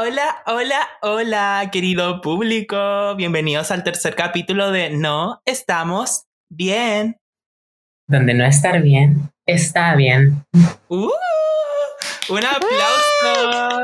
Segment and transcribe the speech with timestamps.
[0.00, 3.16] Hola, hola, hola, querido público.
[3.16, 7.16] Bienvenidos al tercer capítulo de No estamos bien.
[8.06, 10.44] Donde no estar bien está bien.
[10.88, 11.10] ¡Uh!
[12.28, 13.80] ¡Un aplauso!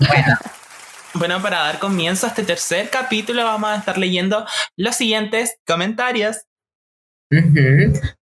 [0.08, 0.38] Bueno,
[1.12, 4.46] Bueno, para dar comienzo a este tercer capítulo vamos a estar leyendo
[4.78, 6.38] los siguientes comentarios.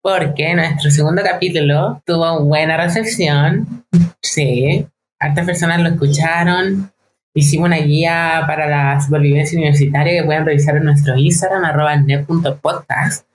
[0.01, 3.85] porque nuestro segundo capítulo tuvo buena recepción.
[4.21, 4.87] Sí,
[5.23, 6.91] hartas personas lo escucharon.
[7.33, 13.25] Hicimos una guía para la supervivencia universitaria que pueden revisar en nuestro Instagram, arroba net.podcast.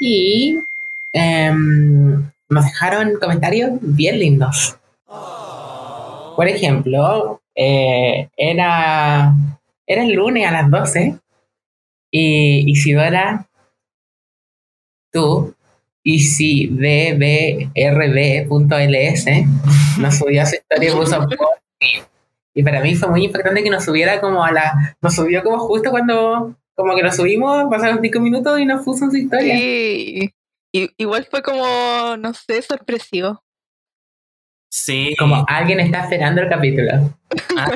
[0.00, 0.58] Y
[1.12, 4.76] em, nos dejaron comentarios bien lindos.
[6.36, 9.34] Por ejemplo, eh, era,
[9.86, 11.18] era el lunes a las 12
[12.10, 13.46] y Isidora,
[15.12, 15.54] tú,
[16.04, 17.66] ICDBRB.ls,
[19.98, 20.92] nos subió su historia
[21.80, 22.02] y.
[22.54, 24.96] Y para mí fue muy importante que nos subiera como a la...
[25.00, 26.56] Nos subió como justo cuando...
[26.74, 29.56] Como que nos subimos, pasaron cinco minutos y nos puso en su historia.
[29.56, 30.32] Sí.
[30.72, 33.44] Igual fue como, no sé, sorpresivo.
[34.72, 35.14] Sí.
[35.20, 37.14] Como alguien está esperando el capítulo.
[37.56, 37.70] Ah,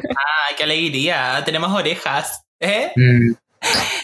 [0.57, 1.43] qué alegría.
[1.45, 2.43] Tenemos orejas.
[2.59, 2.91] ¿Eh?
[2.97, 3.35] Mm.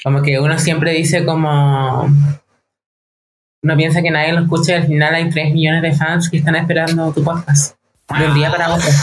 [0.05, 2.09] Como que uno siempre dice como...
[3.69, 6.39] Uno piensa que nadie lo escucha y al final hay 3 millones de fans que
[6.39, 7.77] están esperando tu podcast.
[8.19, 8.89] De un día para otro.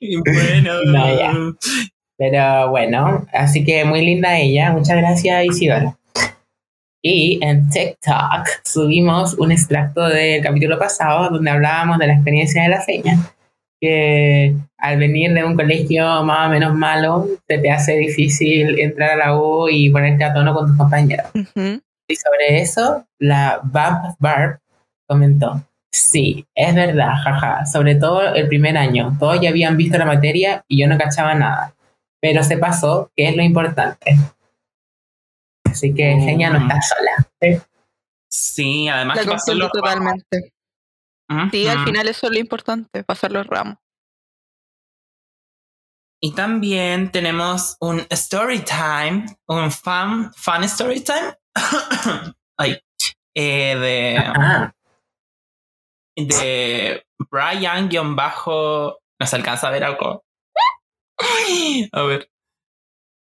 [0.00, 0.72] Bueno.
[0.86, 1.32] No, ya.
[2.16, 4.70] Pero bueno, así que muy linda ella.
[4.70, 5.96] Muchas gracias Isidora.
[7.02, 12.68] Y en TikTok subimos un extracto del capítulo pasado donde hablábamos de la experiencia de
[12.68, 13.18] la feña.
[13.80, 19.10] Que al venir de un colegio más o menos malo, se te hace difícil entrar
[19.10, 21.26] a la U y ponerte a tono con tus compañeros.
[21.34, 21.82] Ujú.
[22.12, 24.60] Y sobre eso, la Bab Barb
[25.08, 30.04] comentó, sí, es verdad, jaja, sobre todo el primer año, todos ya habían visto la
[30.04, 31.74] materia y yo no cachaba nada,
[32.20, 34.16] pero se pasó, que es lo importante.
[35.64, 36.20] Así que Mm.
[36.20, 37.60] Genia no está sola.
[38.28, 40.52] Sí, además La que pasó los totalmente.
[41.50, 41.86] Sí, al Ujú.
[41.86, 43.78] final eso es lo importante, pasar los ramos.
[46.20, 51.34] Y también tenemos un story time, un fan, fan story time.
[52.58, 52.80] Ay,
[53.34, 53.76] eh,
[56.16, 58.98] de, de Brian guion bajo.
[59.18, 60.24] No se alcanza a ver algo.
[61.92, 62.28] A ver.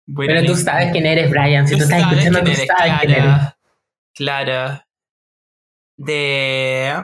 [0.09, 1.67] Voy a pero tú sabes quién eres, Brian.
[1.67, 2.69] Si tú, Tú estás sabes escuchando, tú sabes
[3.01, 3.25] quién eres.
[3.25, 3.59] Clara.
[4.15, 4.87] Clara.
[5.97, 7.03] De.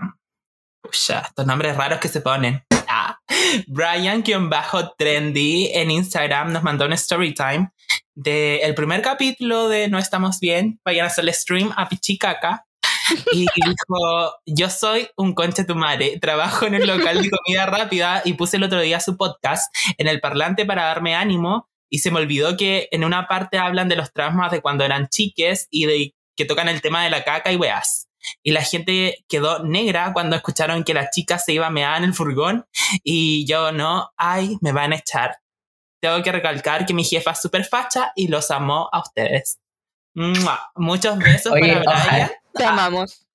[0.83, 2.63] Pucha, estos nombres raros que se ponen.
[2.89, 3.19] Ah.
[3.67, 7.73] Brian-trendy en Instagram nos mandó un story time
[8.15, 10.81] de el primer capítulo de No Estamos Bien.
[10.85, 12.67] Vayan a hacerle stream a Pichicaca.
[13.33, 18.23] Y dijo, yo soy un conche tu madre, trabajo en el local de comida rápida
[18.25, 22.11] y puse el otro día su podcast en el parlante para darme ánimo y se
[22.11, 25.85] me olvidó que en una parte hablan de los traumas de cuando eran chiques y
[25.85, 28.09] de que tocan el tema de la caca y weas.
[28.43, 32.05] Y la gente quedó negra cuando escucharon que la chica se iba a mear en
[32.05, 32.65] el furgón
[33.05, 35.42] y yo no, ay, me van a echar.
[36.03, 39.61] Tengo que recalcar que mi jefa es súper facha y los amo a ustedes.
[40.15, 40.61] ¡Mua!
[40.75, 41.95] Muchos besos Oye, para Brian.
[41.97, 43.27] ojalá, Te amamos.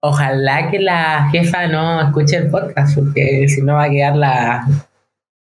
[0.00, 4.66] ojalá que la jefa no escuche el podcast, porque si no va a quedar la,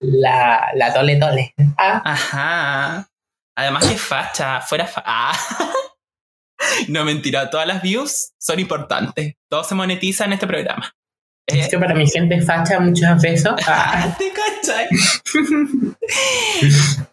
[0.01, 1.55] la, la tole tole.
[1.79, 3.09] Ah, Ajá.
[3.57, 5.33] Además que facha, fuera fa ah.
[6.89, 9.35] No mentira, todas las views son importantes.
[9.49, 10.95] Todo se monetiza en este programa.
[11.59, 13.55] Es que para mi gente facha, muchos besos.
[13.67, 14.87] Ah, ¿Te cachai?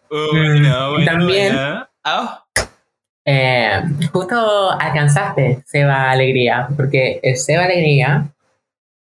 [0.10, 1.88] bueno, bueno, También- bueno.
[2.04, 2.44] Ah,
[3.26, 3.82] eh,
[4.14, 8.30] justo alcanzaste Seba Alegría, porque el Seba Alegría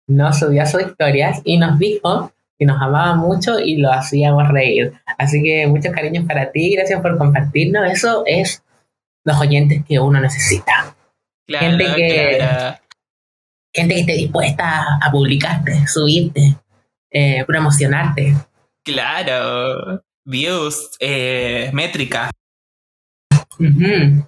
[0.07, 4.47] nos subió a sus historias y nos dijo que nos amaba mucho y lo hacíamos
[4.49, 4.93] reír.
[5.17, 7.89] Así que muchos cariños para ti, gracias por compartirnos.
[7.91, 8.63] Eso es
[9.23, 10.93] los oyentes que uno necesita.
[11.47, 12.77] claro, Gente que- claro.
[13.73, 16.57] Gente que esté dispuesta a publicarte, subirte,
[17.09, 18.35] eh, promocionarte.
[18.83, 20.03] Claro.
[20.25, 22.29] Views, eh, métrica.
[23.59, 24.27] Ujú.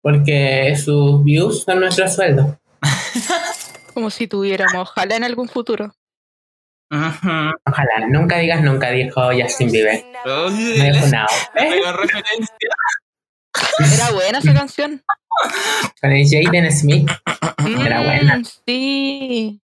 [0.00, 2.58] Porque sus views son nuestro sueldo.
[3.94, 5.94] Como si tuviéramos, ojalá en algún futuro.
[6.90, 7.52] Ujú.
[7.66, 10.04] Ojalá, nunca digas nunca, dijo Justin Bieber.
[10.04, 11.28] Me la dejó nada.
[11.54, 12.68] referencia.
[13.94, 15.02] Era buena esa canción.
[16.00, 17.10] Con el Jaden Smith.
[17.84, 18.42] Era Mm, buena.
[18.66, 19.60] Sí.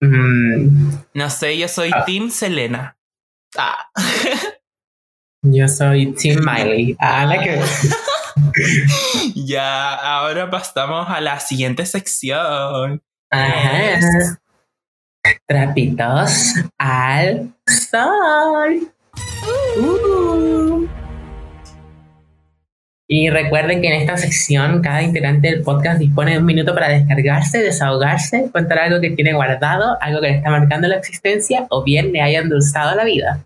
[0.00, 2.04] Mm, No sé, yo soy Ah.
[2.04, 2.96] Team Selena.
[3.56, 3.88] Ah.
[5.42, 6.96] yo soy Tim Miley.
[6.98, 7.60] Ah, la que.
[9.34, 13.00] Ya, ahora pasamos a la siguiente sección.
[13.30, 14.00] Ajá.
[15.46, 17.54] Trapitos al
[17.90, 18.92] sol.
[19.78, 20.73] Uh.
[23.06, 26.88] Y recuerden que en esta sección cada integrante del podcast dispone de un minuto para
[26.88, 31.84] descargarse, desahogarse, contar algo que tiene guardado, algo que le está marcando la existencia o
[31.84, 33.44] bien le haya endulzado la vida.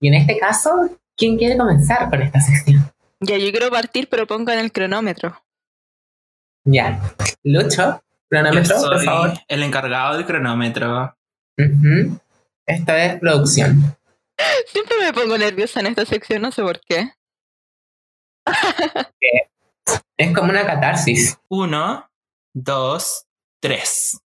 [0.00, 0.70] Y en este caso,
[1.14, 2.90] ¿quién quiere comenzar con esta sección?
[3.20, 5.42] Ya, yo quiero partir, pero pongan el cronómetro.
[6.64, 7.00] Ya.
[7.44, 9.32] Lucho, Yo cronómetro, por favor.
[9.48, 11.16] el encargado del cronómetro.
[12.66, 13.94] Esta es producción.
[14.66, 17.10] Siempre me pongo nerviosa en esta sección, no sé por qué.
[20.18, 21.38] Es como una catarsis.
[21.48, 22.08] Uno,
[22.54, 23.26] dos,
[23.60, 24.18] tres.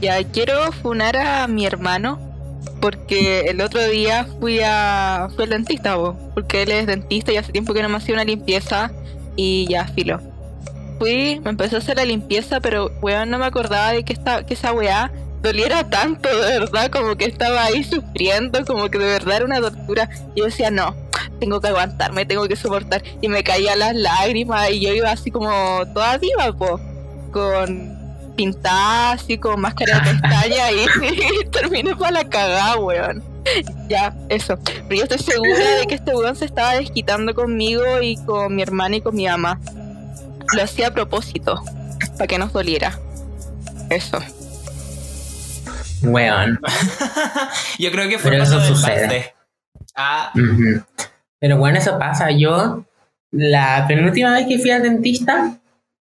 [0.00, 2.18] Ya, quiero funar a mi hermano
[2.80, 7.36] porque el otro día fui a fui al dentista, po, porque él es dentista y
[7.36, 8.90] hace tiempo que no me hacía una limpieza
[9.36, 10.20] y ya, filo.
[10.98, 14.44] Fui, me empezó a hacer la limpieza, pero weón no me acordaba de que, esta,
[14.46, 15.10] que esa weá
[15.42, 19.60] doliera tanto, de verdad, como que estaba ahí sufriendo, como que de verdad era una
[19.60, 20.08] tortura.
[20.34, 20.96] Y yo decía, no,
[21.44, 23.02] tengo que aguantarme, tengo que soportar.
[23.20, 25.50] Y me caían las lágrimas y yo iba así como
[25.92, 26.80] toda viva, po,
[27.32, 27.94] con
[28.34, 33.22] pintada, así con máscara de pestaña y, terminé para la cagada, weón.
[33.88, 34.58] Ya, eso.
[34.64, 38.62] Pero yo estoy segura de que este weón se estaba desquitando conmigo y con mi
[38.62, 39.60] hermana y con mi mamá.
[40.54, 41.62] Lo hacía a propósito,
[42.14, 42.98] para que nos doliera.
[43.90, 44.18] Eso.
[46.02, 46.58] Weón.
[47.78, 49.34] Yo creo que fue Pero paso eso sucede.
[49.94, 50.82] Ah, Ujú.
[51.44, 52.30] Pero bueno, eso pasa.
[52.30, 52.86] Yo,
[53.30, 55.58] la penúltima vez que fui al dentista,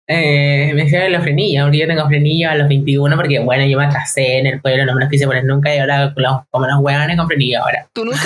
[0.05, 1.61] eh, me hicieron la frenilla.
[1.63, 4.85] Ahora yo tengo frenillo a los 21 porque, bueno, yo me atrasé en el pueblo,
[4.85, 7.87] no me los quise poner nunca y ahora los- como los hueones con frenillo ahora.
[7.93, 8.19] Tú nunca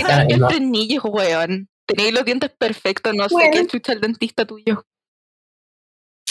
[0.00, 0.48] claro, no.
[0.48, 1.68] frenillos, weón.
[1.88, 3.50] Tenéis los dientes perfectos, no sé Bueno.
[3.52, 4.84] qué chucha el dentista tuyo.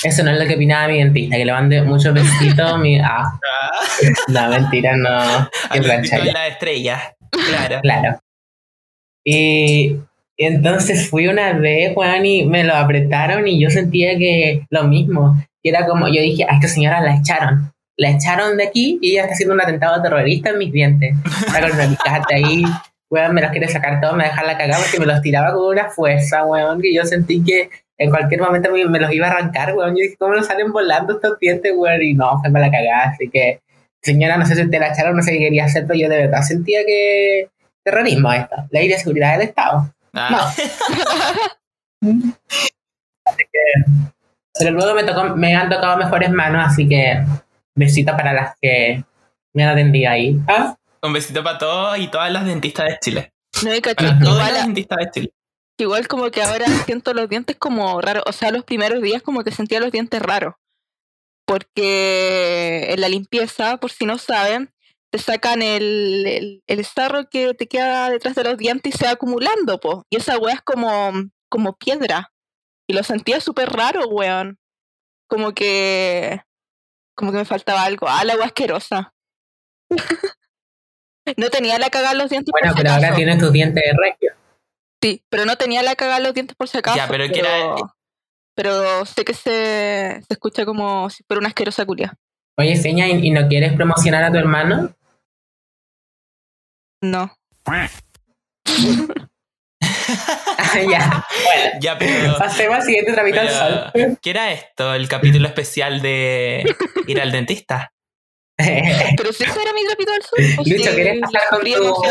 [0.02, 2.80] Eso no es lo que opinaba mi dentista, que le mande muchos besitos.
[2.80, 3.72] mi, ah, ah.
[4.30, 5.50] no, mentira, no.
[5.74, 7.14] Qué plancha la estrella.
[7.30, 7.82] Claro.
[7.82, 8.20] Claro.
[9.26, 9.98] Y,
[10.46, 15.36] entonces fui una vez, Juan, y me lo apretaron y yo sentía que lo mismo.
[15.62, 17.74] Y era como, yo dije, a esta señora la echaron.
[17.98, 21.14] La echaron de aquí y ella está haciendo un atentado terrorista en mis dientes.
[21.46, 22.64] Está con alicate ahí,
[23.10, 25.66] weón, me los quiere sacar todos, me deja la cagada porque me los tiraba con
[25.66, 29.32] una fuerza, weón, que yo sentí que en cualquier momento me, me los iba a
[29.32, 29.90] arrancar, weón.
[29.90, 32.02] Yo dije, ¿cómo nos salen volando estos dientes, weón?
[32.02, 33.60] Y no, fue me la cagada, así que,
[34.02, 36.16] señora, no sé si te la echaron, no sé qué quería hacer, pero yo de
[36.16, 37.50] verdad sentía que
[37.84, 39.94] terrorismo esto, ley de seguridad del Estado.
[40.14, 40.52] Ah.
[43.26, 43.60] Así que,
[44.58, 47.24] pero luego me, tocó, me han tocado mejores manos, así que
[47.76, 49.04] besito para las que
[49.54, 50.40] me han atendido ahí.
[50.48, 50.76] ¿Ah?
[51.02, 53.34] Un besito para todos y todas las dentistas de Chile.
[53.64, 55.34] No hay caché, Para todas igual, las dentistas de Chile.
[55.78, 58.24] igual como que ahora siento los dientes como raros.
[58.26, 60.56] O sea, los primeros días como que sentía los dientes raros.
[61.46, 64.72] Porque en la limpieza, por si no saben,
[65.12, 69.06] te sacan el, el, el sarro que te queda detrás de los dientes y se
[69.06, 70.06] va acumulando, po.
[70.10, 71.12] Y esa weá es como,
[71.50, 72.32] como piedra.
[72.88, 74.58] Y lo sentía súper raro, weón.
[75.28, 76.42] Como que.
[77.16, 78.08] Como que me faltaba algo.
[78.10, 79.14] Ah, la weá asquerosa.
[81.38, 82.52] no tenía la cagada en los dientes.
[82.52, 83.18] Bueno, por si pero ahora acaso.
[83.18, 84.32] tienes tus dientes de regio.
[85.02, 86.98] Sí, pero no tenía la cagada en los dientes por si acaso.
[86.98, 87.76] Ya, pero que era-
[88.56, 92.14] pero sé que se, se escucha como si fuera una asquerosa culia.
[92.58, 94.94] Oye, Seña, ¿y, y no quieres promocionar a tu hermano?
[97.02, 97.32] No.
[100.90, 101.26] Ya.
[101.46, 102.38] Bueno, Ya, pero.
[102.38, 103.92] pasemos al siguiente tramito al sol.
[104.22, 104.94] ¿Qué era esto?
[104.94, 106.64] ¿El capítulo especial de
[107.08, 107.92] ir al dentista?
[108.58, 110.40] Pero si ese era mi trapito al sol.
[110.58, 112.02] pues Lucho, ¿quieres pasar con tu-.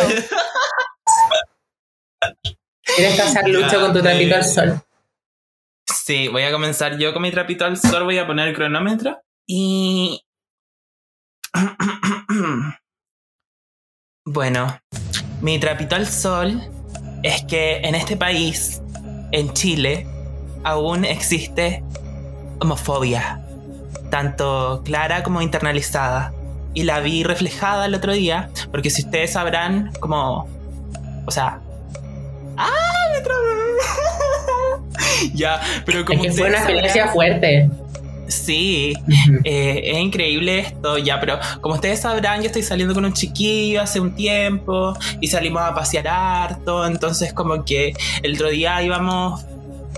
[2.97, 4.39] ¿Quieres pasar lucho Ya, con tu trapito eh.
[4.39, 4.81] al sol?
[5.85, 8.05] Sí, voy a comenzar yo con mi trapito al sol.
[8.05, 9.21] Voy a poner el cronómetro.
[9.47, 10.23] Y.
[14.31, 14.79] Bueno,
[15.41, 16.61] mi trapito al sol
[17.23, 18.83] es que en este país,
[19.33, 20.07] en Chile,
[20.65, 21.83] aún existe
[22.61, 23.41] homofobia,
[24.11, 26.35] tanto clara como internalizada.
[26.75, 30.47] Y la vi reflejada el otro día, porque si ustedes sabrán, como.
[31.25, 31.61] O sea.
[32.59, 33.09] ¡Ah!
[33.15, 33.49] Me trabé!
[35.33, 37.71] ya, pero como Es que fue una experiencia fuerte.
[38.29, 38.93] Sí,
[39.45, 43.81] eh, es increíble esto, ya, pero como ustedes sabrán, yo estoy saliendo con un chiquillo
[43.81, 49.47] hace un tiempo y salimos a pasear harto, entonces como que el otro día íbamos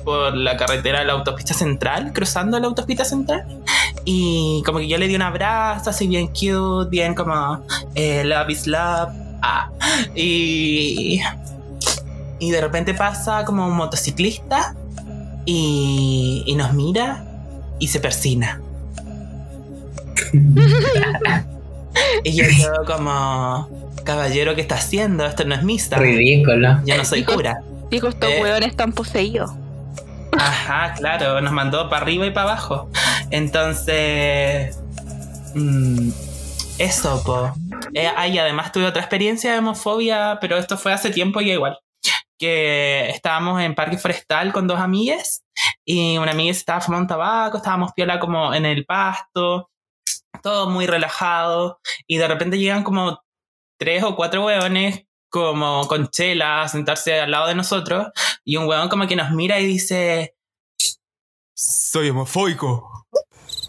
[0.04, 3.44] por la carretera de la autopista central, cruzando la autopista central,
[4.04, 7.64] y como que yo le di un abrazo así bien cute, bien como
[7.96, 9.10] eh, love is love,
[9.42, 9.70] ah,
[10.14, 11.20] y,
[12.38, 14.76] y de repente pasa como un motociclista
[15.44, 17.25] y, y nos mira
[17.80, 18.60] y se persina.
[22.22, 23.68] Y yo quedo como,
[24.04, 25.26] caballero, ¿qué está haciendo?
[25.26, 25.96] Esto no es misa.
[25.99, 26.80] Ridículo.
[26.84, 27.62] Yo no soy cura.
[27.90, 28.38] Dijo, estos Eh.
[28.40, 29.50] hueones están poseídos.
[30.38, 32.88] Ajá, claro, nos mandó para arriba y para abajo.
[33.30, 34.78] Entonces,
[35.54, 36.10] mm,
[36.78, 37.52] eso, po.
[37.94, 41.50] Eh, ah, y además tuve otra experiencia de homofobia, pero esto fue hace tiempo y
[41.50, 41.76] igual.
[42.38, 45.42] Que estábamos en Parque Forestal con dos amigas
[45.85, 49.71] y una amiga se estaba fumando tabaco, estábamos piola como en el pasto,
[50.43, 53.23] todo muy relajado y de repente llegan como
[53.79, 58.09] tres o cuatro hueones como con chela a sentarse al lado de nosotros
[58.45, 60.35] y un huevón como que nos mira y dice
[61.55, 63.07] soy homofóbico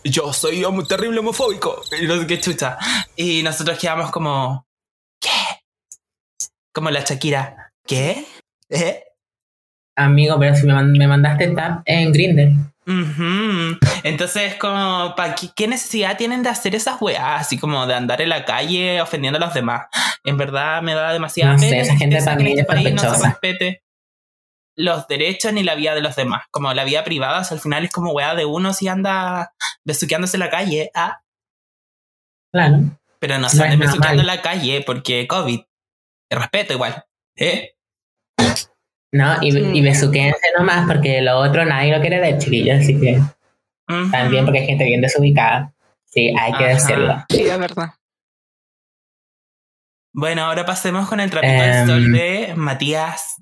[0.04, 2.78] yo soy un terrible homofóbico y no sé qué chucha
[3.16, 4.66] y nosotros quedamos como
[5.20, 5.30] ¿qué?
[6.74, 8.26] como la Shakira ¿qué?
[8.70, 9.04] ¿eh?
[9.96, 12.52] Amigo, pero si me, man- me mandaste tap en Grindr.
[14.04, 17.42] Entonces, como, ¿para qué, qué necesidad tienen de hacer esas weas?
[17.42, 19.84] Así como de andar en la calle ofendiendo a los demás.
[20.24, 23.84] En verdad me da demasiada No sé, esa gente también es no se respete
[24.78, 26.44] los derechos ni la vida de los demás.
[26.52, 29.54] Como la vida privada, o sea, al final es como wea de uno si anda
[29.84, 30.92] besuqueándose en la calle.
[30.96, 31.22] Ah,
[32.54, 32.78] Claro.
[33.20, 35.60] pero no No se anden besuqueando en la calle porque COVID.
[36.30, 37.06] El respeto igual.
[37.38, 37.76] ¿Eh?
[39.14, 42.80] No, y, y besuquéense nomás porque lo otro nadie lo quiere ver, chiquillos.
[42.80, 43.20] Así que
[44.12, 45.74] también porque hay gente bien desubicada.
[46.06, 46.74] Sí, hay que Ajá.
[46.74, 47.26] decirlo.
[47.30, 47.90] Sí, es verdad.
[50.14, 51.88] Bueno, ahora pasemos con el trapito del Em.
[51.88, 53.42] sol de Matías.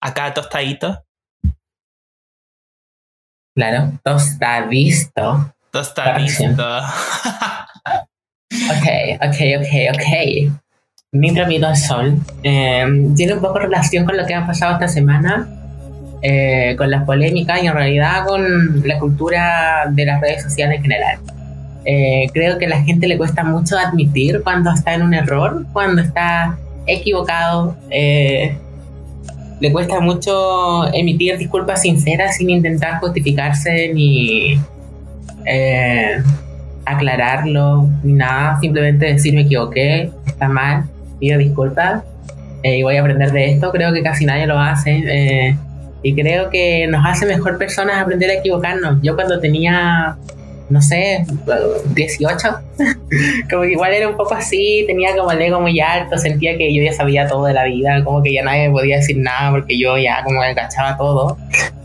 [0.00, 1.04] Acá tostadito.
[3.54, 3.92] Claro.
[4.04, 5.54] Tostadito.
[5.70, 6.64] Tostadito.
[8.52, 8.86] Ok,
[9.22, 10.52] ok, ok, ok.
[11.14, 14.88] Mi trapito al sol eh, tiene un poco relación con lo que ha pasado esta
[14.88, 15.46] semana,
[16.22, 20.82] eh, con las polémicas y en realidad con la cultura de las redes sociales en
[20.84, 21.18] general.
[21.84, 25.66] Eh, creo que a la gente le cuesta mucho admitir cuando está en un error,
[25.74, 27.76] cuando está equivocado.
[27.90, 28.56] eh,
[29.60, 34.58] le cuesta mucho emitir disculpas sinceras sin intentar justificarse ni
[36.86, 38.58] aclararlo ni nada.
[38.62, 40.86] Simplemente decir me equivoqué, está mal,
[41.22, 42.02] pido disculpas
[42.64, 43.70] eh, y voy a aprender de esto.
[43.70, 44.90] Creo que casi nadie lo hace.
[44.90, 45.56] eh,
[46.02, 48.98] y creo que nos hace mejor personas aprender a equivocarnos.
[49.02, 50.16] Yo cuando tenía,
[50.68, 51.24] no sé,
[51.94, 52.48] 18,
[53.50, 56.74] como que igual era un poco así, tenía como el ego muy alto, sentía que
[56.74, 59.78] yo ya sabía todo de la vida, como que ya nadie podía decir nada porque
[59.78, 61.36] yo ya como que cachaba todo.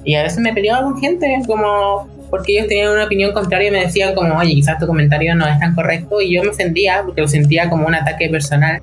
[0.04, 3.72] Y a veces me peleaba con gente, como porque ellos tenían una opinión contraria y
[3.72, 7.04] me decían como, oye, quizás tu comentario no es tan correcto y yo me ofendía
[7.06, 8.82] porque lo sentía como un ataque personal.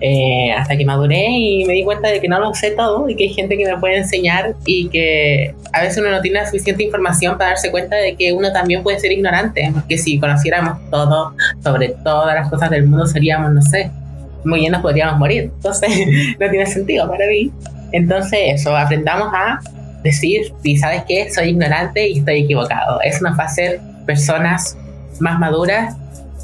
[0.00, 3.16] Eh, hasta que maduré y me di cuenta de que no lo sé todo y
[3.16, 6.46] que hay gente que me puede enseñar y que a veces uno no tiene la
[6.46, 10.78] suficiente información para darse cuenta de que uno también puede ser ignorante, porque si conociéramos
[10.90, 13.90] todo sobre todas las cosas del mundo seríamos, no sé,
[14.44, 15.50] muy bien nos podríamos morir.
[15.56, 15.90] Entonces,
[16.40, 17.50] no tiene sentido para mí.
[17.92, 19.60] Entonces, eso, aprendamos a
[20.02, 23.00] decir, y sabes qué, soy ignorante y estoy equivocado.
[23.02, 24.76] Eso nos va a hacer personas
[25.18, 25.96] más maduras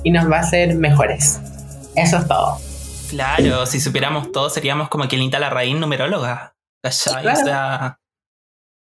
[0.03, 1.41] y nos va a hacer mejores.
[1.95, 2.59] Eso es todo.
[3.15, 6.57] Claro, si supiéramos todo, seríamos como Quelita la raíz numeróloga.
[6.83, 7.23] ¿Cachai?
[7.23, 7.41] Claro.
[7.41, 7.99] O sea.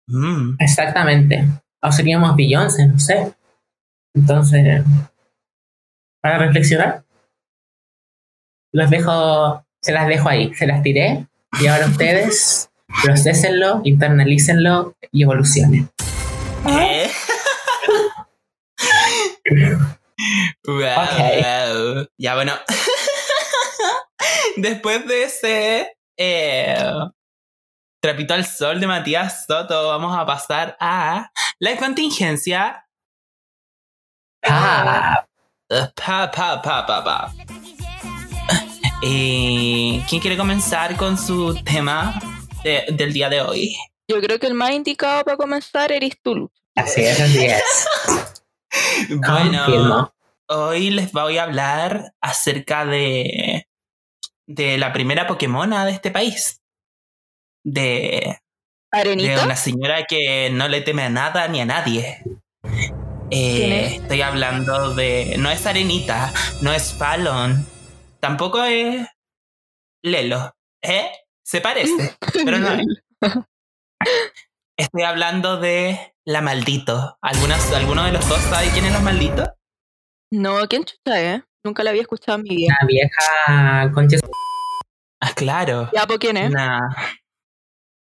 [0.08, 1.46] mm, Exactamente.
[1.82, 3.34] O seríamos Beyoncé, no sé.
[4.16, 4.84] Entonces,
[6.22, 7.04] para reflexionar,
[8.74, 11.28] los dejo, se las dejo ahí, se las tiré
[11.62, 12.70] y ahora ustedes
[13.04, 15.90] procésenlo, internalícenlo y evolucionen.
[16.68, 17.12] ¿eh?
[20.66, 22.08] Wow, wow.
[22.18, 22.54] Ya bueno.
[24.58, 26.78] Después de ese eh,
[28.02, 32.86] trapito al sol de Matías Soto, vamos a pasar a la contingencia.
[34.44, 35.26] Ah,
[35.68, 37.34] Pa, pa, pa, pa, pa.
[39.04, 42.20] Eh, ¿Quién quiere comenzar con su tema
[42.64, 43.76] de- del día de hoy?
[44.08, 47.88] Yo creo que el más indicado para comenzar eres tú, así es, así es.
[49.10, 50.14] Bueno, Confirmo.
[50.48, 53.65] hoy les voy a hablar acerca de,
[54.48, 56.62] de la primera Pokémona de este país.
[57.64, 57.82] De,
[58.32, 58.40] de
[58.92, 59.46] ¿Arenita?
[59.46, 62.22] una señora que no le teme a nada ni a nadie.
[63.32, 63.94] Eh, ¿Quién es?
[64.02, 65.36] Estoy hablando de.
[65.40, 67.66] No es Arenita, no es Fallon,
[68.20, 69.08] tampoco es
[70.04, 70.56] Lelo.
[70.84, 71.12] ¿Eh?
[71.44, 72.86] Se parece, pero no es.
[74.78, 77.18] Estoy hablando de la maldito.
[77.22, 79.50] ¿Algunas, ¿Alguno de los dos sabe quién es los malditos?
[80.32, 81.44] No, ¿quién chucha eh?
[81.66, 82.78] Nunca la había escuchado en mi vida.
[82.80, 84.18] La vieja concha.
[85.20, 85.90] Ah, claro.
[85.94, 86.52] Ya, ¿por quién es?
[86.52, 86.96] Una,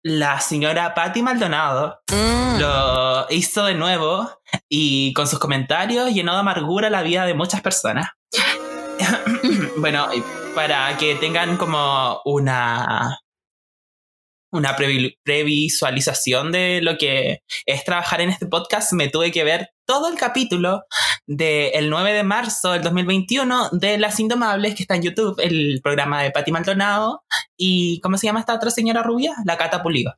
[0.02, 2.58] la señora Patty Maldonado Mm.
[2.60, 4.28] lo hizo de nuevo
[4.68, 8.08] y con sus comentarios llenó de amargura la vida de muchas personas.
[9.78, 10.08] bueno,
[10.54, 13.18] para que tengan como una
[14.54, 19.70] una previ- previsualización de lo que es trabajar en este podcast, me tuve que ver
[19.86, 20.84] todo el capítulo
[21.26, 26.22] del 9 de marzo del 2021 de Las Indomables, que está en YouTube, el programa
[26.22, 27.22] de Patti Maldonado,
[27.56, 29.34] y ¿cómo se llama esta otra señora rubia?
[29.44, 30.14] La Cata Pulido.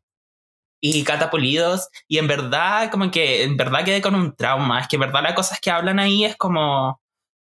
[0.81, 4.89] Y Cata Pulidos, y en verdad, como que, en verdad quedé con un trauma, es
[4.89, 7.01] que en verdad las cosas que hablan ahí es como,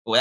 [0.06, 0.16] wow,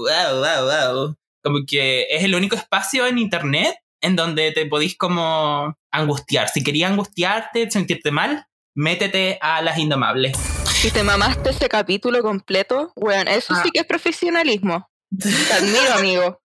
[0.00, 1.16] wow, wow.
[1.44, 6.48] Como que es el único espacio en internet en donde te podís como angustiar.
[6.48, 10.36] Si querías angustiarte, sentirte mal, métete a Las Indomables.
[10.66, 13.60] Si te mamaste ese capítulo completo, weón, eso Ah.
[13.62, 14.88] sí que es profesionalismo.
[15.18, 16.38] Te admiro, amigo.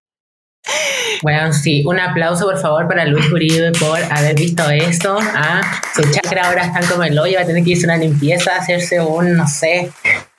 [1.24, 5.18] Bueno, sí, un aplauso por favor para Luis Uribe por haber visto esto.
[5.22, 5.62] Ah,
[5.96, 8.56] su chakra ahora están como el hoyo, va a tener que irse a una limpieza,
[8.58, 9.92] hacerse un, no sé,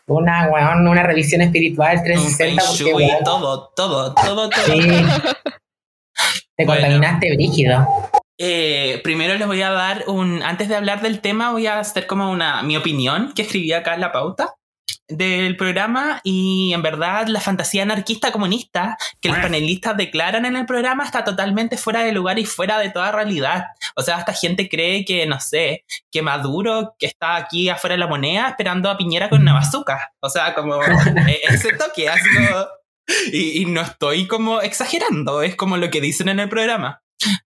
[0.07, 2.63] una, weón, una revisión espiritual Un 360.
[2.63, 4.65] feng Porque, todo, todo, todo, todo.
[4.67, 4.81] sí,
[6.59, 6.83] te Bueno.
[6.83, 7.87] contaminaste brígido.
[8.37, 10.43] Eh, primero les voy a dar un.
[10.43, 12.63] Antes de hablar del tema, voy a hacer como una.
[12.63, 14.55] mi opinión que escribí acá en la pauta
[15.09, 16.21] del programa.
[16.23, 21.25] Y en verdad, la fantasía anarquista comunista que los panelistas declaran en el programa está
[21.25, 23.67] totalmente fuera de lugar y fuera de toda realidad.
[23.97, 28.01] O sea, esta gente cree que, no sé, que Maduro, que está aquí afuera de
[28.01, 30.13] la moneda, esperando a Piñera con una bazooka.
[30.21, 30.81] O sea, como.
[30.83, 32.67] eh, ese toque, así como.
[33.33, 37.03] Y, y no estoy como exagerando, es como lo que dicen en el programa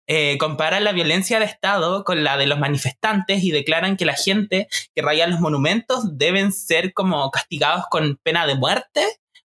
[0.07, 4.15] eh, comparan la violencia del Estado con la de los manifestantes y declaran que la
[4.15, 9.03] gente que raya los monumentos deben ser como castigados con pena de muerte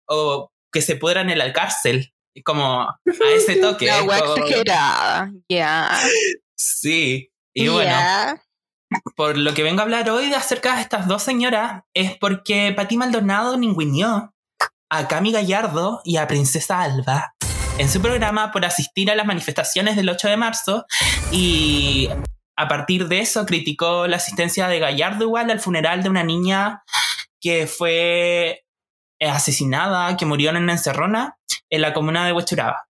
[0.07, 2.11] o que se pudran en la cárcel.
[2.43, 2.99] Como a
[3.35, 3.85] ese toque.
[3.85, 5.31] La es weá como- exagerada.
[5.49, 5.91] Ya.
[6.57, 7.29] sí.
[7.53, 7.95] Y bueno,
[9.15, 12.73] por lo que vengo a hablar hoy de acerca de estas dos señoras es porque
[12.75, 14.33] Pati Maldonado ningüineó
[14.97, 17.35] a Cami Gallardo y a Princesa Alba
[17.77, 20.85] en su programa por asistir a las manifestaciones del 8 de marzo
[21.31, 22.09] y
[22.55, 26.83] a partir de eso criticó la asistencia de Gallardo igual al funeral de una niña
[27.41, 28.63] que fue
[29.19, 31.37] asesinada, que murió en una encerrona
[31.69, 32.87] en la comuna de Huechuraba.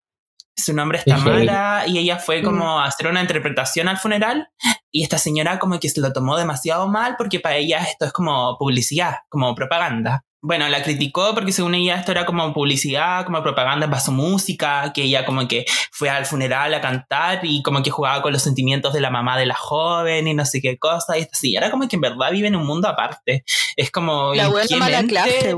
[0.55, 1.05] Su nombre es.
[1.05, 4.49] Tamara y ella fue como a hacer una interpretación al funeral
[4.91, 8.11] y esta señora como que se lo tomó demasiado mal porque para ella esto es
[8.11, 10.25] como publicidad, como propaganda.
[10.43, 14.91] Bueno, la criticó porque según ella esto era como publicidad, como propaganda para su música,
[14.91, 18.41] que ella como que fue al funeral a cantar y como que jugaba con los
[18.41, 21.15] sentimientos de la mamá de la joven y no sé qué cosa.
[21.15, 23.43] Y esta señora como que en verdad vive en un mundo aparte.
[23.75, 24.33] Es como...
[24.33, 25.55] La ¿en buena clase.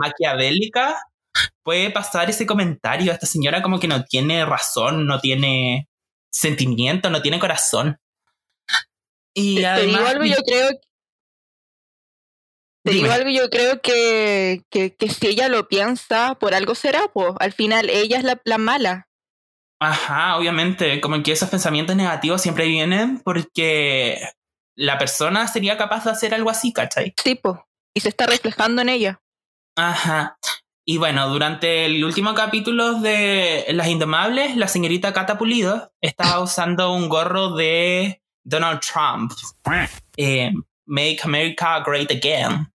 [0.00, 0.96] Maquiavélica
[1.62, 3.12] puede pasar ese comentario.
[3.12, 5.88] Esta señora como que no tiene razón, no tiene
[6.32, 8.00] sentimiento, no tiene corazón.
[9.32, 10.70] Y Te, te además, digo algo, yo creo.
[12.84, 17.08] Te digo algo, yo creo que, que, que si ella lo piensa, por algo será,
[17.14, 17.32] pues.
[17.40, 19.08] Al final, ella es la, la mala.
[19.80, 24.20] Ajá, obviamente, como que esos pensamientos negativos siempre vienen porque
[24.76, 27.14] la persona sería capaz de hacer algo así, ¿cachai?
[27.22, 27.56] Sí, pues.
[27.94, 29.20] Y se está reflejando en ella.
[29.76, 30.36] Ajá.
[30.86, 36.92] Y bueno, durante el último capítulo de Las Indomables, la señorita Cata Pulido estaba usando
[36.92, 39.32] un gorro de Donald Trump.
[40.16, 40.52] Eh,
[40.86, 42.72] Make America Great Again.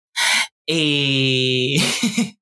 [0.72, 1.82] Y...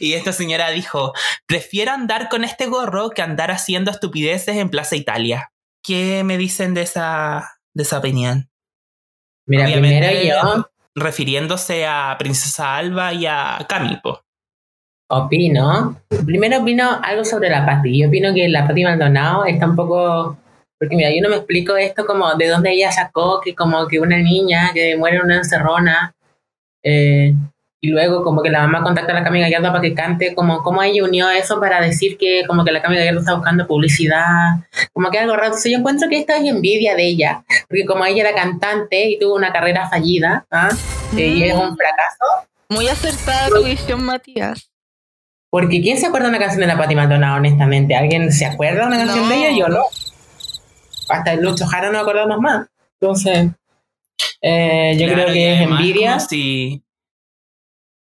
[0.00, 1.12] y esta señora dijo,
[1.46, 5.52] prefiero andar con este gorro que andar haciendo estupideces en Plaza Italia.
[5.82, 8.50] ¿Qué me dicen de esa, de esa opinión?
[9.46, 14.24] Mira, Obviamente, primero yo Refiriéndose a Princesa Alba y a Camilo.
[15.08, 18.00] opino, primero opino algo sobre la Pati.
[18.00, 20.36] Yo opino que la Pati Maldonado está un poco,
[20.78, 24.00] porque mira, yo no me explico esto como de dónde ella sacó que como que
[24.00, 26.12] una niña que muere en una encerrona
[26.82, 27.34] eh,
[27.82, 30.62] y luego como que la mamá contacta a la Cami Gallardo para que cante, como
[30.62, 34.56] cómo ella unió eso para decir que como que la Cami Gallardo está buscando publicidad,
[34.92, 35.46] como que algo raro.
[35.46, 39.18] Entonces yo encuentro que esto es envidia de ella, porque como ella era cantante y
[39.18, 40.68] tuvo una carrera fallida, ¿ah?
[41.16, 44.70] Eh, y es un fracaso, Muy acertada tu visión, Matías.
[45.50, 47.96] Porque ¿quién se acuerda de una canción de la Pati Maldonado, honestamente?
[47.96, 49.28] ¿Alguien se acuerda de una canción No.
[49.28, 49.58] de ella?
[49.58, 49.82] Yo no.
[51.08, 52.68] Hasta el Lucho Jara no acordamos más.
[53.00, 53.48] Entonces,
[54.42, 56.10] eh, yo Claro, creo que es envidia.
[56.16, 56.82] como si-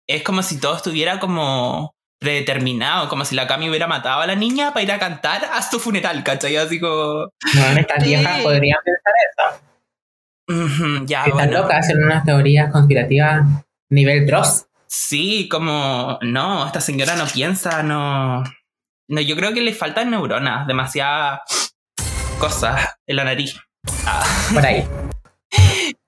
[0.09, 4.35] es como si todo estuviera como predeterminado, como si la Cami hubiera matado a la
[4.35, 6.55] niña para ir a cantar a su funeral, ¿cachai?
[6.55, 7.27] Así como...
[7.53, 8.09] Bueno, estas Sí.
[8.09, 11.05] viejas podrían pensar eso.
[11.05, 11.61] ya, están bueno.
[11.63, 13.41] locas, hacen unas teorías conspirativas
[13.89, 14.65] nivel Dross.
[14.87, 16.17] Sí, como...
[16.21, 18.43] No, esta señora no piensa, no...
[19.09, 21.41] No, yo creo que le faltan neuronas, demasiadas
[22.39, 23.55] cosas en la nariz.
[24.05, 24.23] Ah.
[24.53, 24.85] Por ahí.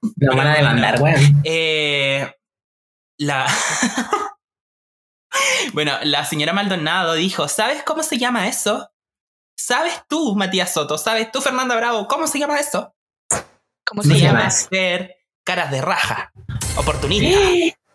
[0.01, 1.41] Nos van a demandar, weón.
[1.43, 2.31] Eh,
[3.17, 3.45] la.
[5.73, 8.89] bueno, la señora Maldonado dijo: ¿Sabes cómo se llama eso?
[9.57, 10.97] ¿Sabes tú, Matías Soto?
[10.97, 12.07] ¿Sabes tú, Fernanda Bravo?
[12.07, 12.95] ¿Cómo se llama eso?
[13.85, 16.31] ¿Cómo Se se llama ser caras de raja.
[16.77, 17.39] Oportunista.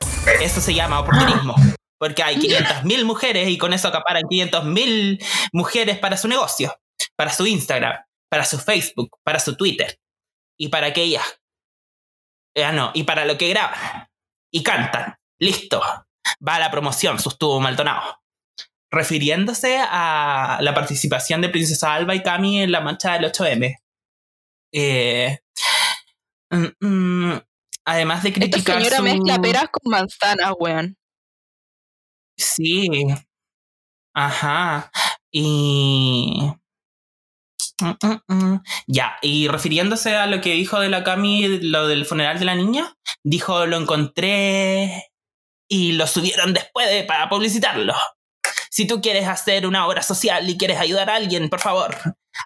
[0.41, 1.55] Eso se llama oportunismo.
[1.99, 6.77] Porque hay 500.000 mujeres y con eso acaparan 500.000 mujeres para su negocio,
[7.17, 9.99] para su Instagram, para su Facebook, para su Twitter.
[10.59, 11.25] Y para que ellas.
[12.57, 14.09] Ah, no, y para lo que graban.
[14.53, 15.17] Y cantan.
[15.41, 15.81] Listo.
[16.47, 18.21] Va a la promoción, sostuvo Maldonado.
[18.91, 23.77] Refiriéndose a la participación de Princesa Alba y Cami en la marcha del 8M.
[24.73, 25.39] Eh,
[26.51, 27.41] mm, mm,
[27.87, 30.97] además de Esta criticar señora su- mezcla peras con manzanas, weón.
[32.37, 32.89] Sí.
[34.15, 34.91] Ajá.
[35.33, 36.53] Y.
[37.81, 38.63] Mm, mm, mm.
[38.87, 42.55] Ya, y refiriéndose a lo que dijo de la Cami, lo del funeral de la
[42.55, 45.11] niña, dijo, lo encontré
[45.69, 47.95] y lo subieron después de, para publicitarlo.
[48.71, 51.97] Si tú quieres hacer una obra social y quieres ayudar a alguien, por favor,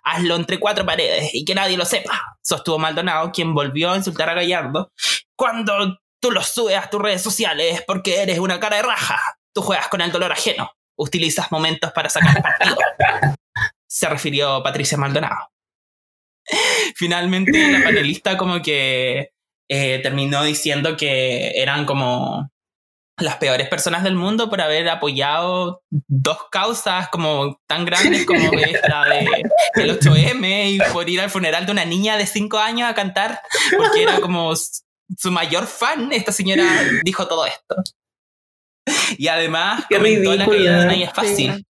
[0.05, 2.37] hazlo entre cuatro paredes y que nadie lo sepa.
[2.43, 4.93] Sostuvo Maldonado, quien volvió a insultar a Gallardo.
[5.37, 9.19] Cuando tú lo subes a tus redes sociales porque eres una cara de raja.
[9.55, 10.71] Tú juegas con el dolor ajeno.
[10.97, 12.77] Utilizas momentos para sacar partido.
[13.89, 15.51] Se refirió Patricia Maldonado.
[16.95, 19.33] Finalmente, la panelista como que
[19.69, 22.51] eh, terminó diciendo que eran como
[23.19, 29.05] las peores personas del mundo por haber apoyado dos causas como tan grandes como esta
[29.07, 29.27] de
[29.75, 33.41] el 8M y por ir al funeral de una niña de 5 años a cantar
[33.77, 36.13] porque era como su mayor fan.
[36.13, 36.65] Esta señora
[37.03, 37.77] dijo todo esto.
[39.19, 40.57] Y además Qué comentó la ridícula.
[40.57, 41.67] caída de Naya Fácil.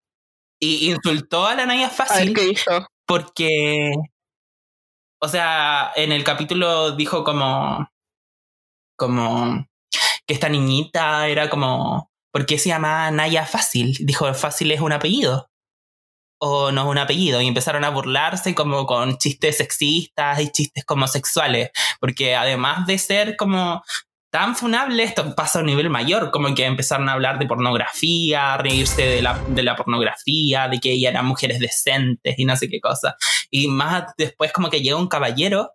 [0.60, 2.56] Y insultó a la Naya Fácil qué
[3.08, 3.92] porque,
[5.22, 7.90] o sea, en el capítulo dijo como,
[8.98, 9.66] como
[10.28, 13.98] que esta niñita era como, ¿por qué se llama Naya Fácil?
[14.02, 15.50] Dijo, Fácil es un apellido.
[16.40, 17.42] O no es un apellido.
[17.42, 21.72] Y empezaron a burlarse como con chistes sexistas y chistes como sexuales.
[22.00, 23.82] Porque además de ser como
[24.30, 28.54] tan funable, esto pasa a un nivel mayor, como que empezaron a hablar de pornografía,
[28.54, 32.56] a reírse de la, de la pornografía, de que ella eran mujeres decentes y no
[32.56, 33.16] sé qué cosa.
[33.50, 35.72] Y más después como que llega un caballero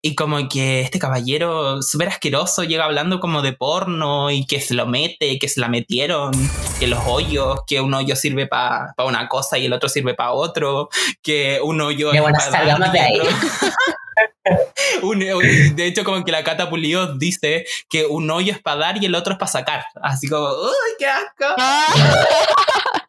[0.00, 4.74] y como que este caballero súper asqueroso llega hablando como de porno y que se
[4.74, 6.30] lo mete, que se la metieron,
[6.78, 10.32] que los hoyos, que un hoyo sirve para una cosa y el otro sirve para
[10.32, 10.88] otro,
[11.20, 13.20] que un hoyo bueno, pa' salgamos de ahí.
[15.02, 19.02] Un- de hecho, como que la Cata Pulido dice que un hoyo es para dar
[19.02, 19.84] y el otro es para sacar.
[20.02, 21.54] Así como, ¡uy, qué asco!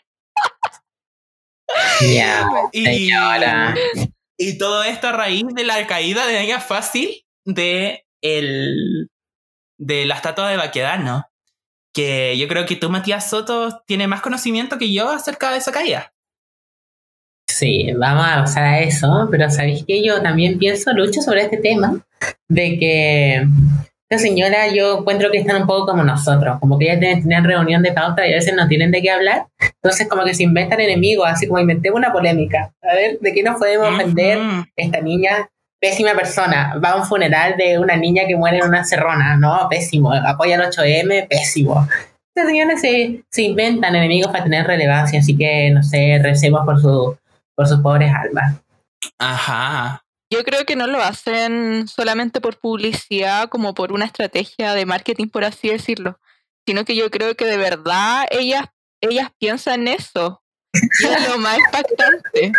[2.02, 3.76] Ya, Y, señora.
[4.38, 9.10] y todo esto a raíz de la caída de Naya Fácil de, el,
[9.78, 11.26] de la estatua de Baquedano.
[11.94, 15.72] Que yo creo que tú, Matías Soto, tiene más conocimiento que yo acerca de esa
[15.72, 16.14] caída.
[17.50, 21.58] Sí, vamos a pasar a eso, pero sabéis que yo también pienso, Lucho, sobre este
[21.58, 22.00] tema,
[22.48, 23.48] de que
[24.08, 27.82] esta señora yo encuentro que están un poco como nosotros, como que ya tienen, reunión
[27.82, 29.48] de pauta y a veces no tienen de qué hablar,
[29.82, 33.42] entonces como que se inventan enemigos, así como inventemos una polémica, a ver, ¿de qué
[33.42, 34.38] nos podemos ofender
[34.76, 35.50] esta niña?
[35.82, 39.68] Pésima persona, va a un funeral de una niña que muere en una serrona, no,
[39.70, 41.88] pésimo, apoya el 8M, pésimo.
[42.36, 46.80] Estas señoras se, se inventan enemigos para tener relevancia, así que, no sé, recemos por,
[46.80, 47.18] su,
[47.60, 48.56] por sus pobres almas.
[49.20, 50.02] Ajá.
[50.32, 55.28] Yo creo que no lo hacen solamente por publicidad, como por una estrategia de marketing,
[55.28, 56.18] por así decirlo,
[56.66, 58.68] sino que yo creo que de verdad ellas,
[59.02, 60.42] ellas piensan eso.
[60.74, 62.54] Y es lo más impactante.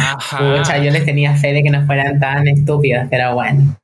[0.00, 0.58] Ajá.
[0.58, 3.76] Pucha, yo les tenía fe de que no fueran tan estúpidos, pero bueno.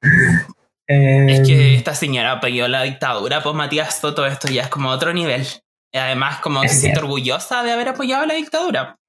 [0.86, 4.90] Eh, Es que esta señora apoyó la dictadura, pues Matías Soto, esto ya es como
[4.90, 5.44] otro nivel.
[5.92, 8.99] Y además, como Es se siente orgullosa de haber apoyado la dictadura.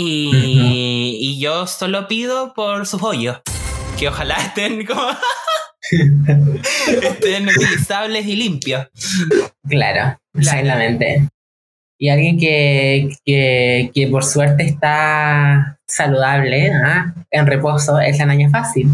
[0.00, 3.40] Y, yo solo pido por sus hoyos,
[3.98, 5.02] que ojalá estén como
[7.02, 8.86] estén utilizables y limpios.
[9.68, 11.28] Claro, exactamente.
[11.98, 17.12] Y alguien que, que, que por suerte está saludable, ¿ah?
[17.32, 18.90] en reposo, es la Naya Fácil.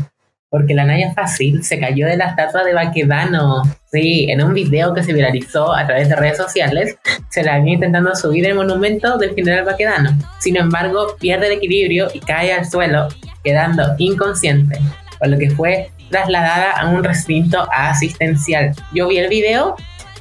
[0.55, 3.65] Porque la Naya Fácil se cayó de la estatua de Baquedano.
[3.91, 6.97] Sí, en un video que se viralizó a través de redes sociales,
[7.29, 10.17] se la venía intentando subir el monumento del general Baquedano.
[10.39, 13.09] Sin embargo, pierde el equilibrio y cae al suelo,
[13.43, 14.79] quedando inconsciente,
[15.19, 18.77] por lo que fue trasladada a un recinto asistencial.
[18.95, 19.75] Yo vi el video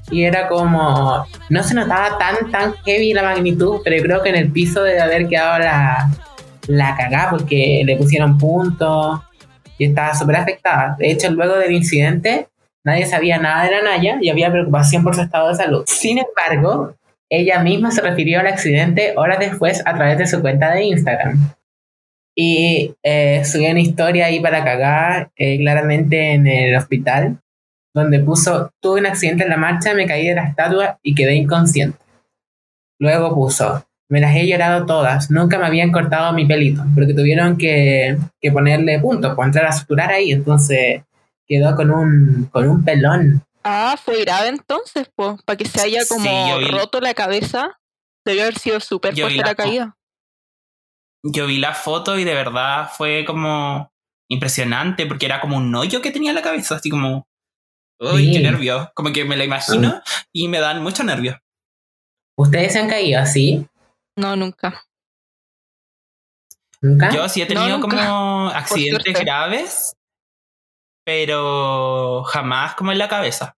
[0.10, 4.36] y era como no se notaba tan tan heavy la magnitud pero creo que en
[4.36, 6.10] el piso debe haber quedado la,
[6.68, 9.22] la cagada porque le pusieron puntos
[9.86, 10.96] estaba súper afectada.
[10.98, 12.48] De hecho, luego del incidente,
[12.84, 15.84] nadie sabía nada de la Naya y había preocupación por su estado de salud.
[15.88, 16.96] Sin embargo,
[17.30, 21.54] ella misma se refirió al accidente horas después a través de su cuenta de Instagram.
[22.36, 27.38] Y eh, subió una historia ahí para cagar, eh, claramente en el hospital,
[27.94, 31.36] donde puso, tuve un accidente en la marcha, me caí de la estatua y quedé
[31.36, 31.98] inconsciente.
[33.00, 37.58] Luego puso, me las he llorado todas, nunca me habían cortado mi pelito, porque tuvieron
[37.58, 41.02] que, que ponerle puntos, pues entrar a suturar ahí, entonces
[41.48, 43.44] quedó con un, con un pelón.
[43.64, 46.24] Ah, fue grave entonces, pues, para que se haya como
[46.60, 47.80] Sí, roto la cabeza.
[48.24, 49.98] Debió haber sido súper fuerte la la caída.
[51.24, 53.92] Yo vi la foto y de verdad fue como
[54.30, 57.26] impresionante porque era como un hoyo que tenía en la cabeza, así como,
[58.00, 58.44] uy, qué Sí.
[58.44, 58.92] nervio.
[58.94, 61.40] Como que me la imagino y me dan mucho nervio.
[62.38, 63.66] ¿Ustedes se han caído así?
[64.16, 64.84] No, nunca.
[66.82, 67.10] ¿Nunca?
[67.12, 69.96] Yo sí he tenido como accidentes graves,
[71.06, 73.56] pero jamás como en la cabeza.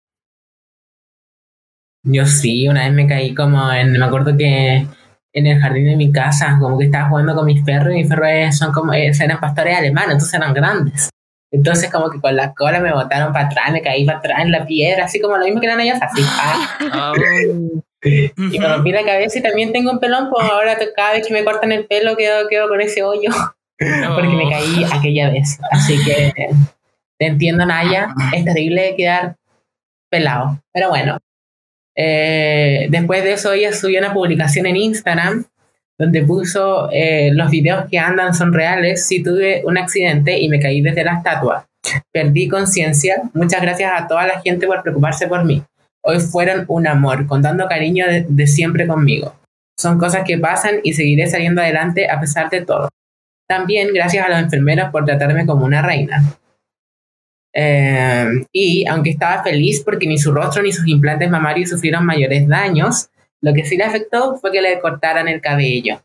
[2.04, 4.86] Yo sí, una vez me caí como en, me acuerdo que
[5.32, 8.08] en el jardín de mi casa, como que estaba jugando con mis perros y mis
[8.08, 11.10] perros son como, eh, eran pastores alemanes, entonces eran grandes.
[11.50, 14.52] Entonces como que con la cola me botaron para atrás, me caí para atrás en
[14.52, 16.22] la piedra, así como lo mismo que eran ellos, así.
[16.92, 17.12] ah.
[18.02, 21.32] Y me rompí la cabeza y también tengo un pelón, pues ahora cada vez que
[21.32, 23.30] me cortan el pelo quedo, quedo con ese hoyo,
[23.78, 25.58] porque me caí aquella vez.
[25.70, 26.32] Así que
[27.18, 29.36] te entiendo, Naya, es terrible quedar
[30.10, 30.60] pelado.
[30.72, 31.18] Pero bueno,
[31.96, 35.46] eh, después de eso ella subió una publicación en Instagram
[35.98, 39.06] donde puso eh, los videos que andan son reales.
[39.06, 41.66] Si tuve un accidente y me caí desde la estatua,
[42.12, 43.22] perdí conciencia.
[43.32, 45.62] Muchas gracias a toda la gente por preocuparse por mí.
[46.08, 49.34] Hoy fueron un amor, contando cariño de, de siempre conmigo.
[49.76, 52.88] Son cosas que pasan y seguiré saliendo adelante a pesar de todo.
[53.48, 56.22] También gracias a los enfermeros por tratarme como una reina.
[57.52, 62.46] Eh, y aunque estaba feliz porque ni su rostro ni sus implantes mamarios sufrieron mayores
[62.46, 63.08] daños,
[63.40, 66.00] lo que sí le afectó fue que le cortaran el cabello.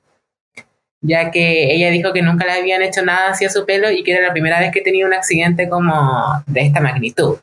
[1.02, 4.14] Ya que ella dijo que nunca le habían hecho nada hacia su pelo y que
[4.14, 7.38] era la primera vez que tenía un accidente como de esta magnitud.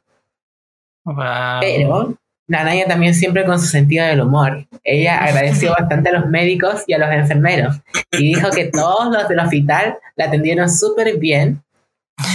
[1.04, 1.60] Wow.
[1.60, 2.18] Pero
[2.48, 4.66] la Naya también siempre con su sentido del humor.
[4.82, 7.76] Ella agradeció bastante a los médicos y a los enfermeros
[8.10, 11.62] y dijo que todos los del hospital la atendieron súper bien.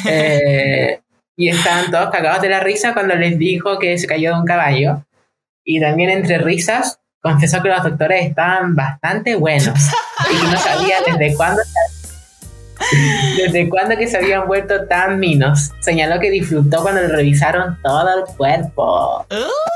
[0.08, 1.00] Eh,
[1.36, 4.46] y estaban todos cagados de la risa cuando les dijo que se cayó de un
[4.46, 5.04] caballo.
[5.66, 9.80] Y también entre risas confesó que los doctores estaban bastante buenos
[10.32, 11.62] y que no sabía desde cuándo
[13.38, 15.72] desde cuándo que se habían vuelto tan minos.
[15.82, 19.26] Señaló que disfrutó cuando le revisaron todo el cuerpo.
[19.32, 19.36] Uh,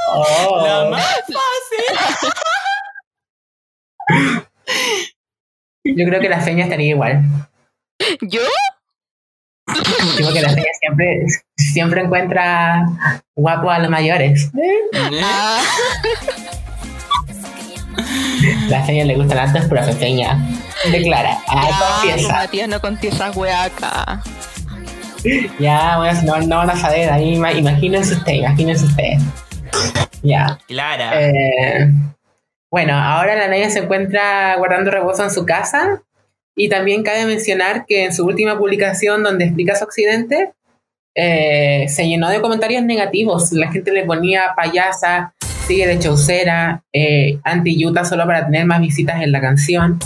[0.10, 0.65] Oh.
[0.65, 2.43] La más fácil.
[5.83, 7.23] Yo creo que la feña estaría igual.
[8.21, 8.39] ¿Yo?
[10.17, 11.25] Digo que la feña siempre,
[11.57, 12.86] siempre encuentra
[13.36, 14.49] guapo a los mayores.
[15.21, 15.62] Ah,
[18.69, 20.38] La feña le gustan altos, pero la feña
[20.91, 21.38] declara.
[21.47, 21.78] Ah, ya,
[22.12, 22.34] confiesa.
[22.34, 22.80] Matías, no
[23.36, 24.21] weas acá.
[25.60, 27.10] Ya, bueno, no, no van a saber.
[27.10, 29.21] Ahí ima- imagínense ustedes, imagínense ustedes.
[30.21, 30.58] Ya.
[30.67, 31.12] Clara.
[31.21, 31.89] Eh,
[32.71, 36.02] bueno, ahora la Naya se encuentra guardando reposo en su casa
[36.56, 40.52] y también cabe mencionar que en su última publicación donde explica su accidente
[41.15, 43.52] eh, se llenó de comentarios negativos.
[43.52, 45.34] La gente le ponía payasa,
[45.67, 50.00] sigue de chaucera, eh, anti-Yuta solo para tener más visitas en la canción.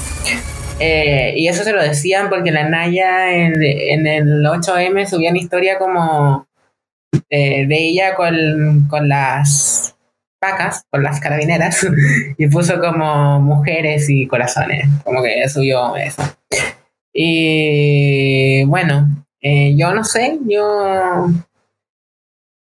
[0.81, 5.39] Eh, y eso se lo decían porque la Naya en, en el 8M subía una
[5.39, 6.47] historia como
[7.29, 9.95] eh, de ella con, con las
[10.41, 11.85] vacas, con las carabineras,
[12.37, 16.23] y puso como mujeres y corazones, como que subió eso.
[17.13, 21.27] Y bueno, eh, yo no sé, yo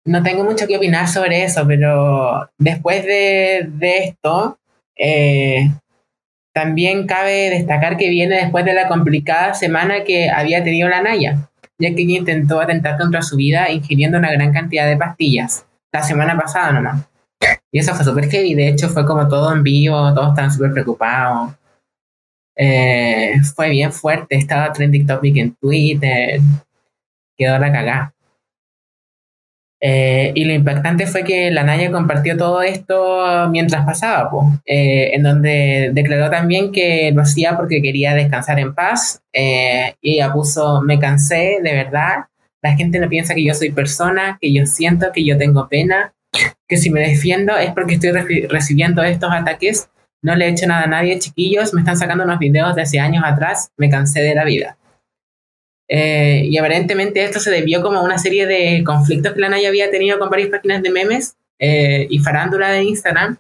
[0.04, 4.58] no tengo mucho que opinar sobre eso, pero después de, de esto,
[4.96, 5.70] eh,
[6.58, 11.48] también cabe destacar que viene después de la complicada semana que había tenido la Naya,
[11.78, 16.36] ya que intentó atentar contra su vida ingiriendo una gran cantidad de pastillas, la semana
[16.36, 17.08] pasada nomás.
[17.70, 20.72] Y eso fue súper heavy, de hecho fue como todo en vivo, todos estaban súper
[20.72, 21.54] preocupados.
[22.56, 26.40] Eh, fue bien fuerte, estaba trending topic en Twitter,
[27.36, 28.12] quedó la cagada.
[29.80, 35.10] Eh, y lo impactante fue que la Naya compartió todo esto mientras pasaba, po, eh,
[35.14, 39.20] en donde declaró también que lo hacía porque quería descansar en paz.
[39.32, 42.24] eh, y ella puso, me cansé, de verdad.
[42.62, 46.12] La gente no piensa que yo soy persona, que yo siento, que yo tengo pena,
[46.66, 49.88] que si me defiendo es porque estoy reci- recibiendo estos ataques.
[50.22, 51.72] No le he hecho nada a nadie, chiquillos.
[51.72, 53.70] Me están sacando unos videos de hace años atrás.
[53.76, 54.76] Me cansé de la vida.
[55.90, 59.68] Eh, y aparentemente esto se debió como a una serie de conflictos que la Naya
[59.68, 63.38] había tenido con varias páginas de memes eh, y farándula de Instagram,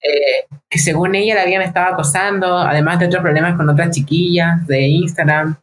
[0.00, 4.66] eh, que según ella la habían estado acosando, además de otros problemas con otras chiquillas
[4.66, 5.56] de Instagram.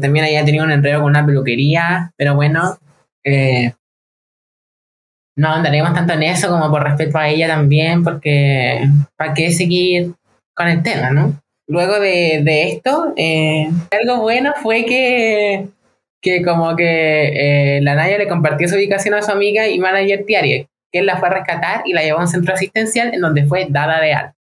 [0.00, 2.78] también había tenido un enredo con una peluquería, pero bueno,
[5.36, 10.14] no andaremos tanto en eso como por respeto a ella también, porque ¿para qué seguir
[10.54, 11.38] con el tema, no?
[11.66, 15.68] Luego de, de esto, eh, algo bueno fue que,
[16.20, 20.24] que como que eh, la Naya le compartió su ubicación a su amiga y manager
[20.24, 23.20] Tiarie, que él la fue a rescatar y la llevó a un centro asistencial en
[23.20, 24.36] donde fue dada de alta.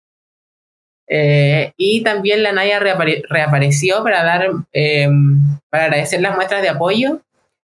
[1.08, 4.48] Eh, y también la Naya reapareció para dar
[5.68, 7.20] para agradecer las muestras de apoyo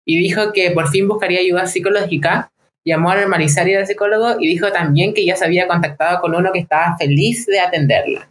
[0.05, 2.51] y dijo que por fin buscaría ayuda psicológica.
[2.85, 6.51] Llamó al marisario del psicólogo y dijo también que ya se había contactado con uno
[6.51, 8.27] que estaba feliz de atenderla.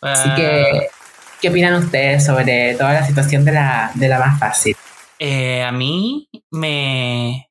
[0.00, 0.94] Así que, ah.
[1.40, 4.76] ¿qué opinan ustedes sobre toda la situación de la, de la más fácil?
[5.18, 7.48] Eh, a mí me.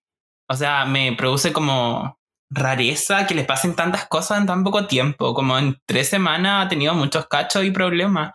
[0.50, 2.18] O sea, me produce como
[2.50, 5.34] rareza que les pasen tantas cosas en tan poco tiempo.
[5.34, 8.34] Como en tres semanas ha tenido muchos cachos y problemas.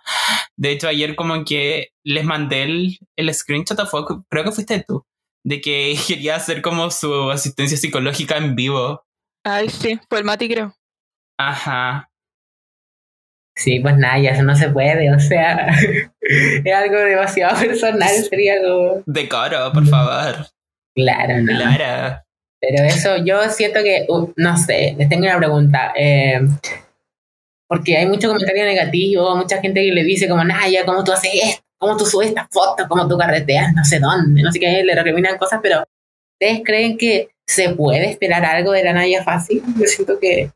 [0.57, 5.05] De hecho, ayer como que les mandé el, el screenshot, fue, creo que fuiste tú,
[5.45, 9.05] de que quería hacer como su asistencia psicológica en vivo.
[9.45, 10.75] Ay, sí, fue el Mati, creo.
[11.37, 12.09] Ajá.
[13.57, 15.69] Sí, pues nada, ya eso no se puede, o sea,
[16.21, 19.03] es algo demasiado personal, sería como...
[19.07, 20.47] Decoro, por favor.
[20.95, 21.57] Claro, no.
[21.57, 22.21] Claro.
[22.61, 25.93] Pero eso, yo siento que, uh, no sé, les tengo una pregunta.
[25.97, 26.41] Eh,
[27.69, 31.31] porque hay mucho comentario negativo, mucha gente que le dice como, Naya, ¿cómo tú haces
[31.35, 31.63] esto?
[31.79, 32.87] ¿Cómo tú subes estas fotos?
[32.89, 33.73] ¿Cómo tú carreteas?
[33.75, 35.85] No sé dónde, no sé qué, le recriminan cosas, pero
[36.35, 39.63] ¿ustedes creen que se puede esperar algo de la Naya fácil?
[39.77, 40.51] Yo siento que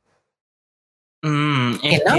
[1.22, 2.12] Mm, es, que,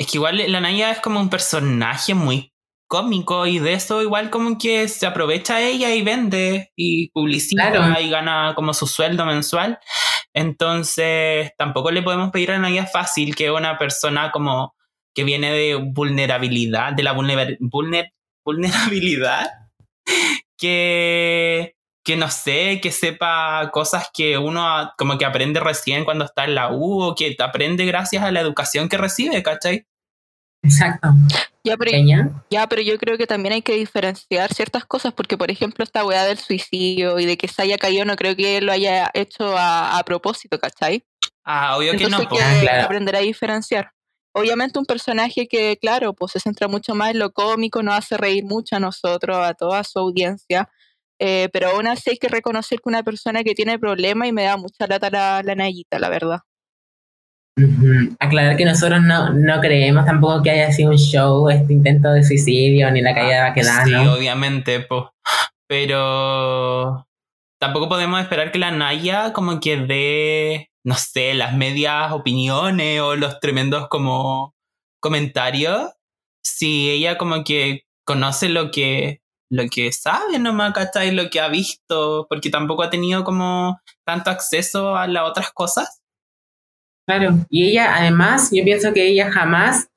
[0.00, 2.54] es que igual la Naya es como un personaje muy
[2.88, 8.08] cómico y de eso igual como que se aprovecha ella y vende y publicita y
[8.08, 9.78] gana como su sueldo mensual.
[10.32, 14.74] Entonces tampoco le podemos pedir a Naya fácil que una persona como
[15.14, 19.50] que viene de vulnerabilidad, de la vulnerabilidad,
[20.56, 26.44] que que no sé, que sepa cosas que uno como que aprende recién cuando está
[26.44, 29.84] en la U o que aprende gracias a la educación que recibe, ¿cachai?
[30.62, 31.08] Exacto.
[31.62, 31.90] Ya pero,
[32.50, 36.04] ya, pero yo creo que también hay que diferenciar ciertas cosas, porque por ejemplo esta
[36.04, 39.54] weá del suicidio y de que se haya caído, no creo que lo haya hecho
[39.58, 41.04] a, propósito, ¿cachai?
[41.44, 42.18] Ah, obvio que no.
[42.18, 43.92] Hay que ah, aprender a diferenciar.
[44.32, 48.16] Obviamente un personaje que, claro, pues se centra mucho más en lo cómico, nos hace
[48.16, 50.70] reír mucho a nosotros, a toda su audiencia,
[51.18, 54.44] eh, pero aún así hay que reconocer que una persona que tiene problemas y me
[54.44, 56.40] da mucha lata la, la Nayita, la verdad.
[58.18, 62.22] Aclarar que nosotros no, no, creemos tampoco que haya sido un show, este intento de
[62.22, 63.84] suicidio, ni la caída de Baquedano.
[63.86, 65.04] Sí, obviamente, pues.
[65.68, 67.06] Pero
[67.60, 73.16] tampoco podemos esperar que la Naya como que dé, no sé, las medias opiniones o
[73.16, 74.54] los tremendos como
[75.00, 75.92] comentarios.
[76.42, 79.20] Si ella como que conoce lo que
[79.52, 81.10] lo que sabe nomás, ¿cachai?
[81.10, 85.99] Lo que ha visto, porque tampoco ha tenido como tanto acceso a las otras cosas.
[87.10, 89.88] Claro, y ella además, yo pienso que ella jamás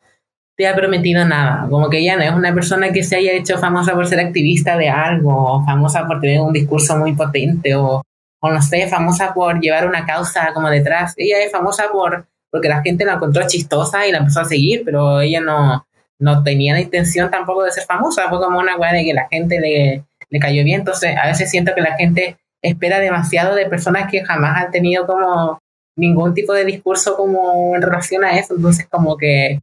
[0.57, 3.59] te ha prometido nada, como que ella no es una persona que se haya hecho
[3.59, 8.01] famosa por ser activista de algo, o famosa por tener un discurso muy potente, o,
[8.41, 11.13] o no sé, famosa por llevar una causa como detrás.
[11.15, 14.81] Ella es famosa por porque la gente la encontró chistosa y la empezó a seguir,
[14.83, 15.85] pero ella no,
[16.17, 19.27] no tenía la intención tampoco de ser famosa, fue como una weá de que la
[19.29, 23.67] gente le, le cayó bien, entonces a veces siento que la gente espera demasiado de
[23.67, 25.59] personas que jamás han tenido como
[25.95, 29.59] ningún tipo de discurso como en relación a eso, entonces como que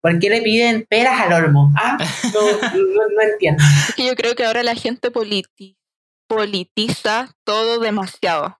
[0.00, 1.72] ¿Por qué le piden peras al olmo?
[1.76, 1.96] Ah,
[2.34, 2.40] no,
[3.14, 3.62] no, entiendo.
[3.88, 5.12] Es que yo creo que ahora la gente
[6.26, 8.58] politiza todo demasiado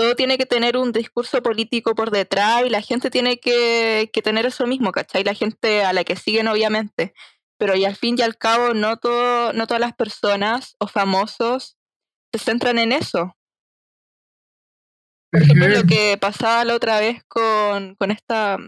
[0.00, 4.46] todo tiene que tener un discurso político por detrás y la gente tiene que, tener
[4.46, 5.24] eso mismo, ¿cachai?
[5.24, 7.12] La gente a la que siguen, obviamente.
[7.58, 11.76] Pero y al fin y al cabo, no, todo, no todas las personas o famosos
[12.32, 13.36] se centran en eso.
[15.30, 18.58] Por ejemplo, lo que pasaba la otra vez con, con esta,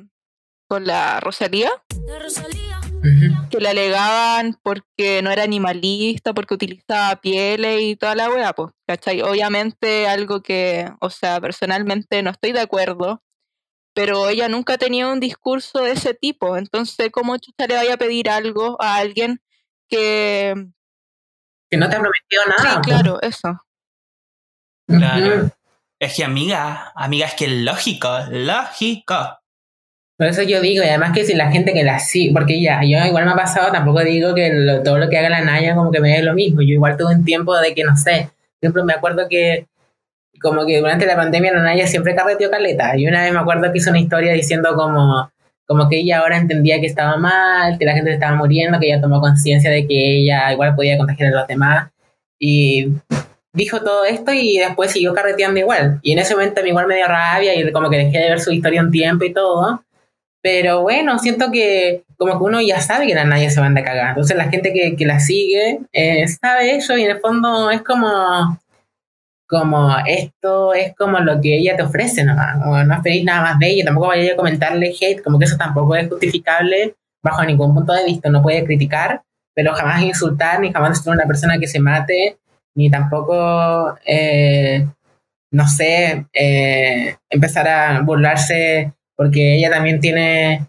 [0.69, 1.71] con la Rosalía.
[2.07, 2.73] La Rosalía
[3.51, 8.73] que le alegaban porque no era animalista, porque utilizaba pieles y toda la weá, pues,
[8.87, 9.23] ¿cachai?
[9.23, 13.23] Obviamente algo que, o sea, personalmente no estoy de acuerdo,
[13.93, 17.95] pero ella nunca ha tenido un discurso de ese tipo, entonces, ¿cómo chucha le vaya
[17.95, 19.43] a pedir algo a alguien
[19.89, 20.55] que...
[21.71, 22.75] Que no te ha prometido nada.
[22.75, 23.65] Sí, claro, eso.
[24.87, 25.51] Claro.
[26.03, 29.39] Es que amiga, amiga, es que lógico, lógico.
[30.19, 32.81] Por eso yo digo, y además que si la gente que la sigue, porque ya,
[32.83, 35.77] yo igual me ha pasado, tampoco digo que lo- todo lo que haga la Naya
[35.77, 36.61] como que me dé lo mismo.
[36.61, 38.31] Yo igual tuve un tiempo de que, no sé,
[38.61, 39.69] ejemplo, me acuerdo que
[40.41, 42.97] como que durante la pandemia la Naya siempre carreteó caleta.
[42.97, 45.31] Y una vez me acuerdo que hizo una historia diciendo como,
[45.69, 49.01] como que ella ahora entendía que estaba mal, que la gente estaba muriendo, que ella
[49.01, 51.91] tomó conciencia de que ella igual podía contagiar a los demás.
[52.41, 52.89] Y
[53.53, 56.01] dijo todo esto y después siguió carreteando igual.
[56.03, 58.31] Y en ese momento a mí igual me dio rabia y como que dejé de
[58.31, 59.85] ver su historia un tiempo y todo.
[60.43, 63.85] Pero bueno, siento que como que uno ya sabe que la Naya se van a
[63.85, 64.11] cagar.
[64.11, 67.83] Entonces la gente que, que la sigue eh, sabe eso y en el fondo es
[67.83, 68.59] como,
[69.47, 72.59] como esto es como lo que ella te ofrece nomás.
[72.61, 73.85] Como no esperéis nada más de ella.
[73.85, 78.05] Tampoco vaya a comentarle hate, como que eso tampoco es justificable bajo ningún punto de
[78.05, 78.29] vista.
[78.29, 79.23] No puede criticar,
[79.55, 82.39] pero jamás insultar ni jamás ser una persona que se mate
[82.75, 84.87] ni tampoco, eh,
[85.53, 90.67] no sé, eh, empezar a burlarse porque ella también tiene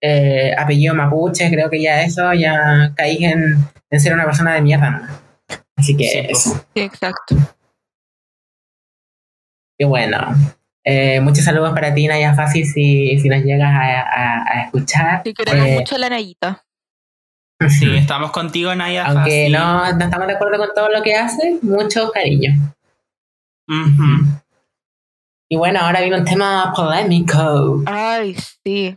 [0.00, 3.56] eh, apellido mapuche, creo que ya eso, ya caí en,
[3.90, 4.90] en ser una persona de mierda.
[4.90, 5.56] ¿no?
[5.76, 7.36] Así que Sí, eso, Sí, exacto.
[9.78, 10.18] qué bueno.
[10.84, 15.22] Eh, muchos saludos para ti, Naya Fácil, si, si nos llegas a, a- a escuchar.
[15.24, 16.64] Sí, queremos Eh, mucho la Nayita.
[17.68, 19.06] Sí, estamos contigo, Naya.
[19.06, 19.52] Aunque Fácil.
[19.52, 22.74] no, no estamos de acuerdo con todo lo que hace, mucho cariño.
[23.68, 24.42] Ujú.
[25.50, 27.82] Y bueno, ahora viene un tema polémico.
[27.86, 28.96] Ay, sí.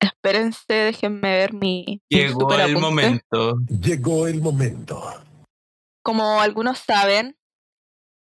[0.00, 2.00] Espérense, déjenme ver mi.
[2.08, 3.58] Llegó el momento.
[3.68, 5.00] Llegó el momento.
[6.02, 7.36] Como algunos saben,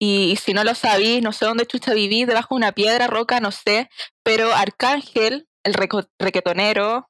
[0.01, 3.07] y, y si no lo sabéis, no sé dónde chucha viví, debajo de una piedra,
[3.07, 3.89] roca, no sé,
[4.25, 5.75] pero Arcángel, el
[6.19, 7.09] requetonero,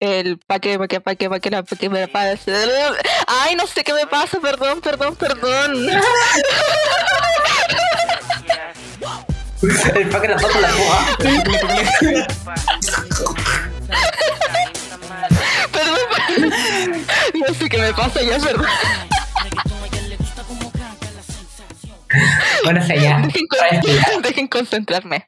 [0.00, 2.52] el pa' que, pa' que, pa' que, pa' que, la- pa' que me pasa.
[3.26, 5.88] Ay, no sé qué me pasa, perdón, perdón, perdón.
[9.94, 10.68] El pa' que la foto la.
[15.72, 15.98] Perdón.
[17.34, 18.66] No sé qué me pasa, ya, perdón.
[22.64, 23.18] Bueno, o sea, ya.
[23.82, 25.26] Dejen, dejen concentrarme.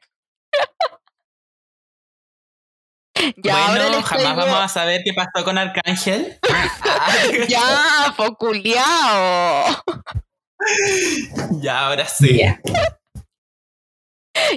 [3.37, 6.39] Ya, bueno, jamás vamos a saber qué pasó con Arcángel.
[7.47, 9.83] Ya, foculeado.
[11.61, 12.37] ya, ahora sí.
[12.37, 12.61] Ya.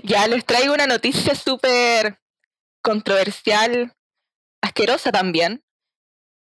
[0.02, 2.20] Ya les traigo una noticia súper
[2.82, 3.94] controversial,
[4.62, 5.64] asquerosa también.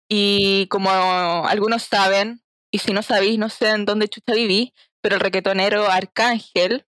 [0.09, 2.41] Y como algunos saben,
[2.71, 6.85] y si no sabéis, no sé en dónde chucha viví, pero el requetonero Arcángel,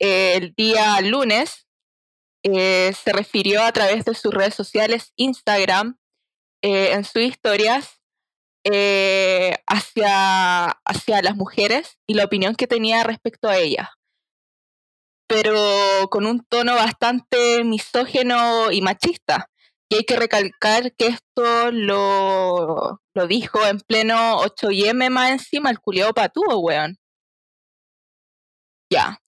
[0.00, 1.66] eh, el día lunes,
[2.42, 5.98] eh, se refirió a través de sus redes sociales, Instagram,
[6.62, 8.00] eh, en sus historias,
[8.64, 13.88] eh, hacia, hacia las mujeres y la opinión que tenía respecto a ellas
[15.30, 19.48] pero con un tono bastante misógeno y machista.
[19.88, 25.78] Y hay que recalcar que esto lo, lo dijo en pleno 8M más encima, el
[25.78, 26.96] culiao patúo, weón.
[28.90, 29.19] Ya.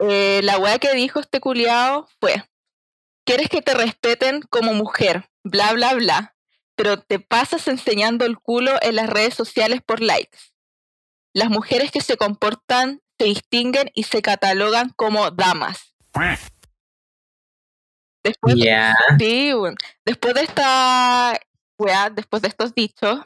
[0.00, 2.44] Eh, la weá que dijo este culiao fue,
[3.24, 5.28] ¿quieres que te respeten como mujer?
[5.44, 6.36] Bla, bla, bla.
[6.76, 10.38] Pero te pasas enseñando el culo en las redes sociales por likes.
[11.34, 15.94] Las mujeres que se comportan se distinguen y se catalogan como damas.
[18.22, 19.52] Después, sí,
[20.34, 21.40] de esta
[21.78, 23.20] weá, después de estos dichos,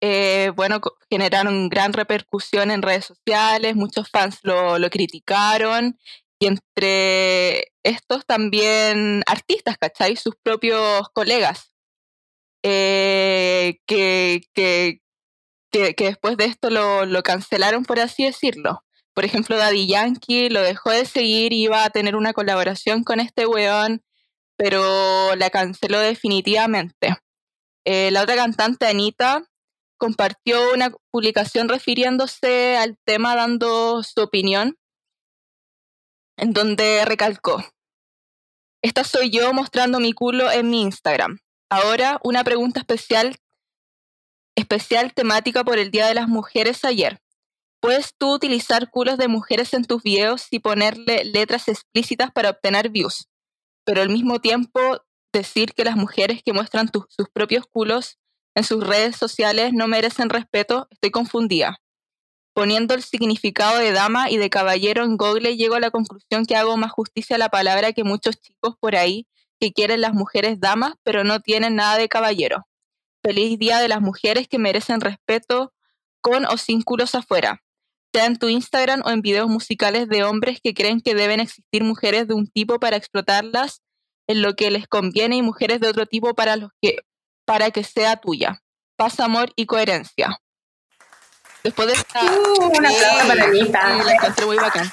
[0.00, 0.80] eh, bueno,
[1.10, 5.98] generaron gran repercusión en redes sociales, muchos fans lo, lo criticaron,
[6.38, 10.16] y entre estos también artistas, ¿cachai?
[10.16, 11.72] Sus propios colegas,
[12.62, 15.00] eh, que, que,
[15.96, 18.84] después de esto lo, lo cancelaron, por así decirlo.
[19.14, 23.46] Por ejemplo, Daddy Yankee lo dejó de seguir iba a tener una colaboración con este
[23.46, 24.02] weón,
[24.56, 27.16] pero la canceló definitivamente.
[27.84, 29.42] Eh, la otra cantante, Anita,
[30.00, 34.78] compartió una publicación refiriéndose al tema, dando su opinión,
[36.38, 37.62] en donde recalcó,
[38.82, 41.40] esta soy yo mostrando mi culo en mi Instagram.
[41.70, 43.36] Ahora, una pregunta especial,
[44.56, 47.20] especial temática por el Día de las Mujeres ayer.
[47.82, 52.88] ¿Puedes tú utilizar culos de mujeres en tus videos y ponerle letras explícitas para obtener
[52.88, 53.28] views?
[53.84, 54.80] Pero al mismo tiempo
[55.30, 58.18] decir que las mujeres que muestran sus propios culos
[58.60, 61.78] en sus redes sociales no merecen respeto, estoy confundida.
[62.52, 66.56] Poniendo el significado de dama y de caballero en Google, llego a la conclusión que
[66.56, 69.26] hago más justicia a la palabra que muchos chicos por ahí
[69.58, 72.66] que quieren las mujeres damas, pero no tienen nada de caballero.
[73.22, 75.72] Feliz Día de las Mujeres que merecen respeto
[76.20, 77.62] con o sin culos afuera,
[78.12, 81.82] sea en tu Instagram o en videos musicales de hombres que creen que deben existir
[81.82, 83.80] mujeres de un tipo para explotarlas
[84.26, 86.98] en lo que les conviene y mujeres de otro tipo para, los que,
[87.50, 88.62] para que sea tuya.
[88.96, 90.38] Paz, amor y coherencia.
[91.64, 92.22] Después de esta...
[92.22, 93.98] Uh, un aplauso para Anita.
[93.98, 94.92] Sí, la encontré muy bacán.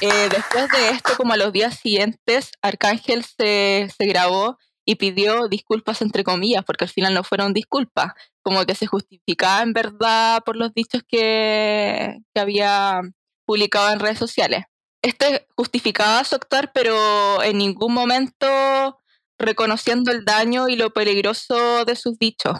[0.00, 5.46] Eh, después de esto, como a los días siguientes, Arcángel se, se grabó y pidió
[5.48, 10.42] disculpas entre comillas, porque al final no fueron disculpas, como que se justificaba en verdad
[10.42, 13.02] por los dichos que, que había
[13.44, 14.64] publicado en redes sociales.
[15.02, 18.96] Este justificaba su actuar, pero en ningún momento
[19.40, 22.58] reconociendo el daño y lo peligroso de sus dichos.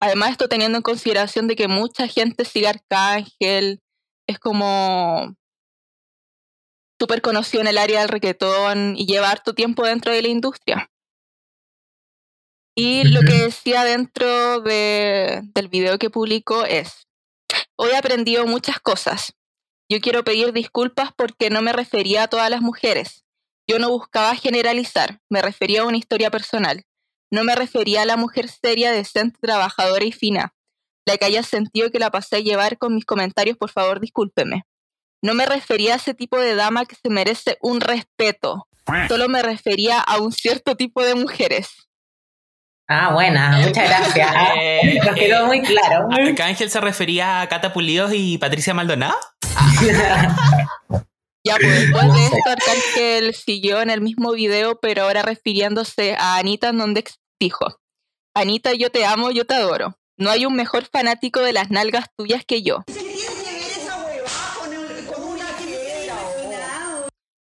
[0.00, 3.80] Además, esto teniendo en consideración de que mucha gente sigue Arcángel,
[4.28, 5.34] es como
[7.00, 10.90] súper conocido en el área del reggaetón y lleva harto tiempo dentro de la industria.
[12.78, 17.06] Y lo que decía dentro de, del video que publicó es,
[17.76, 19.32] hoy he aprendido muchas cosas.
[19.90, 23.25] Yo quiero pedir disculpas porque no me refería a todas las mujeres.
[23.68, 26.84] Yo no buscaba generalizar, me refería a una historia personal.
[27.30, 30.54] No me refería a la mujer seria, decente, trabajadora y fina.
[31.04, 34.64] La que haya sentido que la pasé a llevar con mis comentarios, por favor, discúlpeme.
[35.22, 38.68] No me refería a ese tipo de dama que se merece un respeto.
[39.08, 41.88] Solo me refería a un cierto tipo de mujeres.
[42.88, 44.30] Ah, buena, muchas gracias.
[44.56, 46.06] Eh, Nos quedó eh, muy claro.
[46.12, 49.16] Arcángel se refería a Cata Pulidos y Patricia Maldonado.
[51.46, 56.38] Ya, pues después de esto, Arcángel siguió en el mismo video, pero ahora refiriéndose a
[56.38, 57.04] Anita, en donde
[57.40, 57.78] dijo:
[58.34, 59.96] Anita, yo te amo, yo te adoro.
[60.18, 62.82] No hay un mejor fanático de las nalgas tuyas que yo.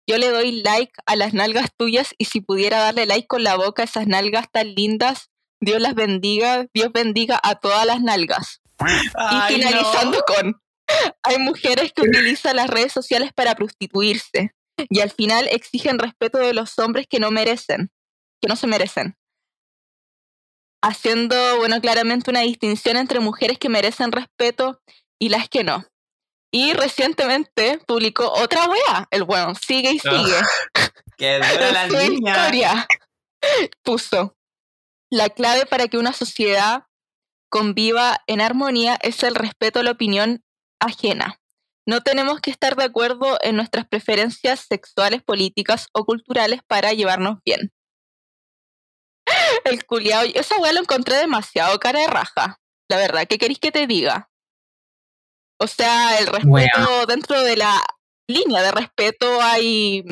[0.09, 3.57] Yo le doy like a las nalgas tuyas y si pudiera darle like con la
[3.57, 5.29] boca a esas nalgas tan lindas,
[5.61, 8.63] Dios las bendiga, Dios bendiga a todas las nalgas.
[8.79, 10.63] Ay, y finalizando con,
[11.23, 14.55] hay mujeres que utilizan las redes sociales para prostituirse
[14.89, 17.91] y al final exigen respeto de los hombres que no merecen,
[18.41, 19.17] que no se merecen.
[20.83, 24.81] Haciendo, bueno, claramente una distinción entre mujeres que merecen respeto
[25.21, 25.87] y las que no.
[26.53, 30.41] Y recientemente publicó otra wea, el weón, sigue y sigue.
[31.17, 32.33] Que dura la su niña.
[32.33, 32.87] historia.
[33.85, 34.35] Puso,
[35.11, 36.87] la clave para que una sociedad
[37.49, 40.43] conviva en armonía es el respeto a la opinión
[40.83, 41.39] ajena.
[41.87, 47.39] No tenemos que estar de acuerdo en nuestras preferencias sexuales, políticas o culturales para llevarnos
[47.45, 47.73] bien.
[49.65, 52.61] El culiao, esa weá lo encontré demasiado cara de raja.
[52.89, 54.31] La verdad, ¿qué queréis que te diga?
[55.59, 57.07] O sea, el respeto Bueno.
[57.07, 57.83] dentro de la
[58.29, 60.05] línea de respeto hay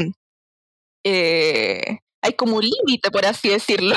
[1.04, 3.96] eh, hay como un límite, por así decirlo.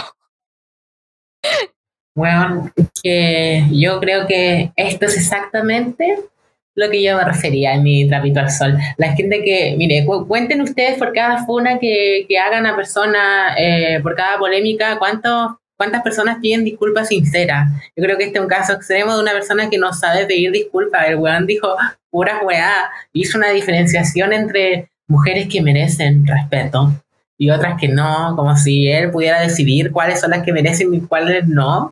[2.16, 2.72] Bueno,
[3.02, 6.20] que yo creo que esto es exactamente
[6.76, 8.78] lo que yo me refería en mi trapito al sol.
[8.98, 13.56] La gente que, mire, cu- cuenten ustedes por cada funa que, que hagan a persona,
[13.58, 17.68] eh, por cada polémica, cuántos cuántas personas piden disculpas sinceras.
[17.96, 20.52] Yo creo que este es un caso extremo de una persona que no sabe pedir
[20.52, 21.08] disculpas.
[21.10, 21.76] El weón dijo
[22.10, 22.90] pura weá.
[23.12, 26.94] Hizo una diferenciación entre mujeres que merecen respeto
[27.38, 31.02] y otras que no, como si él pudiera decidir cuáles son las que merecen y
[31.02, 31.90] cuáles no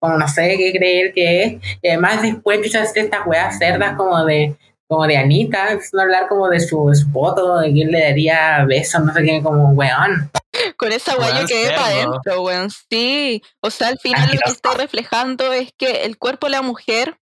[0.00, 1.52] como no sé qué creer que es.
[1.82, 4.56] Y además después hacer estas weas cerdas como de
[4.90, 9.14] como de Anita, a hablar como de su, voto, de quién le daría besos, no
[9.14, 10.32] sé qué, como weón.
[10.76, 12.70] Con esa weá yo Weón, quedé para adentro, weón.
[12.90, 13.40] Sí.
[13.60, 17.20] O sea, al final lo que está reflejando es que el cuerpo de la mujer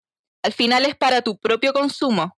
[0.43, 2.35] al final es para tu propio consumo.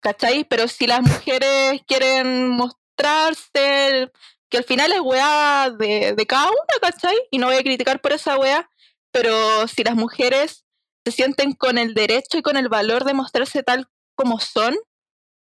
[0.00, 0.42] ¿Cachai?
[0.42, 4.10] Pero si las mujeres quieren mostrarse,
[4.48, 7.16] que al final es weá de, de cada una, ¿cachai?
[7.30, 8.68] Y no voy a criticar por esa weá,
[9.14, 10.64] pero si las mujeres
[11.06, 13.86] se sienten con el derecho y con el valor de mostrarse tal
[14.16, 14.74] como son,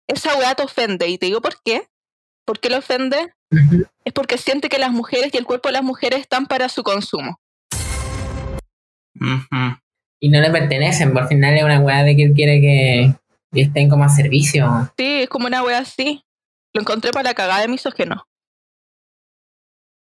[0.07, 1.09] esa weá te ofende.
[1.09, 1.89] Y te digo por qué.
[2.47, 3.35] ¿Por qué le ofende?
[4.05, 6.85] es porque siente que las mujeres y el cuerpo de las mujeres están para su
[6.85, 7.41] consumo.
[10.21, 13.15] Y no le pertenecen, por final es una wea de que él quiere que,
[13.61, 14.93] estén como a servicio.
[14.97, 16.23] Sí, es como una wea así.
[16.75, 18.28] Lo encontré para la cagada de misógeno.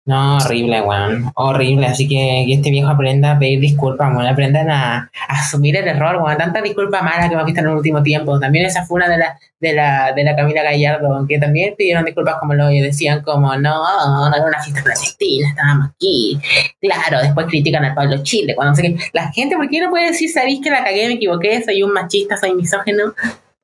[0.03, 1.31] No, horrible, weón.
[1.35, 1.85] Horrible.
[1.85, 4.25] Así que este viejo aprenda a pedir disculpas, weón.
[4.25, 6.37] Aprendan a, asumir el error, weón.
[6.37, 8.39] Tanta disculpa mala que hemos visto en el último tiempo.
[8.39, 12.03] También esa fue una de la, de la, de la Camila Gallardo, que también pidieron
[12.03, 16.39] disculpas como lo decían, como no, no era una fiesta clandestina, estábamos aquí.
[16.81, 18.55] Claro, después critican al Pablo Chile.
[18.55, 21.13] Cuando sé que la gente, ¿por qué no puede decir, sabéis que la cagué, me
[21.13, 23.13] equivoqué, soy un machista, soy misógeno?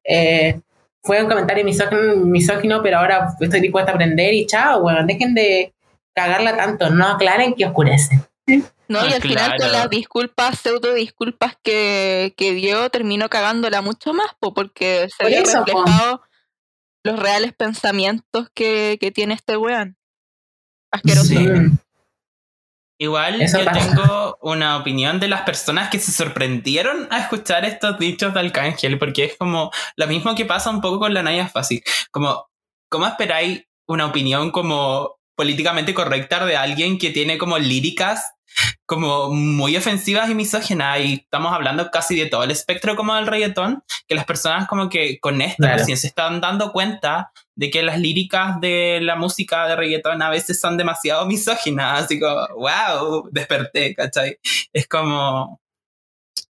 [0.04, 0.60] Eh,
[1.02, 5.08] fue un comentario misógino, misógino, pero ahora estoy dispuesta a aprender y chao, weón.
[5.08, 5.74] Dejen de
[6.18, 8.20] cagarla tanto, no aclaren que oscurece.
[8.88, 9.06] ¿No?
[9.06, 14.32] y al final con las disculpas, pseudo disculpas que, que dio, terminó cagándola mucho más,
[14.40, 15.84] po, porque se Por eso, po.
[15.84, 16.22] reflejado
[17.04, 19.98] los reales pensamientos que, que tiene este weón.
[20.92, 21.28] Asqueroso.
[21.28, 21.38] Sí.
[21.38, 21.78] Mm.
[23.00, 23.80] Igual Eso yo pasa.
[23.80, 28.98] tengo una opinión de las personas que se sorprendieron a escuchar estos dichos de Arcángel,
[28.98, 31.84] porque es como lo mismo que pasa un poco con la Naya Fácil.
[32.10, 32.48] Como,
[32.90, 38.26] ¿cómo esperáis una opinión como políticamente correcta de alguien que tiene como líricas
[38.88, 41.00] como muy ofensivas y misóginas?
[41.00, 44.90] Y estamos hablando casi de todo el espectro como del reggaetón, que las personas como
[44.90, 45.78] que con esto Claro.
[45.78, 50.30] recién se están dando cuenta de que las líricas de la música de reggaetón a
[50.30, 54.40] veces son demasiado misóginas, así como, wow, desperté, ¿cachai?
[54.74, 55.62] Es como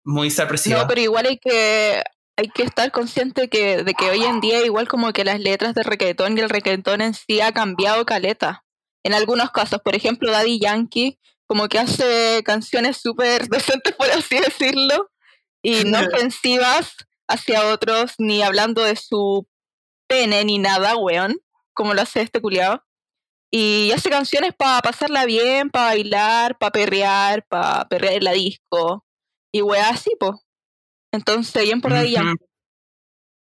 [0.03, 0.79] muy sorpresivo.
[0.79, 2.03] No, pero igual hay que
[2.37, 5.73] hay que estar consciente que, de que hoy en día igual como que las letras
[5.73, 8.64] de reggaetón y el reggaetón en sí ha cambiado caleta.
[9.05, 14.39] En algunos casos, por ejemplo, Daddy Yankee como que hace canciones súper decentes, por así
[14.39, 15.11] decirlo,
[15.61, 16.95] y no ofensivas
[17.27, 19.47] hacia otros, ni hablando de su
[20.07, 21.37] pene ni nada, weón,
[21.73, 22.83] como lo hace este culiado.
[23.51, 29.05] Y hace canciones para pasarla bien, para bailar, para perrear, para perrear en la disco.
[29.53, 30.41] Y weá así, po.
[31.13, 32.11] Entonces, bien por Daddy.
[32.25, 32.45] Yankee.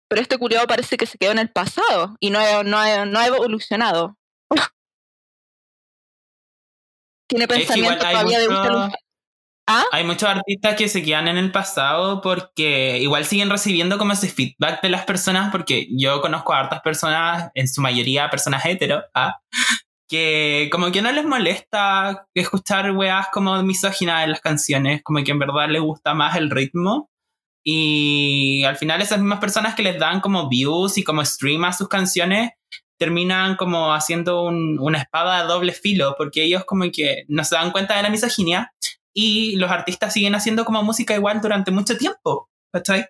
[0.10, 3.06] Pero este culiado parece que se quedó en el pasado y no ha, no ha-
[3.06, 4.18] no ha evolucionado.
[7.30, 8.94] Tiene pensamiento todavía de mucho- gusto los-
[9.72, 9.84] ¿Ah?
[9.92, 14.28] Hay muchos artistas que se quedan en el pasado porque igual siguen recibiendo como ese
[14.28, 19.04] feedback de las personas, porque yo conozco a hartas personas, en su mayoría personas hetero,
[19.14, 19.36] ¿ah?
[20.10, 25.30] que como que no les molesta escuchar weas como misóginas en las canciones, como que
[25.30, 27.12] en verdad les gusta más el ritmo.
[27.64, 31.74] Y al final esas mismas personas que les dan como views y como stream a
[31.74, 32.50] sus canciones
[33.00, 37.56] terminan como haciendo un- una espada de doble filo, porque ellos como que no se
[37.56, 38.74] dan cuenta de la misoginia
[39.16, 42.50] y los artistas siguen haciendo como música igual durante mucho tiempo.
[42.74, 43.08] ¿Cachai?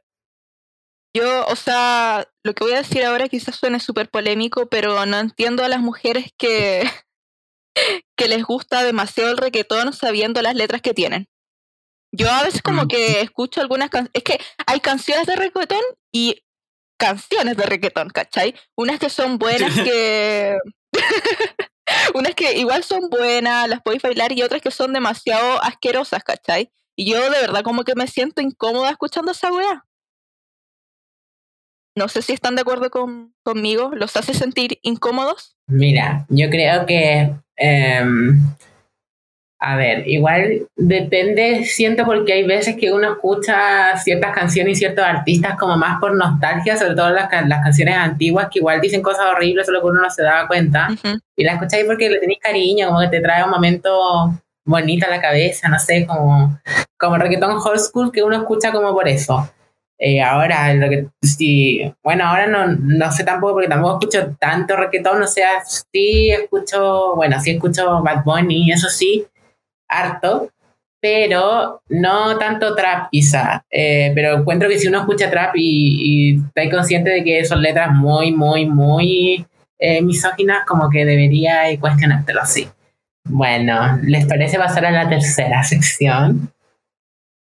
[1.15, 5.17] Yo, o sea, lo que voy a decir ahora quizás suene súper polémico, pero no
[5.17, 6.83] entiendo a las mujeres que,
[8.17, 11.27] que les gusta demasiado el reggaetón sabiendo las letras que tienen.
[12.15, 12.87] Yo a veces como Mm.
[12.87, 15.81] que escucho algunas canciones, es que hay canciones de reggaetón
[16.13, 16.41] y
[16.99, 18.53] canciones de reggaetón, ¿cachai?
[18.75, 20.57] Unas que son buenas que...
[22.13, 26.71] Unas que igual son buenas, las podéis bailar y otras que son demasiado asquerosas, ¿cachai?
[26.95, 29.85] Y yo de verdad como que me siento incómoda escuchando esa weá.
[31.95, 33.91] No sé si están de acuerdo con, conmigo.
[33.93, 35.57] ¿Los hace sentir incómodos?
[35.67, 37.33] Mira, yo creo que.
[37.55, 38.39] em,
[39.61, 45.03] a ver, igual depende, siento porque hay veces que uno escucha ciertas canciones y ciertos
[45.03, 49.25] artistas como más por nostalgia, sobre todo las, las canciones antiguas que igual dicen cosas
[49.25, 50.87] horribles, solo que uno no se daba cuenta.
[50.91, 51.19] Ujú.
[51.35, 54.33] Y la escucháis porque le tenéis cariño, como que te trae un momento
[54.65, 56.57] bonito a la cabeza, no sé, como,
[56.97, 59.49] como reggaetón old school que uno escucha como por eso.
[59.97, 64.77] Eh, ahora, lo que, sí, bueno, ahora no, no sé tampoco porque tampoco escucho tanto
[64.77, 69.27] reggaetón, o sea, sí escucho, bueno, sí escucho Bad Bunny, eso sí,
[69.89, 70.49] harto,
[71.01, 73.63] pero no tanto trap quizá.
[73.69, 77.61] Eh, pero encuentro que si uno escucha trap y, y está consciente de que son
[77.61, 79.45] letras muy, muy, muy
[79.79, 82.67] eh, misóginas, como que debería cuestionártelo así.
[83.25, 86.51] Bueno, ¿les parece pasar a la tercera sección?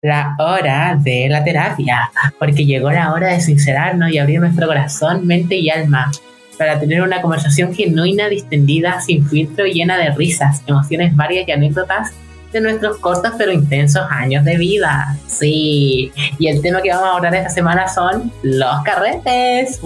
[0.01, 5.25] La hora de la terapia, porque llegó la hora de sincerarnos y abrir nuestro corazón,
[5.25, 6.11] mente y alma
[6.57, 12.13] para tener una conversación genuina, distendida, sin filtro llena de risas, emociones varias y anécdotas
[12.55, 15.17] de nuestros cortos pero intensos años de vida.
[15.27, 19.79] Sí, y el tema que vamos a abordar esta semana son los carretes.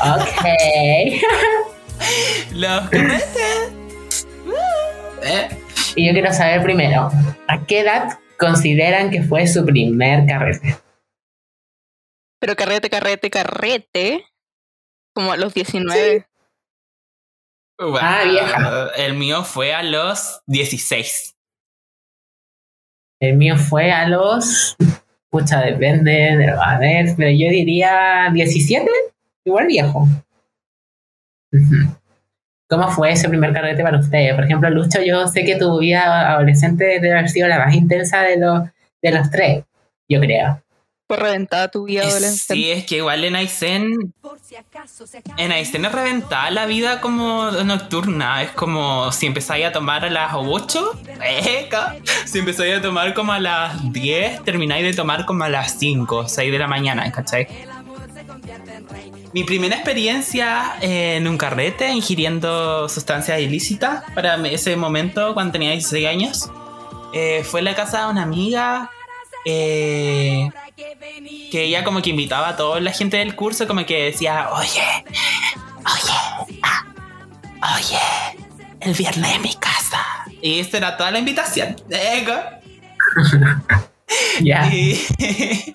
[0.00, 0.44] Ok.
[2.52, 3.76] Los carretes.
[5.22, 5.48] Eh,
[5.94, 7.10] Y yo quiero saber primero,
[7.48, 10.76] ¿a qué edad consideran que fue su primer carrete?
[12.40, 14.24] Pero carrete, carrete, carrete.
[15.14, 16.26] Como a los 19.
[17.78, 17.98] Wow.
[18.00, 18.90] Ah, vieja.
[18.96, 21.34] El mío fue a los 16.
[23.20, 24.76] El mío fue a los.
[25.30, 26.10] Pucha, depende.
[26.10, 28.88] de- A ver, pero yo diría 17.
[29.44, 30.06] Igual viejo.
[32.68, 34.34] ¿Cómo fue ese primer carrete para ustedes?
[34.34, 38.22] Por ejemplo, Lucho, yo sé que tu vida adolescente debe haber sido la más intensa
[38.22, 38.62] de los,
[39.02, 39.64] de los tres,
[40.08, 40.62] yo creo.
[41.12, 42.54] Fue reventada tu vida Eh, adolescente.
[42.54, 44.14] Sí, es que igual en Aysén,
[45.36, 48.42] en Aysén es reventada la vida como nocturna.
[48.42, 50.92] Es como si empezáis a tomar a las 8,
[51.46, 51.96] eca.
[52.24, 56.28] si empezáis a tomar como a las 10, termináis de tomar como a las 5,
[56.28, 57.46] 6 de la mañana, ¿cachai?
[59.34, 66.06] Mi primera experiencia en un carrete ingiriendo sustancias ilícitas para ese momento cuando tenía 16
[66.06, 66.50] años
[67.12, 68.90] eh, fue en la casa de una amiga
[69.44, 74.48] eh, que ella como que invitaba a toda la gente del curso como que decía
[74.52, 75.04] oye
[75.78, 76.22] oye
[77.62, 77.98] oye,
[78.80, 80.04] el viernes en mi casa.
[80.40, 81.76] Y esta era toda la invitación.
[81.90, 82.34] Ego.
[84.42, 84.66] Ya.
[84.66, 85.00] Y,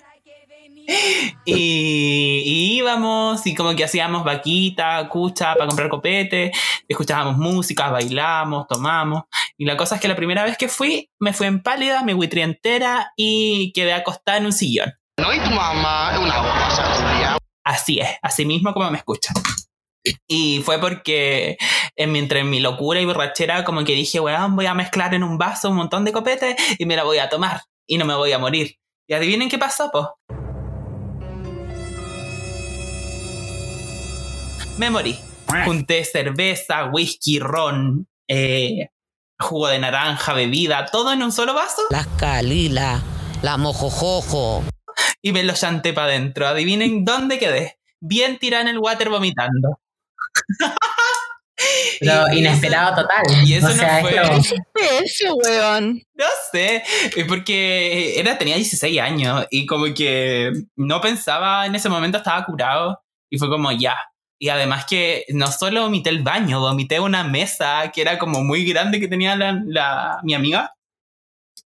[1.44, 6.50] y- y íbamos y como que hacíamos vaquita, cucha para comprar copete,
[6.88, 9.24] escuchábamos música, bailamos, tomamos.
[9.56, 12.14] Y la cosa es que la primera vez que fui, me fui en pálida, me
[12.14, 14.92] huitrí entera y quedé acostada en un sillón.
[15.20, 17.38] No, y tu mamá es una Julia.
[17.64, 19.34] Así es, así mismo como me escuchan.
[20.26, 21.58] Y fue porque
[21.96, 25.22] en mi, entre mi locura y borrachera como que dije, weón, voy a mezclar en
[25.22, 28.14] un vaso un montón de copete y me la voy a tomar y no me
[28.14, 28.76] voy a morir.
[29.06, 30.14] Y adivinen qué pasó, po.
[34.78, 35.18] Me morí.
[35.64, 38.90] Junté cerveza, whisky, ron, eh,
[39.38, 43.02] jugo de naranja, bebida, todo en un solo vaso las calilas,
[43.42, 44.62] la mojojojo.
[45.22, 46.46] y me lo chanté para adentro.
[46.46, 47.78] Adivinen dónde quedé.
[48.00, 49.80] Bien tirada en el water vomitando.
[52.00, 53.24] Lo inesperado total.
[53.44, 54.12] y eso o no fue-
[54.74, 56.00] ¿Qué es eso, weón?
[56.14, 56.84] No sé,
[57.16, 62.44] eh, porque era, tenía 16 años y como que no pensaba en ese momento, estaba
[62.44, 63.96] curado y fue como ya.
[64.40, 68.64] Y además que no solo vomité el baño, vomité una mesa que era como muy
[68.64, 70.72] grande que tenía la, la- mi amiga.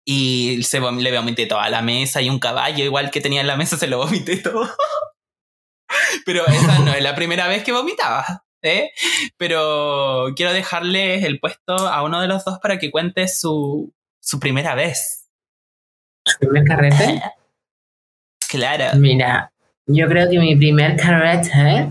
[0.04, 3.46] Y se, vom- le vomité toda la mesa y un caballo igual que tenía en
[3.46, 4.68] la mesa se lo vomité todo.
[6.24, 8.44] Pero esa no es la primera vez que vomitaba.
[8.62, 8.90] ¿eh?
[9.36, 14.40] Pero quiero dejarles el puesto a uno de los dos para que cuente su, su
[14.40, 15.28] primera vez.
[16.24, 17.22] su primer carrete.
[18.48, 18.98] Claro.
[18.98, 19.50] Mira,
[19.86, 21.90] yo creo que mi primer carrete,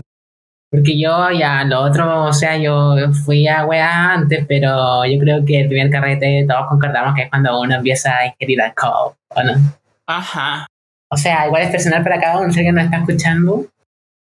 [0.72, 2.96] porque yo ya lo otro, o sea, yo
[3.26, 7.28] fui a weá antes, pero yo creo que el primer carrete todos concordamos que es
[7.28, 9.52] cuando uno empieza a ingerir alcohol, ¿o no?
[10.06, 10.66] Ajá.
[11.10, 13.66] O sea, igual es personal para cada uno, sé que nos está escuchando,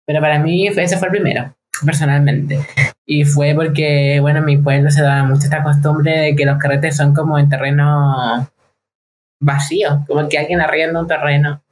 [0.06, 2.60] pero para mí ese fue el primero, personalmente.
[3.04, 6.58] Y fue porque, bueno, en mi pueblo se da mucho esta costumbre de que los
[6.58, 8.48] carretes son como en terreno
[9.40, 11.62] vacío, como que alguien arrienda un terreno,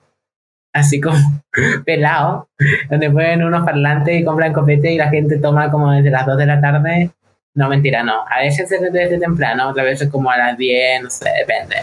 [0.76, 1.18] así como
[1.84, 2.48] pelado,
[2.90, 6.36] donde ponen unos parlantes y compran copete y la gente toma como desde las 2
[6.36, 7.10] de la tarde.
[7.54, 8.24] No, mentira, no.
[8.28, 11.76] A veces es desde temprano, otras veces como a las 10, no sé, depende.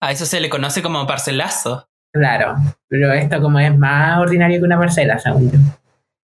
[0.00, 1.88] A eso se le conoce como parcelazo.
[2.12, 2.56] Claro,
[2.88, 5.58] pero esto como es más ordinario que una parcela, según yo.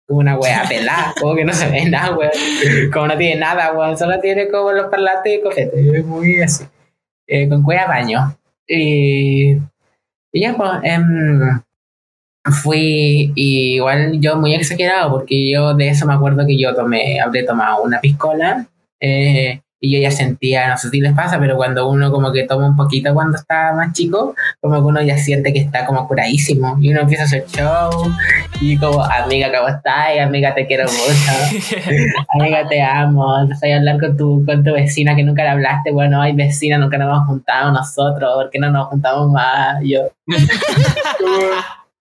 [0.07, 2.32] Como una wea pelada, como que no se ve nada, weón.
[2.91, 3.97] Como no tiene nada, weón.
[3.97, 5.99] Solo tiene como los parlantes y copete.
[5.99, 6.65] Es muy así.
[7.28, 8.38] Eh, con cueva baño.
[8.65, 9.57] Y,
[10.32, 11.61] y ya, pues, em,
[12.63, 17.43] fui igual yo muy exagerado porque yo de eso me acuerdo que yo tomé, habré
[17.43, 18.67] tomado una piscola
[18.99, 22.43] eh, y yo ya sentía, no sé si les pasa, pero cuando uno como que
[22.45, 26.07] toma un poquito cuando está más chico, como que uno ya siente que está como
[26.07, 27.91] curadísimo y uno empieza a hacer show
[28.59, 30.17] y como, amiga, ¿cómo estás?
[30.19, 31.71] Amiga, te quiero mucho.
[32.30, 33.39] Amiga, te amo.
[33.39, 35.91] Empecé a hablar con tu, con tu vecina que nunca le hablaste.
[35.91, 38.34] Bueno, ay, vecina, nunca nos hemos juntado nosotros.
[38.34, 39.84] ¿Por qué no nos juntamos más?
[39.84, 40.09] Y Yo,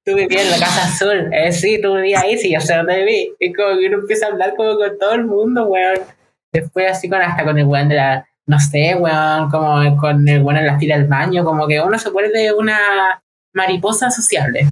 [0.05, 1.31] tú vivías en la Casa Azul.
[1.33, 3.33] Eh, sí, tú vivías ahí, sí, yo sé dónde viví.
[3.39, 5.99] Y como que uno empieza a hablar como con todo el mundo, weón.
[6.61, 10.43] Después así con hasta con el weón de la, no sé, weón, como con el
[10.43, 11.45] weón en la fila del baño.
[11.45, 12.79] Como que uno se vuelve una
[13.53, 14.69] mariposa sociable.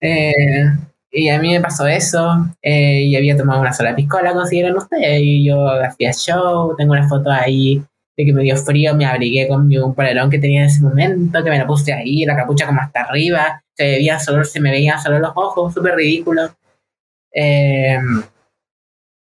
[0.00, 0.64] Eh,
[1.10, 5.20] y a mí me pasó eso, eh, y había tomado una sola piscola, consideran ustedes,
[5.22, 7.82] y yo hacía show, tengo una foto ahí
[8.16, 10.82] de que me dio frío, me abrigué con mi, un polerón que tenía en ese
[10.82, 14.60] momento, que me la puse ahí, la capucha como hasta arriba, se, veía solo, se
[14.60, 16.50] me veían solo los ojos, súper ridículo.
[17.32, 17.98] Eh,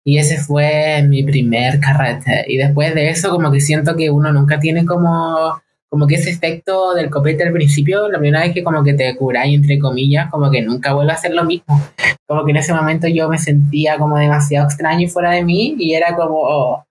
[0.09, 2.47] y ese fue mi primer carrete.
[2.49, 6.31] Y después de eso, como que siento que uno nunca tiene como como que ese
[6.31, 10.31] efecto del copete al principio, la primera vez que como que te curáis, entre comillas,
[10.31, 11.79] como que nunca vuelve a ser lo mismo.
[12.27, 15.77] Como que en ese momento yo me sentía como demasiado extraño y fuera de mí
[15.79, 16.87] y era como, oh,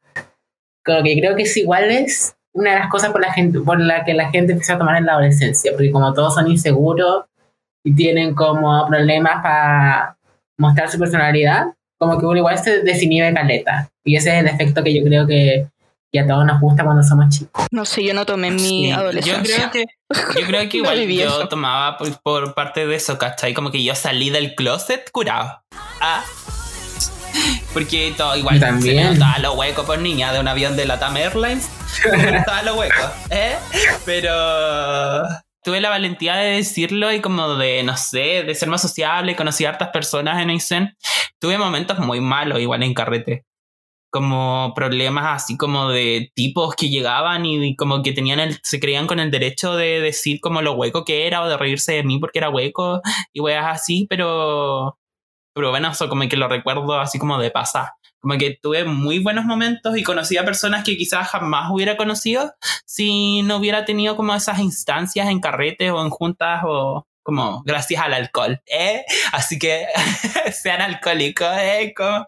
[0.86, 3.80] como que creo que es igual es una de las cosas por la, gente, por
[3.80, 7.26] la que la gente empieza a tomar en la adolescencia, porque como todos son inseguros
[7.84, 10.18] y tienen como problemas para
[10.59, 11.65] mostrar su personalidad,
[12.00, 13.89] como que uno igual se desinhibe caleta.
[14.06, 15.68] Y ese es el efecto que yo creo que,
[16.12, 17.66] que a todos nos gusta cuando somos chicos.
[17.72, 19.70] No sé, yo no tomé en mi Sí, yo adolescencia.
[19.72, 21.48] creo que yo creo que igual yo eso.
[21.50, 23.54] tomaba por, por parte de eso, ¿cachai?
[23.54, 25.62] Como que yo salí del closet curado.
[26.02, 26.24] Ah.
[27.74, 28.98] Porque todo igual Yo también.
[28.98, 31.70] se me notaba lo hueco por niña de un avión de Latam Airlines.
[32.02, 33.56] Se me notaba lo hueco, ¿eh?
[34.06, 34.32] Pero
[35.64, 39.66] tuve la valentía de decirlo y como de, no sé, de ser más sociable, conocí
[39.66, 40.95] a hartas personas en Aysén.
[41.39, 43.45] Tuve momentos muy malos igual en carrete.
[44.10, 49.08] Como problemas así como de tipos que llegaban y como que tenían el, se creían
[49.08, 52.18] con el derecho de decir como lo hueco que era o de reírse de mí
[52.20, 53.01] porque era hueco
[53.34, 54.97] y weas así, pero
[55.53, 57.89] pero bueno, eso como que lo recuerdo así como de pasar.
[58.22, 62.53] Como que tuve muy buenos momentos y conocí a personas que quizás jamás hubiera conocido
[62.86, 68.01] si no hubiera tenido como esas instancias en carretes o en juntas o como gracias
[68.01, 69.03] al alcohol, ¿eh?
[69.34, 69.86] Así que
[70.51, 71.93] sean alcohólicos, ¿eh?
[71.95, 72.26] Como-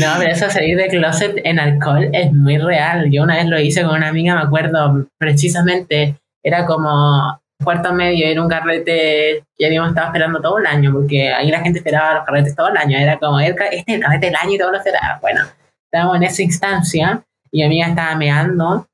[0.00, 3.08] No, pero eso salir de closet en alcohol es muy real.
[3.12, 8.26] Yo una vez lo hice con una amiga, me acuerdo precisamente, era como cuarto medio,
[8.26, 12.14] era un carrete que habíamos estado esperando todo el año, porque ahí la gente esperaba
[12.14, 12.98] los carretes todo el año.
[12.98, 15.20] Era como, este es el carrete del año y todos lo esperaban.
[15.20, 15.40] Bueno,
[15.86, 18.88] estábamos en esa instancia y mi amiga estaba meando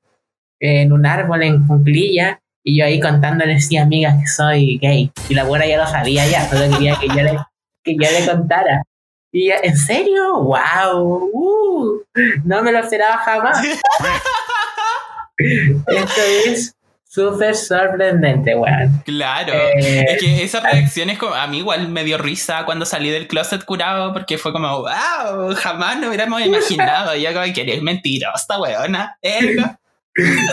[0.59, 5.11] en un árbol en cunclilla y yo ahí contándole, sí, amiga, que soy gay.
[5.29, 7.37] Y la abuela ya lo sabía ya, solo quería que yo le,
[7.83, 8.83] que yo le contara.
[9.31, 10.41] Y ella, ¿en serio?
[10.41, 11.29] ¡Wow!
[11.33, 12.03] Uh,
[12.43, 13.65] no me lo esperaba jamás.
[15.37, 16.75] Esto es
[17.11, 19.01] súper sorprendente, weón.
[19.03, 19.53] Claro.
[19.53, 20.05] Eh.
[20.07, 23.27] Es que esa reacción es como, a mí igual me dio risa cuando salí del
[23.27, 27.15] closet curado porque fue como, wow, jamás nos hubiéramos imaginado.
[27.15, 29.17] Y yo como, que eres mentirosa, weona.
[29.21, 29.57] Eh,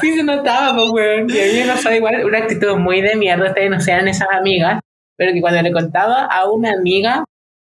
[0.01, 1.31] Sí se notaba, pues, weón.
[1.31, 4.29] Y a mí me pasaba igual una actitud muy de mierda, ustedes no sean esas
[4.31, 4.81] amigas,
[5.17, 7.25] pero que cuando le contaba a una amiga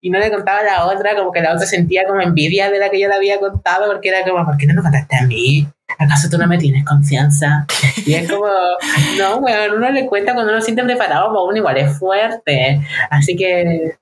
[0.07, 2.79] y no le contaba a la otra, como que la otra sentía como envidia de
[2.79, 5.27] la que yo le había contado, porque era como, ¿por qué no me contaste a
[5.27, 5.67] mí?
[5.99, 7.67] ¿Acaso tú no me tienes confianza?
[8.07, 8.47] Y es como,
[9.19, 12.81] no, weón, uno le cuenta cuando uno se siente preparado, pues uno igual es fuerte.
[13.11, 13.97] Así que,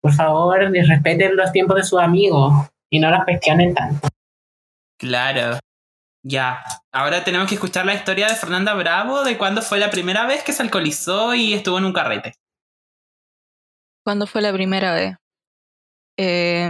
[0.00, 2.54] por favor, respeten los tiempos de sus amigos
[2.90, 4.08] y no los cuestionen tanto.
[4.98, 5.60] Claro.
[6.24, 6.64] Ya.
[6.92, 10.42] Ahora tenemos que escuchar la historia de Fernanda Bravo de cuándo fue la primera vez
[10.42, 12.34] que se alcoholizó y estuvo en un carrete.
[14.04, 15.14] ¿Cuándo fue la primera vez?
[16.20, 16.68] Eh,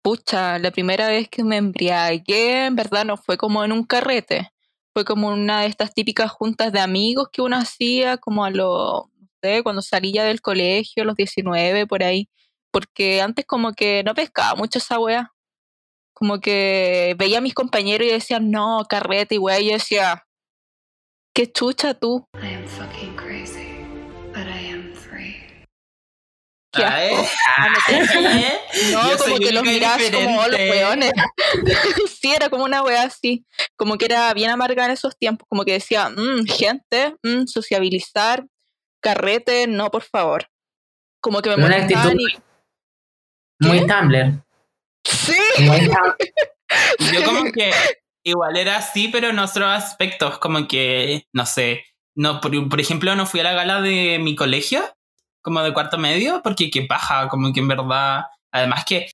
[0.00, 4.52] pucha, la primera vez que me embriagué, en verdad no fue como en un carrete.
[4.94, 9.06] Fue como una de estas típicas juntas de amigos que uno hacía como a los,
[9.18, 12.28] no sé, cuando salía del colegio, a los 19, por ahí.
[12.70, 15.32] Porque antes como que no pescaba mucho esa wea.
[16.14, 19.60] Como que veía a mis compañeros y decían, no, carrete y wea.
[19.60, 20.24] Y yo decía,
[21.34, 22.26] qué chucha tú.
[22.40, 23.35] I am fucking crazy,
[26.76, 27.14] Qué Ah, ¿eh?
[27.16, 27.28] asco.
[27.56, 27.78] Ah, no
[28.30, 28.60] ¿Eh?
[28.92, 31.12] Yo como que los mirabas como oh, los weones.
[32.20, 33.44] sí, era como una wea así.
[33.76, 35.46] Como que era bien amarga en esos tiempos.
[35.48, 38.44] Como que decía, "Mm, gente, mm, sociabilizar,
[39.02, 40.48] carrete, no, por favor.
[41.20, 42.38] Como que me Una actitud y.
[43.66, 44.42] muy Tumblr.
[45.04, 46.16] Sí, Muy Tumblr.
[47.12, 47.70] Yo como que
[48.24, 51.84] igual era así, pero en otros aspectos, como que, no sé,
[52.16, 54.95] no, por, por ejemplo, no fui a la gala de mi colegio,
[55.46, 59.08] como de cuarto medio, porque qué paja, como que en verdad, además que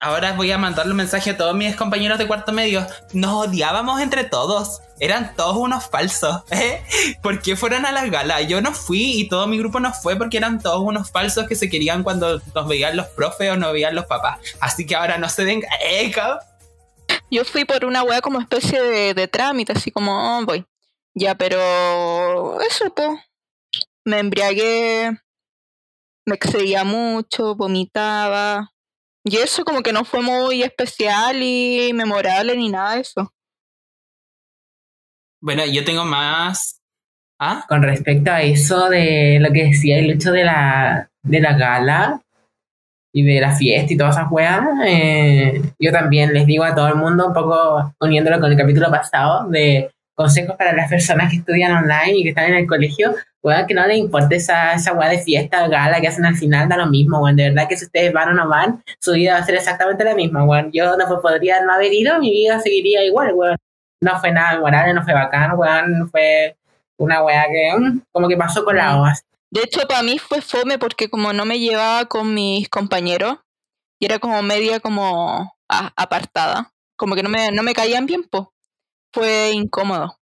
[0.00, 4.02] ahora voy a mandarle un mensaje a todos mis compañeros de cuarto medio, nos odiábamos
[4.02, 6.84] entre todos, eran todos unos falsos, ¿eh?
[7.22, 8.46] ¿Por qué fueron a las galas?
[8.46, 11.54] Yo no fui y todo mi grupo no fue porque eran todos unos falsos que
[11.54, 14.40] se querían cuando nos veían los profes o nos veían los papás.
[14.60, 15.62] Así que ahora no se den...
[15.82, 16.10] ¿eh?
[16.10, 16.40] cabrón?
[17.30, 20.66] yo fui por una wea como especie de, trámite, así como, oh, voy.
[21.14, 22.60] Ya, pero.
[22.60, 23.18] Eso, po.
[24.04, 25.18] Me embriagué,
[26.28, 28.70] me excedía mucho, vomitaba.
[29.24, 33.32] Y eso como que no fue muy especial y memorable ni nada de eso.
[35.40, 36.80] Bueno, yo tengo más.
[37.40, 37.64] ¿Ah?
[37.68, 42.20] Con respecto a eso de lo que decía el hecho de la, de la gala
[43.12, 46.88] y de la fiesta y todas esas weas, eh, yo también les digo a todo
[46.88, 51.36] el mundo, un poco uniéndolo con el capítulo pasado, de consejos para las personas que
[51.36, 54.92] estudian online y que están en el colegio, weón, que no les importe esa, esa
[54.92, 57.36] wea de fiesta gala que hacen al final, da lo mismo, weón.
[57.36, 60.04] De verdad que si ustedes van o no van, su vida va a ser exactamente
[60.04, 60.70] la misma, weón.
[60.72, 63.56] Yo no pues, podría no haber ido, mi vida seguiría igual, weón.
[64.00, 66.56] No fue nada memorable, no fue bacán, weón, fue
[66.98, 69.24] una wea que mm, como que pasó con la OAS.
[69.50, 73.38] De hecho, para mí fue fome porque como no me llevaba con mis compañeros
[73.98, 78.52] y era como media como apartada, como que no me, no me caían bien, po.
[79.12, 80.18] Fue incómodo.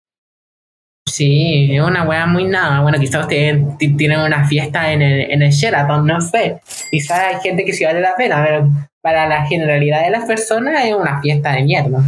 [1.07, 2.81] Sí, es una wea muy nada.
[2.81, 6.57] Bueno, quizás ustedes ti- tienen una fiesta en el, en el Sheraton, no sé.
[6.91, 8.69] Quizás hay gente que sí vale la pena, pero
[9.03, 12.03] para la generalidad de las personas es una fiesta de mierda.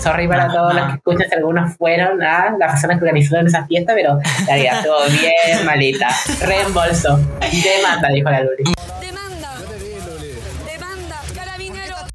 [0.00, 3.66] Sorry para todos los que escuchan, si algunos fueron a las personas que organizaron esa
[3.66, 6.08] fiesta, pero la vida estuvo bien malita.
[6.46, 7.18] Reembolso.
[7.40, 8.77] Demanda, dijo la Luli.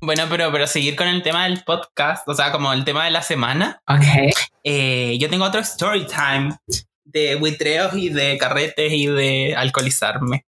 [0.06, 3.12] Bueno, pero, pero seguir con el tema del podcast, o sea, como el tema de
[3.12, 3.82] la semana.
[3.88, 4.34] Ok.
[4.66, 6.58] eh, yo tengo otro story time
[7.06, 10.46] de buitreos y de carretes y de alcoholizarme.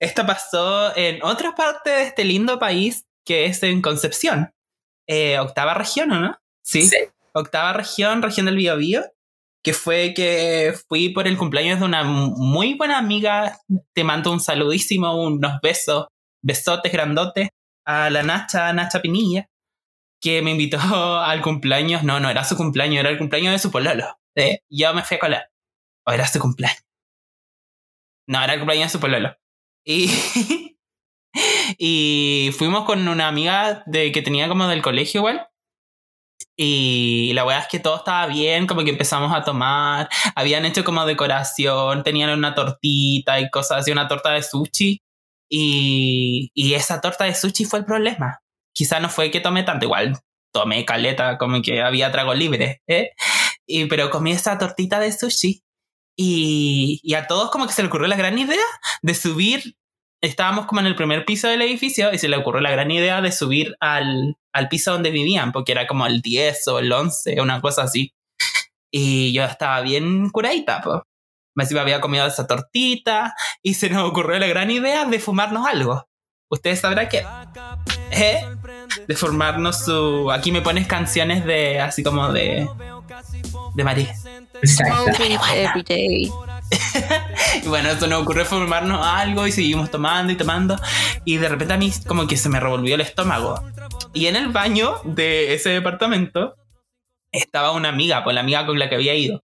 [0.00, 4.54] Esto pasó en otra parte de este lindo país que es en Concepción.
[5.06, 6.38] Eh, octava región, ¿o no?
[6.62, 6.88] Sí.
[6.88, 6.96] Sí.
[7.34, 9.02] Octava región, región del Biobío.
[9.62, 13.58] Que fue que fui por el cumpleaños de una muy buena amiga.
[13.92, 16.06] Te mando un saludísimo, unos besos.
[16.40, 17.50] besotes grandotes
[17.88, 19.48] a la Nacha, Nacha Pinilla,
[20.20, 20.78] que me invitó
[21.20, 22.04] al cumpleaños.
[22.04, 24.04] No, no era su cumpleaños, era el cumpleaños de su pololo.
[24.70, 25.50] Yo me fui a colar.
[26.06, 26.84] O era su cumpleaños.
[28.28, 29.36] No, era el cumpleaños de su pololo.
[29.84, 30.10] Y,
[31.78, 35.48] y fuimos con una amiga de, que tenía como del colegio igual.
[36.56, 40.08] Y la verdad es que todo estaba bien, como que empezamos a tomar.
[40.34, 45.00] Habían hecho como decoración, tenían una tortita y cosas así, una torta de sushi.
[45.50, 48.40] Y, y esa torta de sushi fue el problema.
[48.74, 50.18] Quizá no fue que tomé tanto, igual
[50.52, 53.10] tomé caleta, como que había trago libre, ¿eh?
[53.66, 55.62] Y, pero comí esa tortita de sushi.
[56.16, 58.64] Y, y a todos como que se le ocurrió la gran idea
[59.02, 59.76] de subir
[60.20, 63.20] estábamos como en el primer piso del edificio y se le ocurrió la gran idea
[63.20, 67.40] de subir al, al piso donde vivían, porque era como el 10 o el 11,
[67.40, 68.12] una cosa así.
[68.90, 71.00] Y yo estaba bien curadita, pues.
[71.58, 76.08] Me había comido esa tortita y se nos ocurrió la gran idea de fumarnos algo.
[76.48, 77.26] Ustedes sabrán que...
[78.12, 78.40] ¿Eh?
[79.08, 80.30] De formarnos su...
[80.30, 81.80] Aquí me pones canciones de...
[81.80, 82.68] Así como de...
[83.74, 84.14] De María.
[84.64, 86.32] Smoking every day.
[87.64, 90.76] y bueno, esto nos ocurrió formarnos algo y seguimos tomando y tomando.
[91.24, 93.60] Y de repente a mí como que se me revolvió el estómago.
[94.14, 96.54] Y en el baño de ese departamento
[97.32, 99.42] estaba una amiga, pues la amiga con la que había ido.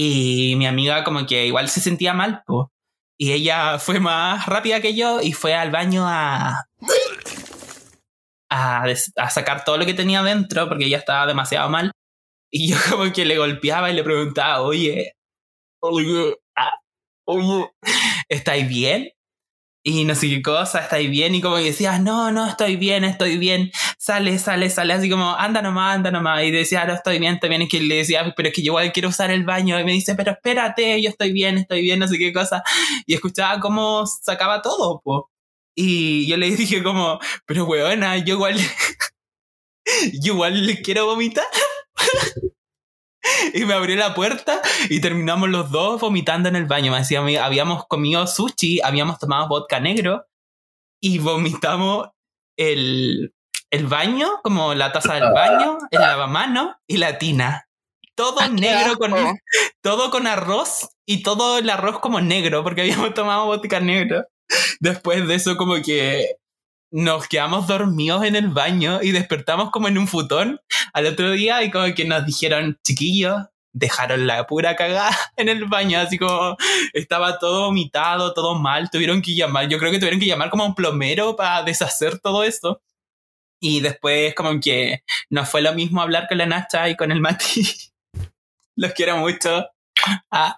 [0.00, 2.44] Y mi amiga como que igual se sentía mal.
[3.18, 6.66] Y ella fue más rápida que yo y fue al baño a,
[8.48, 11.90] a, a sacar todo lo que tenía dentro porque ella estaba demasiado mal.
[12.48, 15.14] Y yo como que le golpeaba y le preguntaba, oye,
[15.82, 16.78] oye, ah,
[17.26, 17.68] oye,
[18.28, 19.10] ¿estáis bien?
[19.88, 21.34] Y no sé qué cosa, ¿estáis bien?
[21.34, 23.70] Y como que decía, no, no, estoy bien, estoy bien.
[23.96, 26.44] Sale, sale, sale, así como, anda nomás, anda nomás.
[26.44, 27.62] Y decía, no, estoy bien, estoy bien.
[27.62, 29.80] Y que le decía, pero es que yo igual quiero usar el baño.
[29.80, 32.62] Y me dice, pero espérate, yo estoy bien, estoy bien, no sé qué cosa.
[33.06, 35.30] Y escuchaba cómo sacaba todo, po.
[35.74, 38.58] Y yo le dije como, pero weona, yo igual,
[40.20, 41.46] yo igual le quiero vomitar.
[43.54, 46.92] Y me abrió la puerta y terminamos los dos vomitando en el baño.
[46.92, 50.26] Me decía, "Amiga, habíamos comido sushi, habíamos tomado vodka negro
[51.00, 52.08] y vomitamos
[52.56, 53.32] el,
[53.70, 57.68] el baño, como la taza del baño, el lavamano y la tina.
[58.14, 59.12] Todo Ah, negro con
[59.80, 64.24] todo con arroz y todo el arroz como negro, porque habíamos tomado vodka negro.
[64.80, 66.36] Después de eso, como que
[66.90, 70.60] nos quedamos dormidos en el baño y despertamos como en un futón
[70.92, 73.36] al otro día y como que nos dijeron, chiquillos,
[73.72, 76.56] dejaron la pura cagada en el baño, así como
[76.92, 80.64] estaba todo vomitado, todo mal, tuvieron que llamar, yo creo que tuvieron que llamar como
[80.64, 82.80] a un plomero para deshacer todo eso.
[83.60, 87.20] Y después como que no fue lo mismo hablar con la Nacha y con el
[87.20, 87.66] Mati.
[88.76, 89.66] Los quiero mucho.
[90.30, 90.56] Ah,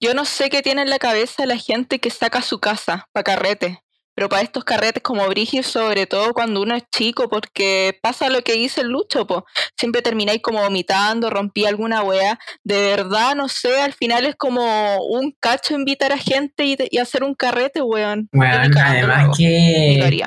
[0.00, 3.22] Yo no sé qué tiene en la cabeza la gente que saca su casa para
[3.22, 3.84] carrete.
[4.20, 8.42] Pero para estos carretes como Brigid, sobre todo cuando uno es chico, porque pasa lo
[8.42, 9.46] que dice el Lucho, po.
[9.78, 12.38] siempre termináis como vomitando, rompí alguna wea.
[12.62, 16.98] De verdad, no sé, al final es como un cacho invitar a gente y, y
[16.98, 18.28] hacer un carrete, weón.
[18.34, 20.20] Además que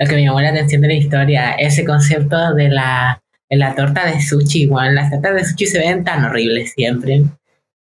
[0.00, 3.76] lo que me llamó la atención de la historia, ese concepto de la, de la
[3.76, 4.96] torta de sushi, weón.
[4.96, 7.22] Las tortas de sushi se ven tan horribles siempre.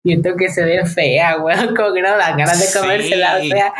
[0.05, 2.77] Siento que se ven feas, weón, como que no dan ganas de Sí.
[2.77, 3.37] comérsela.
[3.37, 3.73] O sea,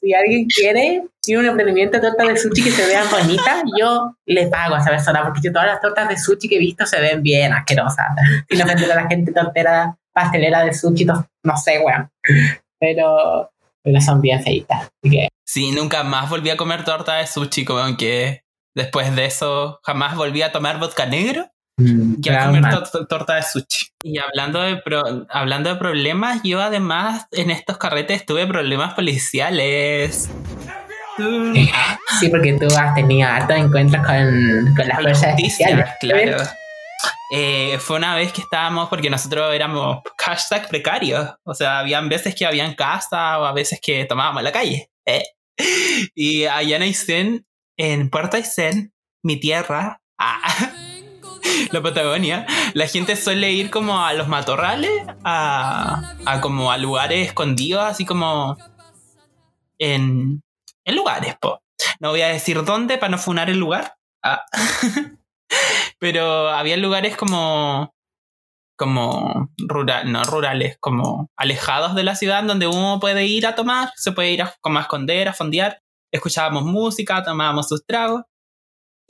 [0.00, 4.12] si alguien quiere, tiene un emprendimiento de tortas de sushi que se vean bonitas, yo
[4.26, 6.84] le pago a esa persona, porque yo todas las tortas de sushi que he visto
[6.84, 8.06] se ven bien asquerosas.
[8.52, 12.10] Ofender a la gente tortera, pastelera de sushi, no sé, weón.
[12.80, 13.50] Pero,
[13.84, 14.82] pero son bien feitas.
[14.82, 18.42] Así que, Sí, nunca más volví a comer torta de sushi, como que
[18.74, 21.48] después de eso jamás volví a tomar vodka negro
[21.78, 23.86] mm, y a comer to- torta de sushi.
[24.02, 30.28] Y hablando de, pro- hablando de problemas, yo además en estos carretes tuve problemas policiales.
[32.20, 35.86] Sí, porque tú has tenido hartos encuentros con, con las fuerzas especiales.
[36.00, 36.36] claro.
[37.32, 42.34] Eh, fue una vez que estábamos, porque nosotros éramos hashtag precarios, o sea, habían veces
[42.34, 44.90] que habían casa o a veces que tomábamos la calle.
[45.06, 45.24] eh.
[46.14, 50.38] Y allá en Aysén, en Puerto Aysén, mi tierra, ah,
[51.72, 54.90] la Patagonia, la gente suele ir como a los matorrales,
[55.24, 58.56] a, como a lugares escondidos, así como
[59.78, 60.42] en,
[60.84, 61.60] en lugares, po.
[62.00, 63.94] No voy a decir dónde para no funar el lugar.
[64.22, 64.44] Ah.
[65.98, 67.92] Pero había lugares como
[68.78, 73.90] como rural, no rurales, como alejados de la ciudad donde uno puede ir a tomar,
[73.96, 75.80] se puede ir a, como a esconder, a fondear.
[76.12, 78.22] Escuchábamos música, tomábamos sus tragos.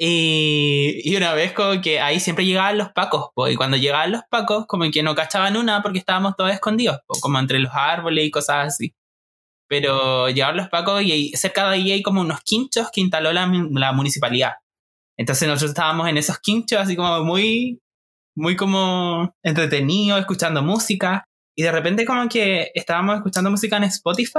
[0.01, 4.13] Y, y una vez como que ahí siempre llegaban los pacos, po, y cuando llegaban
[4.13, 7.73] los pacos como que no cachaban una porque estábamos todos escondidos, po, como entre los
[7.75, 8.95] árboles y cosas así.
[9.69, 13.51] Pero llegaron los pacos y cerca de ahí hay como unos quinchos que instaló la,
[13.73, 14.55] la municipalidad.
[15.19, 17.81] Entonces nosotros estábamos en esos quinchos así como muy,
[18.37, 21.25] muy como entretenidos, escuchando música.
[21.57, 24.39] Y de repente como que estábamos escuchando música en Spotify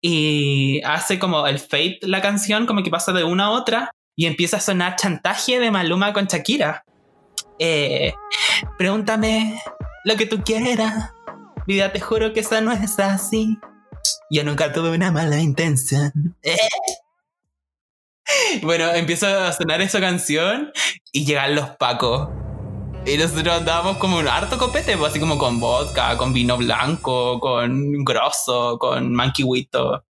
[0.00, 4.26] y hace como el fade la canción, como que pasa de una a otra y
[4.26, 6.84] empieza a sonar chantaje de Maluma con Shakira.
[7.58, 8.14] Eh,
[8.78, 9.62] pregúntame
[10.04, 11.12] lo que tú quieras.
[11.66, 13.58] Vida, te juro que eso no es así.
[14.30, 16.36] Yo nunca tuve una mala intención.
[16.42, 16.56] Eh.
[18.62, 20.72] Bueno, empieza a sonar esa canción
[21.12, 22.28] y llegan los pacos.
[23.04, 27.38] Y nosotros andábamos como un harto copete, pues, así como con vodka, con vino blanco,
[27.38, 30.04] con grosso, con manquihuito,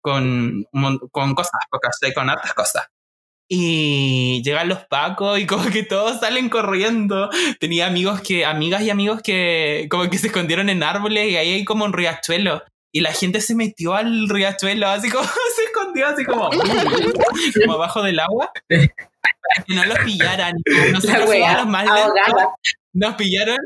[0.00, 0.64] con,
[1.10, 1.60] con cosas,
[2.14, 2.91] con hartas cosas.
[3.54, 7.28] Y llegan los pacos y como que todos salen corriendo.
[7.60, 11.52] Tenía amigos que, amigas y amigos que como que se escondieron en árboles y ahí
[11.52, 12.62] hay como un riachuelo.
[12.92, 15.24] Y la gente se metió al riachuelo, así como
[15.56, 16.48] se escondió, así como,
[17.60, 18.50] como abajo del agua.
[18.66, 20.54] Para que no los pillaran.
[20.90, 22.44] Nosotros wea, los más lentos.
[22.94, 23.58] Nos pillaron,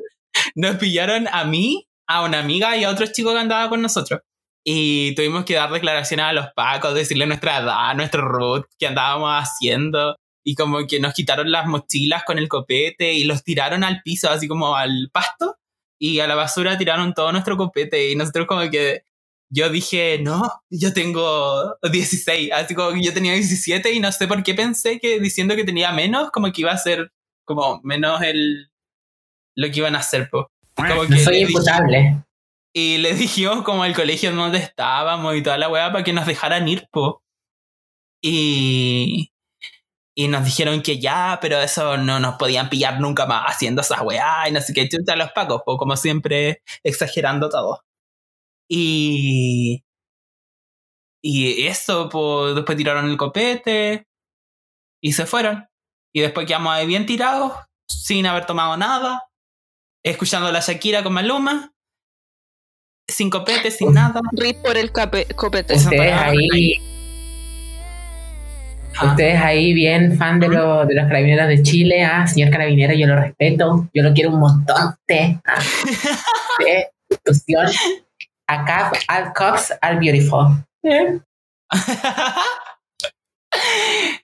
[0.57, 4.20] nos pillaron a mí, a una amiga y a otro chico que andaba con nosotros.
[4.69, 9.31] Y tuvimos que dar declaraciones a los pacos, decirle nuestra edad, nuestro root, que andábamos
[9.31, 10.17] haciendo.
[10.45, 14.29] Y como que nos quitaron las mochilas con el copete y los tiraron al piso,
[14.29, 15.57] así como al pasto.
[16.01, 18.11] Y a la basura tiraron todo nuestro copete.
[18.11, 19.05] Y nosotros como que
[19.51, 22.51] yo dije, no, yo tengo 16.
[22.51, 25.62] Así como que yo tenía 17 y no sé por qué pensé que diciendo que
[25.62, 27.12] tenía menos, como que iba a ser
[27.45, 28.73] como menos el
[29.55, 30.51] lo que iban a hacer, po.
[30.75, 32.26] Como No soy imputable.
[32.77, 36.27] Y le dijimos como al colegio donde estábamos y toda la weá para que nos
[36.27, 37.22] dejaran ir, po.
[38.22, 39.33] Y,
[40.14, 44.03] y nos dijeron que ya, pero eso no nos podían pillar nunca más haciendo esa
[44.03, 47.83] weá y no sé qué, chucha los pacos, po, como siempre exagerando todo.
[48.68, 49.85] Y,
[51.22, 54.07] y eso, pues después tiraron el copete
[55.03, 55.66] y se fueron.
[56.14, 57.55] Y después quedamos ahí bien tirados,
[57.89, 59.31] sin haber tomado nada,
[60.05, 61.72] escuchando a la Shakira con Maluma
[63.09, 64.21] sin copete, sin nada.
[64.33, 65.75] Rip por el copete.
[65.75, 66.81] Ustedes ahí,
[68.99, 69.07] Ah.
[69.11, 73.07] ustedes ahí bien fan de, lo- de los carabineros de Chile, ah, señor carabinero, yo
[73.07, 75.59] lo respeto, yo lo quiero un montón, usted, ah,
[76.59, 77.67] usted, institución,
[78.47, 80.47] acá, all cops are beautiful.
[80.83, 81.19] Eh,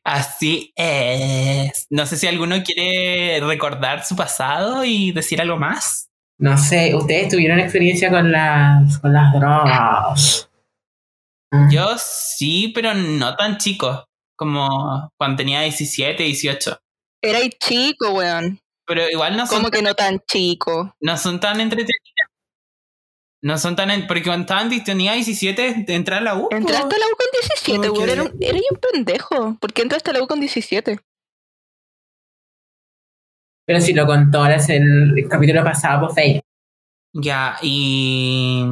[0.05, 1.87] Así es.
[1.91, 6.09] No sé si alguno quiere recordar su pasado y decir algo más.
[6.43, 10.51] No sé, ustedes tuvieron experiencia con las, con las drogas.
[11.71, 14.05] Yo sí, pero no tan chico.
[14.37, 16.79] Como cuando tenía 17, 18.
[17.23, 18.59] Era chico, weón.
[18.87, 20.97] Pero igual no son, Como que no tan chico.
[21.01, 22.01] no son tan entretenidas.
[23.45, 23.91] No son tan...
[23.91, 26.49] en- Porque cuando estaban, tenía 17, de entrar a la U.
[26.51, 28.11] Entraste a la U con 17, Como weón.
[28.11, 29.57] Era, un- era un pendejo.
[29.61, 30.99] ¿Por qué entraste a la U con 17?
[33.65, 36.45] Pero si lo contó es el, capítulo pasado por Facebook.
[37.15, 38.65] Ya, y,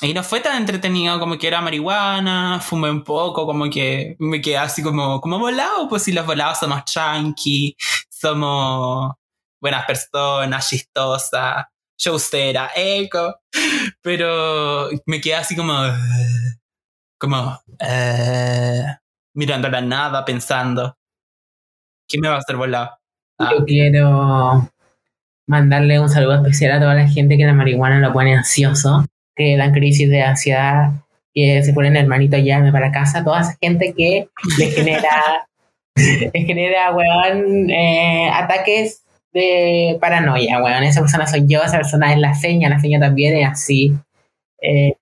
[0.00, 4.40] y no fue tan entretenido como que era marihuana, fumé un poco, como que me
[4.40, 7.76] quedé así como, como volado, pues si los volados somos tranqui,
[8.10, 9.14] somos
[9.60, 11.66] buenas personas, chistosas,
[11.98, 13.36] showstera, eco,
[14.02, 15.74] pero me quedé así como,
[17.18, 18.84] como, eh,
[19.34, 20.96] mirando a la nada, pensando,
[22.08, 23.03] ¿qué me va a hacer volado?
[23.38, 23.50] Ah.
[23.52, 24.68] Yo quiero
[25.46, 29.04] mandarle un saludo especial a toda la gente que la marihuana lo pone ansioso,
[29.36, 30.92] que dan crisis de ansiedad,
[31.34, 34.28] que se ponen hermanito llame para casa, toda esa gente que
[34.58, 35.46] le genera,
[35.96, 39.02] le genera, weón, eh, ataques
[39.32, 40.84] de paranoia, weón.
[40.84, 43.92] Esa persona soy yo, esa persona es la seña, la seña también es así.
[44.62, 44.94] Eh,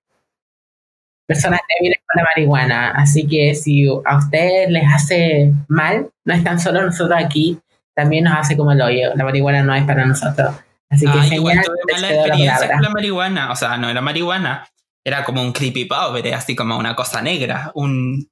[1.27, 2.91] personas débiles con la marihuana.
[2.91, 7.59] Así que si a ustedes les hace mal, no están solo nosotros aquí,
[7.95, 9.11] también nos hace como el hoyo.
[9.15, 10.55] La marihuana no es para nosotros.
[10.89, 12.75] Así que Ah, igual señal, tuve mala la experiencia palabra.
[12.75, 13.51] con la marihuana.
[13.51, 14.67] O sea, no era marihuana.
[15.05, 17.71] Era como un creepy pobre, así como una cosa negra.
[17.75, 18.29] Un,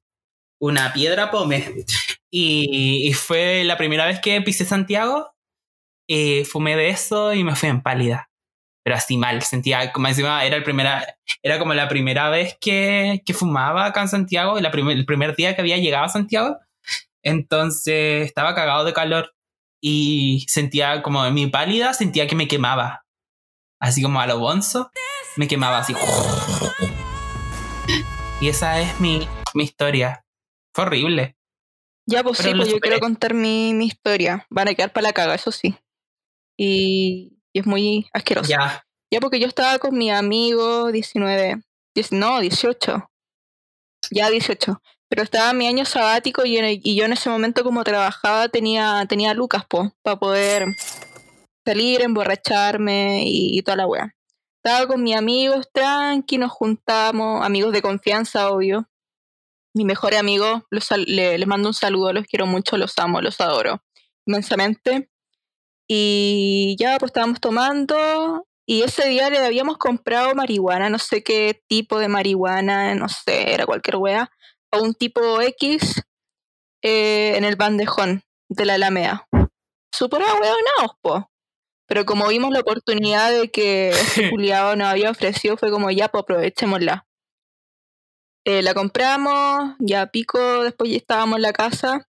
[0.60, 1.64] una piedra pome.
[2.30, 5.34] Y, y fue la primera vez que pisé Santiago.
[6.08, 8.30] Y fumé de eso y me fui en pálida.
[8.84, 9.42] Pero así mal.
[9.42, 11.06] Sentía como encima era, el primera,
[11.42, 14.58] era como la primera vez que, que fumaba acá en Santiago.
[14.58, 16.58] y La primer- el primer día que había llegado a Santiago.
[17.22, 19.31] Entonces estaba cagado de calor.
[19.84, 23.04] Y sentía como en mi pálida, sentía que me quemaba.
[23.80, 24.90] Así como a lo bonzo,
[25.36, 25.92] me quemaba así.
[28.40, 30.24] Y esa es mi, mi historia.
[30.74, 31.36] Fue horrible.
[32.08, 32.90] Ya, pues Pero sí, pues yo superé.
[32.92, 34.46] quiero contar mi, mi historia.
[34.50, 35.76] Van a quedar para la caga, eso sí.
[36.56, 38.48] Y, y es muy asqueroso.
[38.48, 38.84] Ya.
[39.12, 41.62] Ya porque yo estaba con mi amigo 19,
[41.94, 43.10] diez- no, 18.
[44.10, 44.80] ya 18.
[45.12, 46.54] Pero estaba mi año sabático y,
[46.96, 49.66] yo en ese momento como trabajaba tenía, tenía lucas,
[50.00, 50.64] para poder
[51.66, 54.16] salir, emborracharme y, toda la wea.
[54.64, 58.88] Estaba con mis amigos, tranqui, nos juntamos, amigos de confianza, obvio.
[59.74, 63.38] Mi mejor amigo, los le- les mando un saludo, los quiero mucho, los amo, los
[63.42, 63.82] adoro
[64.24, 65.10] inmensamente.
[65.86, 71.62] Y ya pues estábamos tomando y ese día le habíamos comprado marihuana, no sé qué
[71.66, 74.30] tipo de marihuana, no sé, era cualquier wea,
[74.72, 76.02] a un tipo X
[76.82, 79.28] eh, en el bandejón de la Alameda.
[79.94, 81.30] Súper ahueonados, po.
[81.86, 86.08] Pero como vimos la oportunidad de que este culiado nos había ofrecido, fue como ya,
[86.08, 87.06] pues aprovechémosla.
[88.44, 92.08] Eh, la compramos, ya pico, después ya estábamos en la casa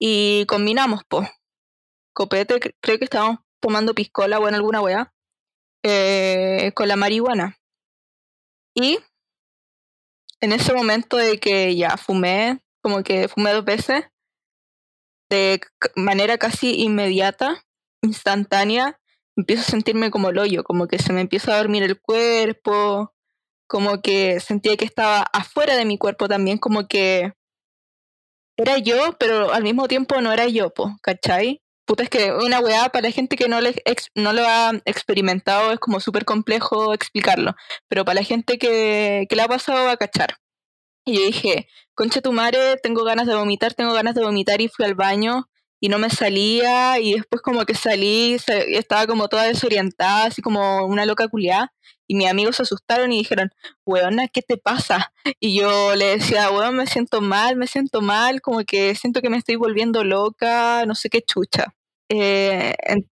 [0.00, 1.22] y combinamos, po.
[2.14, 5.12] Copete, cre- creo que estábamos tomando piscola o en alguna wea,
[5.84, 7.56] eh, con la marihuana.
[8.74, 8.98] Y
[10.40, 14.04] en ese momento de que ya fumé, como que fumé dos veces,
[15.30, 15.60] de
[15.96, 17.64] manera casi inmediata,
[18.02, 18.98] instantánea,
[19.36, 23.14] empiezo a sentirme como el hoyo, como que se me empieza a dormir el cuerpo,
[23.68, 27.32] como que sentía que estaba afuera de mi cuerpo también, como que
[28.56, 31.62] era yo, pero al mismo tiempo no era yo, po, ¿cachai?
[31.88, 33.74] Puta, es que una weá para la gente que no, le
[34.14, 37.54] no lo ha experimentado es como súper complejo explicarlo,
[37.88, 40.36] pero para la gente que, que la ha pasado va a cachar.
[41.06, 44.68] Y yo dije, concha tu madre, tengo ganas de vomitar, tengo ganas de vomitar y
[44.68, 45.48] fui al baño
[45.80, 50.84] y no me salía y después como que salí, estaba como toda desorientada, así como
[50.84, 51.72] una loca culiada
[52.06, 53.50] y mis amigos se asustaron y dijeron,
[53.86, 55.14] weona, ¿qué te pasa?
[55.40, 59.30] Y yo le decía, weón, me siento mal, me siento mal, como que siento que
[59.30, 61.74] me estoy volviendo loca, no sé qué chucha.
[62.08, 63.08] Eh, en-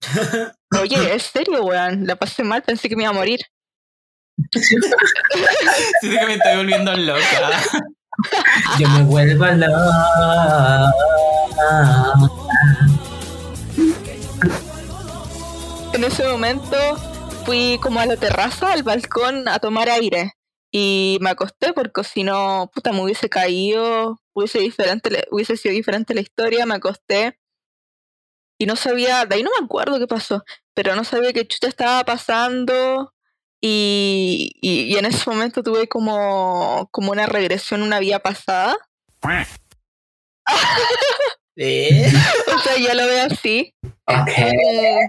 [0.80, 3.40] Oye, es serio, weón, la pasé mal, pensé que me iba a morir.
[4.52, 4.96] Siento
[6.20, 7.60] que me estoy volviendo loca.
[8.78, 10.92] Yo me vuelvo loca.
[15.92, 16.76] En ese momento
[17.44, 20.32] fui como a la terraza, al balcón, a tomar aire.
[20.72, 26.14] Y me acosté porque si no, puta, me hubiese caído, hubiese, diferente, hubiese sido diferente
[26.14, 27.36] la historia, me acosté.
[28.60, 31.66] Y no sabía, de ahí no me acuerdo qué pasó, pero no sabía qué chucha
[31.66, 33.14] estaba pasando.
[33.58, 38.76] Y, y, y en ese momento tuve como, como una regresión una vida pasada.
[41.56, 42.12] ¿Eh?
[42.54, 43.74] O sea, yo lo veo así.
[44.06, 44.30] Ok.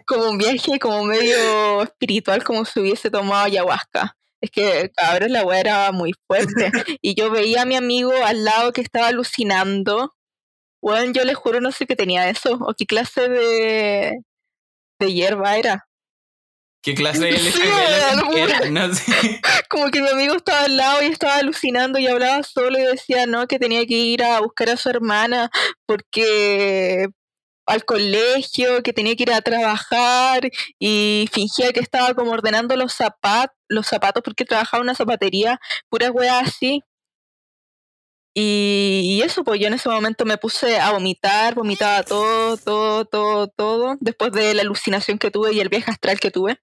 [0.08, 4.16] como, como un viaje como medio espiritual, como si hubiese tomado ayahuasca.
[4.40, 6.72] Es que, cabrón, la weá era muy fuerte.
[7.02, 10.16] y yo veía a mi amigo al lado que estaba alucinando.
[10.82, 14.20] Bueno, yo les juro, no sé qué tenía eso, o qué clase de,
[15.00, 15.88] de hierba era.
[16.84, 17.62] ¿Qué clase de Sí,
[18.36, 18.70] era?
[18.70, 19.40] No sé.
[19.70, 23.28] Como que mi amigo estaba al lado y estaba alucinando y hablaba solo y decía,
[23.28, 25.52] no, que tenía que ir a buscar a su hermana
[25.86, 27.08] porque
[27.68, 30.50] al colegio, que tenía que ir a trabajar
[30.80, 35.60] y fingía que estaba como ordenando los zapatos, los zapatos porque trabajaba en una zapatería,
[35.90, 36.84] puras weas así.
[38.34, 43.48] Y, eso, pues yo en ese momento me puse a vomitar, vomitaba todo, todo, todo,
[43.48, 46.60] todo, después de la alucinación que tuve y el viaje astral que tuve.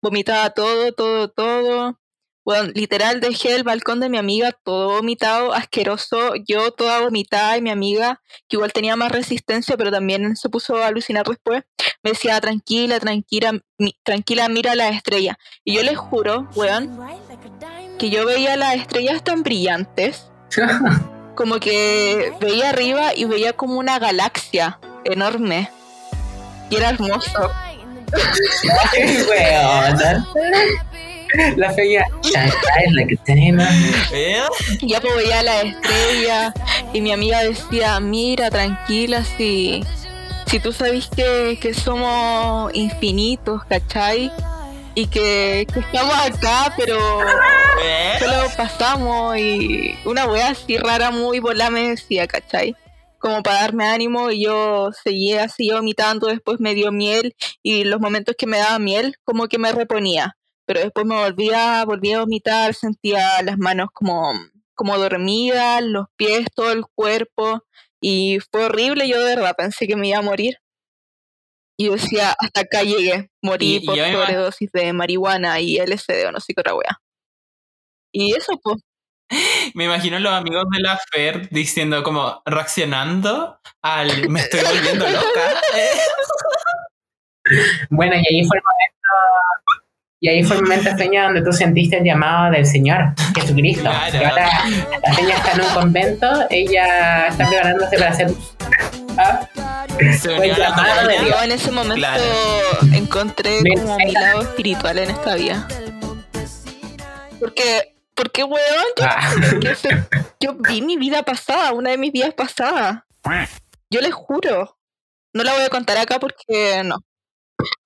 [0.00, 2.00] Vomitaba todo, todo, todo.
[2.44, 7.62] Bueno, literal dejé el balcón de mi amiga todo vomitado, asqueroso, yo toda vomitada y
[7.62, 11.64] mi amiga, que igual tenía más resistencia, pero también se puso a alucinar después,
[12.02, 15.36] me decía, tranquila, tranquila, mi- tranquila, mira las estrellas.
[15.64, 16.98] Y yo les juro, weón,
[17.98, 20.30] que yo veía las estrellas tan brillantes,
[21.34, 25.70] como que veía arriba y veía como una galaxia enorme.
[26.70, 27.50] Y era hermoso.
[31.56, 32.04] La feña.
[32.22, 33.94] Shine bright like a diamond.
[34.12, 34.40] ¿Eh?
[34.80, 36.54] Y ya pues veía la estrella
[36.92, 39.82] y mi amiga decía, mira, tranquila, si,
[40.46, 44.30] si tú sabes que, que somos infinitos, ¿cachai?
[44.96, 46.96] Y que, que estamos acá, pero
[47.82, 48.16] ¿Eh?
[48.20, 52.76] solo pasamos y una wea así rara muy volada me decía, ¿cachai?
[53.18, 58.00] Como para darme ánimo y yo seguía así vomitando, después me dio miel y los
[58.00, 62.20] momentos que me daba miel como que me reponía, pero después me volvía, volvía a
[62.20, 64.32] vomitar, sentía las manos como,
[64.76, 67.64] como dormidas, los pies, todo el cuerpo
[68.00, 70.58] y fue horrible, yo de verdad pensé que me iba a morir.
[71.76, 76.40] Y decía, hasta acá llegué, morí Y- por sobredosis de marihuana y LSD o no
[76.40, 76.98] sé qué otra wea.
[78.12, 78.76] Y eso, pues,
[79.74, 85.60] Me imagino los amigos de la Fer diciendo como reaccionando al me estoy volviendo loca.
[87.90, 89.10] Bueno, y ahí fue el momento.
[90.24, 93.82] Y ahí fue el momento sueño donde tú sentiste el llamado del Señor, Jesucristo.
[93.82, 94.18] Claro.
[94.18, 94.48] Y ahora
[95.02, 98.30] la señora está en un convento, ella está preparándose para ser...
[99.18, 99.46] Ah,
[100.56, 101.18] llamado de.
[101.18, 101.28] Dios.
[101.28, 102.22] Yo en ese momento Claro.
[102.94, 105.68] encontré como mi lado espiritual en esta vida.
[107.38, 109.30] Porque, porque weón, yo, ah.
[110.40, 113.02] yo vi mi vida pasada, una de mis vidas pasadas.
[113.90, 114.78] Yo les juro.
[115.34, 116.96] No la voy a contar acá porque no.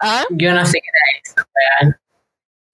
[0.00, 0.22] ¿Ah?
[0.30, 1.48] Yo no sé qué era eso,
[1.82, 1.98] weón.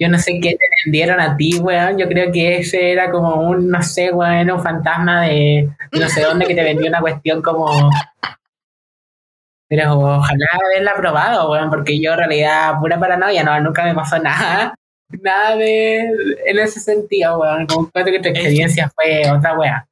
[0.05, 1.97] Yo no sé qué te vendieron a ti, weón.
[1.97, 6.20] Yo creo que ese era como un, no sé, weón, un fantasma de no sé
[6.20, 7.90] dónde que te vendió una cuestión como.
[9.66, 14.18] Pero ojalá haberla probado, weón, porque yo en realidad, pura paranoia, no, nunca me pasó
[14.18, 14.74] nada.
[15.09, 16.01] Nada de.
[16.44, 17.66] en ese sentido, weón.
[17.66, 19.89] Como creo que tu experiencia fue otra weá.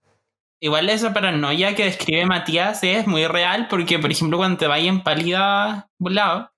[0.60, 4.88] Igual esa paranoia que describe Matías es muy real porque, por ejemplo, cuando te vayas
[4.88, 6.50] en pálida volado,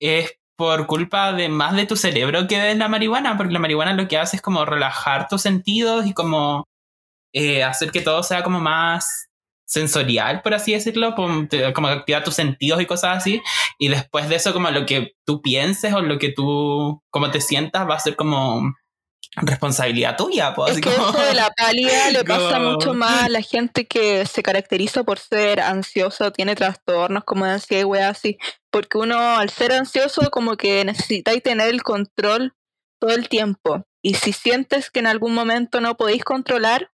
[0.00, 3.94] es por culpa de más de tu cerebro que de la marihuana, porque la marihuana
[3.94, 6.68] lo que hace es como relajar tus sentidos y como
[7.32, 9.26] eh, hacer que todo sea como más
[9.66, 13.42] sensorial, por así decirlo, como activar tus sentidos y cosas así,
[13.76, 17.40] y después de eso como lo que tú pienses o lo que tú, como te
[17.40, 18.72] sientas, va a ser como
[19.36, 22.94] responsabilidad tuya, pues, Es así que como- eso de la pálida le pasa como- mucho
[22.94, 27.52] más a la gente que se caracteriza por ser ansiosa o tiene trastornos como de
[27.52, 28.38] ansiedad y weas así.
[28.70, 32.54] Porque uno, al ser ansioso, como que necesitáis tener el control
[33.00, 33.84] todo el tiempo.
[34.02, 36.90] Y si sientes que en algún momento no podéis controlar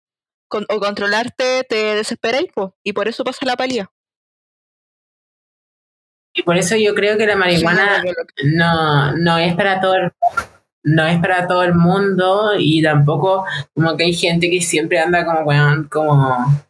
[0.49, 2.47] con- o controlarte, te desesperáis,
[2.83, 3.91] y por eso pasa la pálida.
[6.33, 8.03] Y por eso yo creo que la marihuana
[8.43, 10.11] no, no es para todo el,
[10.88, 13.45] no es para todo el mundo y tampoco
[13.76, 15.43] como que hay gente que siempre anda como
[15.89, 16.65] como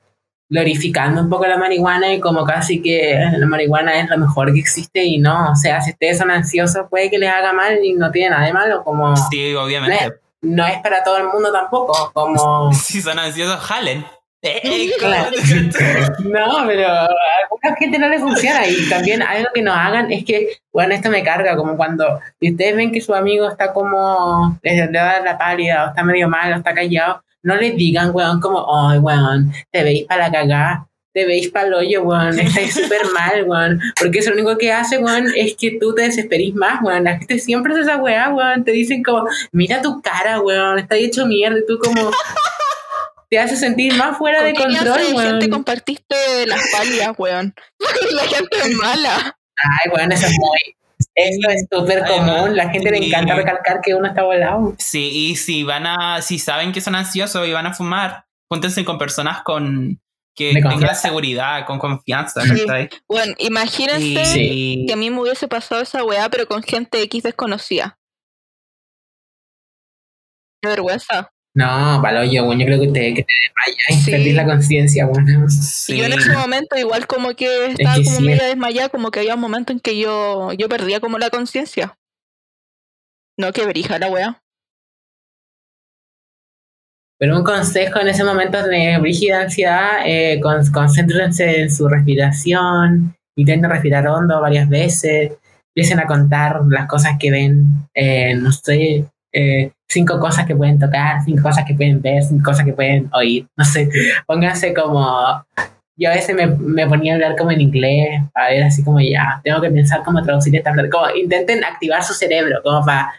[0.49, 4.59] glorificando un poco la marihuana y como casi que la marihuana es lo mejor que
[4.59, 7.93] existe y no, o sea, si ustedes son ansiosos puede que les haga mal y
[7.93, 10.15] no tiene nada de malo, como Sí, obviamente.
[10.41, 14.03] no es para todo el mundo tampoco, como Si son ansiosos, jalen.
[14.99, 15.29] Claro.
[16.19, 17.07] No, pero a
[17.43, 21.09] alguna gente no le funciona y también algo que no hagan es que, bueno, esto
[21.09, 25.37] me carga, como cuando si ustedes ven que su amigo está como, le da la
[25.37, 29.51] pálida o está medio mal o está callado, no les digan, weón, como, ay, weón,
[29.71, 33.79] te veis para la cagá, te veis para el hoyo, weón, estáis súper mal, weón,
[33.99, 37.17] porque eso lo único que hace, weón, es que tú te desesperís más, weón, la
[37.17, 41.25] gente siempre hace esa weá, weón, te dicen como, mira tu cara, weón, está hecho
[41.25, 42.11] mierda, y tú como...
[43.29, 45.31] Te hace sentir más fuera de ¿Con qué control, weón.
[45.31, 47.53] gente compartiste las pálidas, weón?
[48.13, 49.37] la gente es mala.
[49.57, 50.59] Ay, bueno, eso es muy.
[51.13, 52.55] Eso es súper común.
[52.55, 54.75] La gente le encanta recalcar que uno está volado.
[54.77, 58.85] Sí, y si van a, si saben que son ansiosos y van a fumar, júntense
[58.85, 59.99] con personas con
[60.35, 60.93] que confianza.
[60.93, 62.65] seguridad, con confianza, Sí.
[63.07, 67.97] Bueno, imagínense que a mí me hubiese pasado esa weá, pero con gente X desconocida.
[70.61, 71.31] Qué vergüenza.
[71.57, 74.11] No, palo yo, bueno, yo creo que te, que te desmayas, Sí.
[74.11, 75.49] perdís la conciencia, bueno.
[75.49, 75.97] Sí.
[75.97, 78.23] Yo en ese momento, igual como que estaba que como sí.
[78.23, 81.97] media desmayada, como que había un momento en que yo, yo perdía como la conciencia.
[83.39, 84.39] No, que verija la weá.
[87.19, 93.15] Pero un consejo en ese momento de brígida ansiedad, eh, con- concéntrense en su respiración,
[93.35, 95.31] intenten respirar hondo varias veces,
[95.75, 97.65] empiecen a contar las cosas que ven,
[97.95, 102.43] eh, no sé, eh, cinco cosas que pueden tocar, cinco cosas que pueden ver, cinco
[102.43, 103.89] cosas que pueden oír, no sé,
[104.25, 105.43] pónganse como...
[105.99, 108.99] Yo a veces me, me ponía a hablar como en inglés, a ver así como
[108.99, 113.13] ya, tengo que pensar cómo traducir esta frase, como intenten activar su cerebro, como para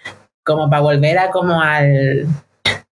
[0.49, 2.27] como para volver a como al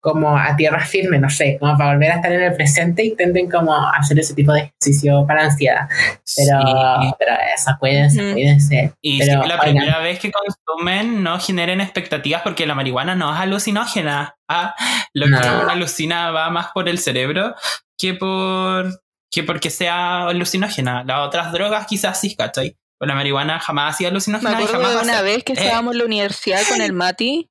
[0.01, 3.49] como a tierra firme, no sé, como para volver a estar en el presente, intenten
[3.49, 5.87] como hacer ese tipo de ejercicio para ansiedad.
[6.35, 6.59] Pero,
[7.01, 7.11] Sí.
[7.19, 8.33] pero eso, cuídense, Ujú.
[8.33, 8.93] cuídense.
[9.01, 9.59] Y Pero, si la oigan.
[9.71, 14.35] primera vez que consumen, no generen expectativas porque la marihuana no es alucinógena.
[14.49, 14.75] Ah,
[15.13, 15.39] lo No.
[15.39, 17.55] que alucina va más por el cerebro
[17.97, 19.01] que por
[19.33, 21.03] que porque sea alucinógena.
[21.05, 22.75] Las otras drogas quizás sí, ¿cachai?
[22.99, 25.53] Pero la marihuana jamás ha sido Me alucinógena y acuerdo jamás de una vez que
[25.53, 25.55] Eh.
[25.59, 27.50] estábamos en la universidad con el Mati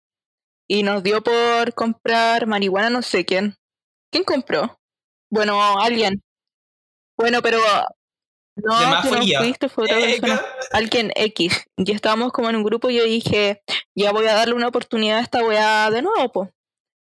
[0.73, 3.57] y nos dio por comprar marihuana, no sé quién.
[4.13, 4.79] ¿Quién compró?
[5.29, 6.23] Bueno, alguien.
[7.19, 7.59] Bueno, pero
[8.57, 10.41] no, tú fuiste, fue otra Eh, persona.
[10.73, 11.65] Alguien X.
[11.77, 13.63] Y estábamos como en un grupo y yo dije,
[13.97, 16.51] ya voy a darle una oportunidad a esta weá de nuevo, pues.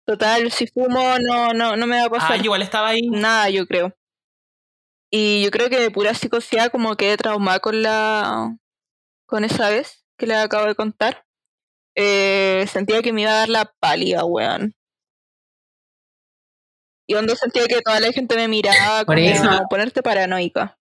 [0.07, 3.03] Total, si fumo no, no, no me va a Ah, pasar yo igual estaba ahí.
[3.11, 3.95] nada, yo creo.
[5.11, 8.57] Y yo creo que de pura psicosidad como quedé traumada con la
[9.27, 11.25] con esa vez que le acabo de contar.
[12.01, 14.73] Eh, sentía que me iba a dar la pálida, weón.
[17.09, 19.63] Y cuando sentía que toda la gente me miraba Por como eso.
[19.69, 20.79] ponerte paranoica.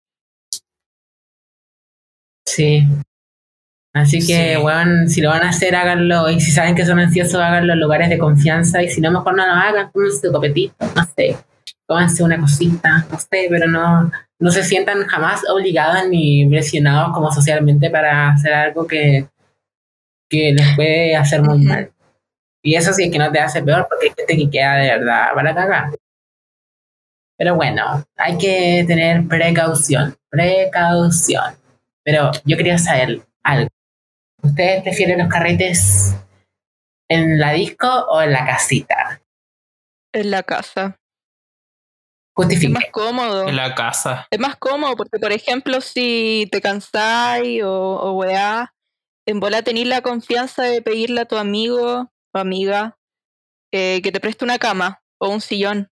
[2.45, 2.85] Sí.
[3.95, 4.61] Así que, Sí.
[4.61, 6.29] weón, si lo van a hacer, háganlo.
[6.29, 8.83] Y si saben que son ansiosos, háganlo en lugares de confianza.
[8.83, 11.35] Y si no, mejor no lo hagan, cómense su copetito, no sé.
[11.87, 17.31] Cómanse una cosita, no sé, pero no, no se sientan jamás obligados ni presionados como
[17.31, 19.27] socialmente para hacer algo que,
[20.29, 21.91] que les puede hacer muy mal.
[22.63, 24.87] Y eso sí es que no te hace peor porque hay gente que queda de
[24.97, 25.91] verdad para cagar.
[27.37, 31.55] Pero bueno, hay que tener precaución, precaución.
[32.03, 33.69] Pero yo quería saber algo.
[34.41, 36.15] ¿Ustedes prefieren los carretes
[37.09, 39.21] en la disco o en la casita?
[40.13, 40.97] En la casa.
[42.37, 42.73] Es Justifique.
[42.73, 43.47] más cómodo.
[43.47, 44.27] En la casa.
[44.29, 48.73] Es más cómodo porque, por ejemplo, si te cansáis o, o weá,
[49.27, 52.97] en bola tenés la confianza de pedirle a tu amigo o amiga
[53.73, 55.89] eh, que te preste una cama o un sillón.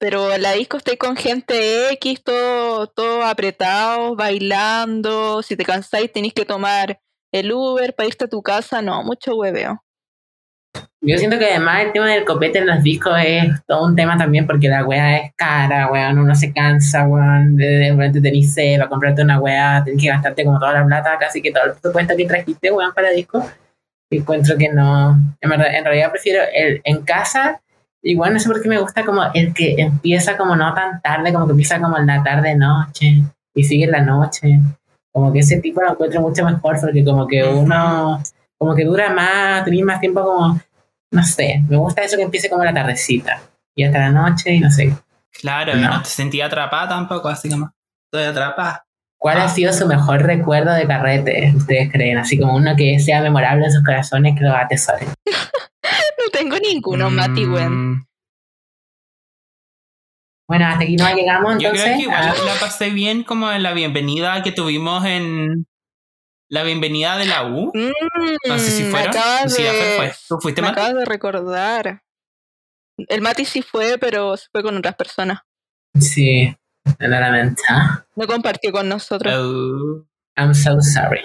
[0.00, 5.42] Pero en la disco estáis con gente X, todo, todo apretado, bailando.
[5.42, 7.00] Si te cansáis, tenéis que tomar
[7.32, 8.80] el Uber para irte a tu casa.
[8.80, 9.84] No, mucho hueveo.
[11.00, 14.18] Yo siento que además el tema del copete en los discos es todo un tema
[14.18, 18.78] también porque la weá es cara, weón, uno se cansa, weón, de, repente tenés sed
[18.78, 21.72] para comprarte una weá, tenés que gastarte como toda la plata, casi que todo el
[21.72, 23.48] presupuesto que trajiste, weón, para disco.
[24.10, 27.60] Y encuentro que no, en, verdad, en realidad prefiero el en casa,
[28.02, 31.32] igual no sé por qué me gusta como el que empieza como no tan tarde,
[31.32, 33.22] como que empieza como en la tarde noche
[33.54, 34.60] y sigue en la noche.
[35.12, 38.20] Como que ese tipo lo encuentro mucho mejor porque como que uno,
[38.58, 40.60] como que dura más, tenés más tiempo como
[41.10, 43.40] no sé, me gusta eso que empiece como la tardecita
[43.74, 44.94] y hasta la noche y no sé.
[45.32, 45.88] Claro, No.
[45.90, 47.70] no te sentía atrapada tampoco, así como
[48.12, 48.84] estoy atrapada.
[49.18, 49.44] ¿Cuál Ah.
[49.44, 52.18] ha sido su mejor recuerdo de carrete, ustedes creen?
[52.18, 55.08] Así como uno que sea memorable en sus corazones que lo atesoren.
[56.18, 57.92] No tengo ninguno, Mati, weón.
[57.92, 58.04] Mm,
[60.48, 61.84] Bueno, hasta aquí no llegamos Yo entonces.
[61.84, 65.66] creo que igual Ah, la pasé bien como en la bienvenida que tuvimos en
[66.48, 67.72] la bienvenida de la U.
[67.74, 69.08] No sé si Mm, me fueron.
[69.08, 70.14] acabas Sí, de- fue.
[70.28, 70.80] ¿Tú fuiste Me Mati?
[70.80, 72.02] acabas de recordar.
[72.96, 75.40] El Mati sí fue, pero se fue con otras personas.
[75.98, 76.54] sí,
[76.98, 77.62] claramente.
[78.16, 79.34] No compartió con nosotros.
[79.36, 80.04] Oh.
[80.36, 81.20] I'm so sorry.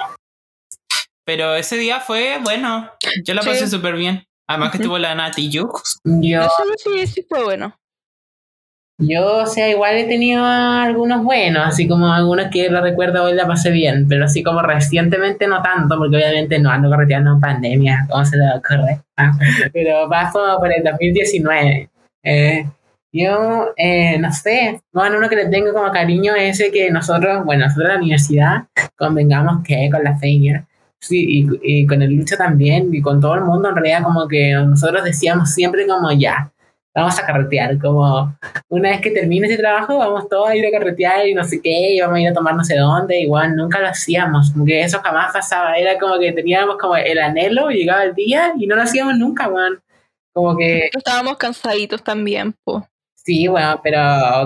[1.25, 2.91] Pero ese día fue bueno.
[3.23, 3.49] Yo la Sí.
[3.49, 4.27] pasé súper bien.
[4.47, 5.99] Además que estuvo la Nati Jux.
[6.03, 7.79] Yo, No sé si sí fue bueno.
[8.99, 13.33] Yo, o sea, igual he tenido algunos buenos, así como algunos que lo recuerdo hoy
[13.33, 17.39] la pasé bien, pero así como recientemente no tanto, porque obviamente no ando correteando en
[17.39, 19.01] pandemia, ¿cómo se le ocurre?
[19.73, 21.89] Pero paso por el 2019.
[22.23, 22.65] Eh,
[23.11, 27.43] yo, eh, no sé, bueno, uno que le tengo como cariño es ese que nosotros,
[27.45, 28.63] bueno, nosotros en la universidad
[28.95, 30.65] convengamos que con la Feiner,
[30.99, 34.27] sí, y, y con el Lucho también, y con todo el mundo, en realidad como
[34.27, 36.52] que nosotros decíamos siempre como ya,
[36.95, 38.37] vamos a carretear, como
[38.69, 41.61] una vez que termine ese trabajo, vamos todos a ir a carretear y no sé
[41.61, 44.65] qué, y vamos a ir a tomar no sé dónde, igual nunca lo hacíamos, como
[44.65, 48.67] que eso jamás pasaba, era como que teníamos como el anhelo, llegaba el día y
[48.67, 49.81] no lo hacíamos nunca, weón.
[50.33, 52.87] Como que, estábamos cansaditos también, po.
[53.15, 53.99] sí, weón, pero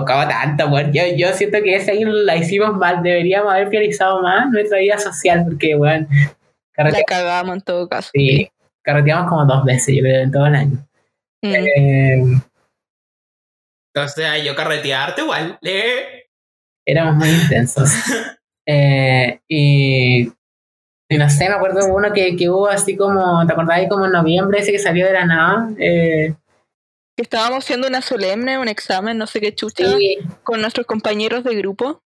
[0.06, 0.92] como tanto, weón.
[0.92, 4.98] Yo, yo siento que ese año la hicimos mal, deberíamos haber priorizado más nuestra vida
[4.98, 6.34] social, porque, weón, La
[6.72, 8.10] carreteamos, cagamos en todo caso.
[8.14, 8.50] sí,
[8.82, 10.87] carreteamos como dos veces, yo creo, en todo el año.
[11.42, 11.54] Mm.
[11.54, 12.22] Eh,
[13.96, 15.58] O sea, yo carretearte igual.
[15.62, 16.26] Eh.
[16.86, 17.90] éramos muy intensos.
[18.70, 20.24] Eh, y,
[21.10, 23.80] y no sé, me acuerdo de uno que, que hubo así como, ¿te acordás?
[23.88, 25.70] Como en noviembre, ese que salió de la nada.
[25.78, 26.34] Eh,
[27.16, 31.44] Que estábamos haciendo una solemne, un examen, no sé qué chucha, sí, con nuestros compañeros
[31.44, 32.02] de grupo.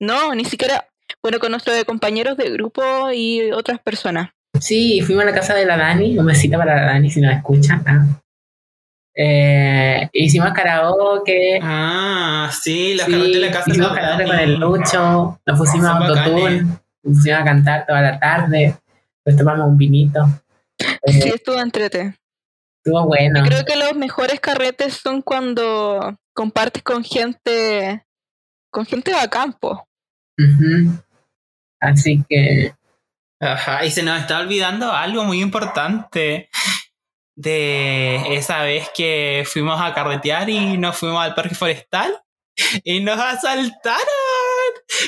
[0.00, 0.86] No, ni siquiera.
[1.20, 4.30] Bueno, con nuestros compañeros de grupo y otras personas.
[4.60, 7.34] sí, fuimos a la casa de la Dani, un besito para la Dani si nos
[7.34, 7.82] escucha.
[7.86, 8.06] ah.
[9.20, 11.58] Eh, hicimos karaoke.
[11.60, 15.40] Ah, sí, los sí, carretes de la casa hicimos de la karaoke con el Lucho,
[15.44, 16.60] nos pusimos autotune,
[17.02, 18.76] nos pusimos a cantar toda la tarde,
[19.24, 20.20] pues tomamos un vinito.
[20.78, 22.14] Eh, Sí, estuvo entrete.
[22.76, 23.42] estuvo bueno.
[23.44, 28.04] Creo que los mejores carretes son cuando compartes con gente,
[28.70, 29.84] con gente de campo.
[30.38, 30.92] Ujú.
[31.80, 32.72] Así que
[33.40, 36.48] Ajá, y se nos está olvidando algo muy importante
[37.38, 42.12] de esa vez que fuimos a carretear y nos fuimos al parque forestal
[42.82, 44.02] y nos asaltaron.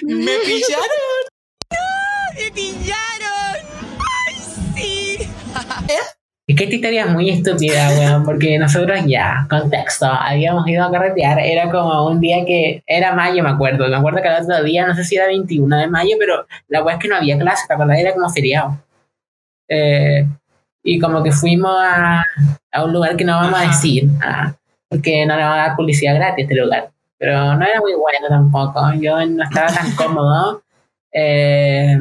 [0.02, 0.86] Me pillaron.
[6.46, 10.90] Es que esta historia es muy estúpida, weón, porque nosotros ya, contexto, habíamos ido a
[10.90, 14.64] carretear, era como un día que, era mayo, me acuerdo, me acuerdo que el otro
[14.64, 17.38] día, no sé si era 21 de mayo, pero la weá es que no había
[17.38, 18.00] clase, ¿te acordás?
[18.00, 18.82] Era como feriado.
[19.68, 20.26] Eh,
[20.82, 22.24] y como que fuimos a,
[22.72, 24.52] a un lugar que no vamos a decir, ah,
[24.88, 28.28] porque no le va a dar publicidad gratis este lugar, pero no era muy bueno
[28.28, 30.62] tampoco, yo no estaba tan cómodo.
[31.12, 31.98] Eh,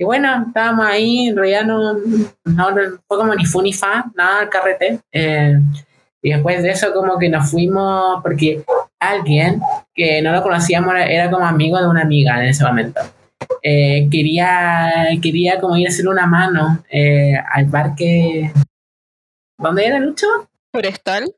[0.00, 1.94] Y bueno, estábamos ahí, en realidad no,
[2.44, 2.68] no,
[3.08, 5.00] fue como ni fu ni fa, nada al carrete.
[5.12, 5.58] Eh,
[6.22, 8.62] y después de eso como que nos fuimos, porque
[9.00, 9.60] alguien
[9.94, 13.00] que no lo conocíamos era como amigo de una amiga en ese momento.
[13.62, 18.52] Eh, quería, quería como ir a hacer una mano eh, al parque...
[19.58, 20.26] ¿Dónde era Lucho?
[20.72, 21.34] Forestal.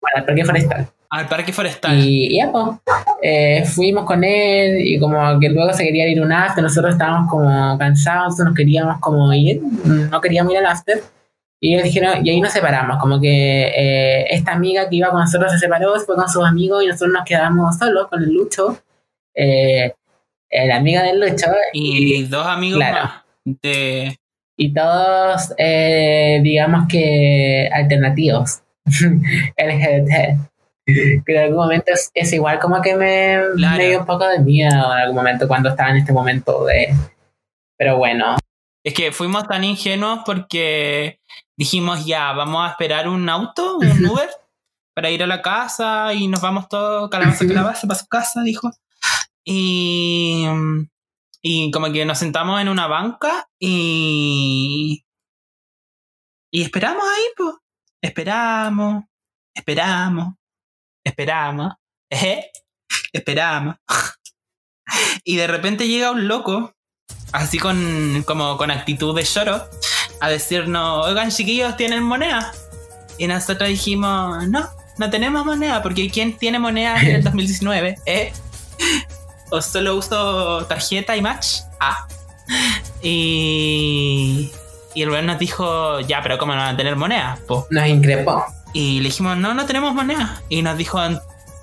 [0.00, 0.88] Bueno, al parque forestal.
[1.10, 1.98] Al parque forestal.
[1.98, 2.78] Y ya, pues,
[3.22, 6.94] eh, fuimos con él y como que luego se quería ir a un after, nosotros
[6.94, 11.02] estábamos como cansados, nos queríamos como ir, no queríamos ir al after.
[11.60, 15.20] Y ellos dijeron, y ahí nos separamos, como que eh, esta amiga que iba con
[15.20, 18.32] nosotros se separó, se fue con sus amigos y nosotros nos quedamos solos con el
[18.32, 18.78] Lucho,
[19.34, 19.94] eh,
[20.52, 21.46] la amiga del Lucho.
[21.72, 23.04] y dos amigos claro.
[23.04, 23.22] más
[23.62, 24.16] de...
[24.56, 28.62] y todos, eh, digamos que alternativos,
[29.56, 30.38] LGBT.
[30.84, 33.76] Que en algún momento es, es igual como que me, Claro.
[33.78, 36.94] me dio un poco de miedo en algún momento cuando estaba en este momento de...
[37.78, 38.36] Pero bueno,
[38.84, 41.18] Es que fuimos tan ingenuos porque
[41.56, 44.28] dijimos ya, vamos a esperar un auto, un Uber,
[44.94, 48.70] para ir a la casa y nos vamos todos calabaza calabaza para su casa, dijo.
[49.44, 50.46] Y,
[51.42, 55.04] y como que nos sentamos en una banca y,
[56.52, 57.54] y esperamos ahí, pues.
[58.02, 59.04] Esperamos,
[59.54, 60.34] esperamos,
[61.04, 61.72] esperamos,
[62.10, 62.50] ejé,
[63.12, 63.76] esperamos.
[65.24, 66.74] Y de repente llega un loco
[67.32, 69.64] así con, como con actitud de lloro,
[70.20, 72.52] a decirnos, oigan chiquillos, ¿tienen moneda?
[73.18, 77.96] Y nosotros dijimos, no, no tenemos moneda, porque ¿quién tiene moneda en el 2019?
[78.06, 78.32] ¿Eh?
[79.52, 81.58] O solo uso tarjeta y match.
[81.80, 82.06] Ah.
[83.04, 84.52] Y,
[84.94, 87.36] y el weón nos dijo, ya, pero ¿cómo no van a tener moneda?
[87.48, 87.66] Po.
[87.70, 88.44] nos increpó.
[88.72, 90.40] Y le dijimos, no, no tenemos moneda.
[90.48, 91.00] Y nos dijo,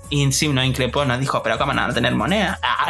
[0.09, 2.59] y sí, nos increpó, nos dijo, pero ¿cómo no van a tener moneda?
[2.63, 2.89] Ah.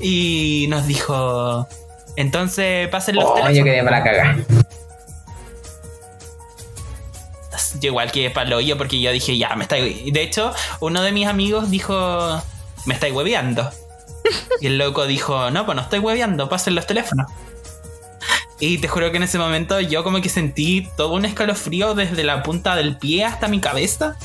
[0.00, 1.68] Y nos dijo,
[2.16, 3.64] entonces pasen los Oh, yo teléfonos.
[3.64, 4.36] quedé para cagar.
[7.80, 10.12] Yo igual que palo yo porque yo dije, ya, me estáis...
[10.12, 12.42] De hecho, uno de mis amigos dijo,
[12.86, 13.70] me estáis hueveando.
[14.60, 17.26] Y el loco dijo, no, pues no estoy hueveando, pasen los teléfonos.
[18.60, 22.22] Y te juro que en ese momento yo como que sentí todo un escalofrío desde
[22.22, 24.16] la punta del pie hasta mi cabeza.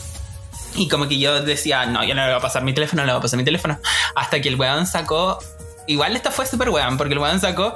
[0.75, 3.07] Y como que yo decía, no, yo no le voy a pasar mi teléfono, no
[3.07, 3.79] le voy a pasar mi teléfono.
[4.15, 5.39] Hasta que el weón sacó...
[5.87, 7.73] Igual esta fue súper weón, porque el weón sacó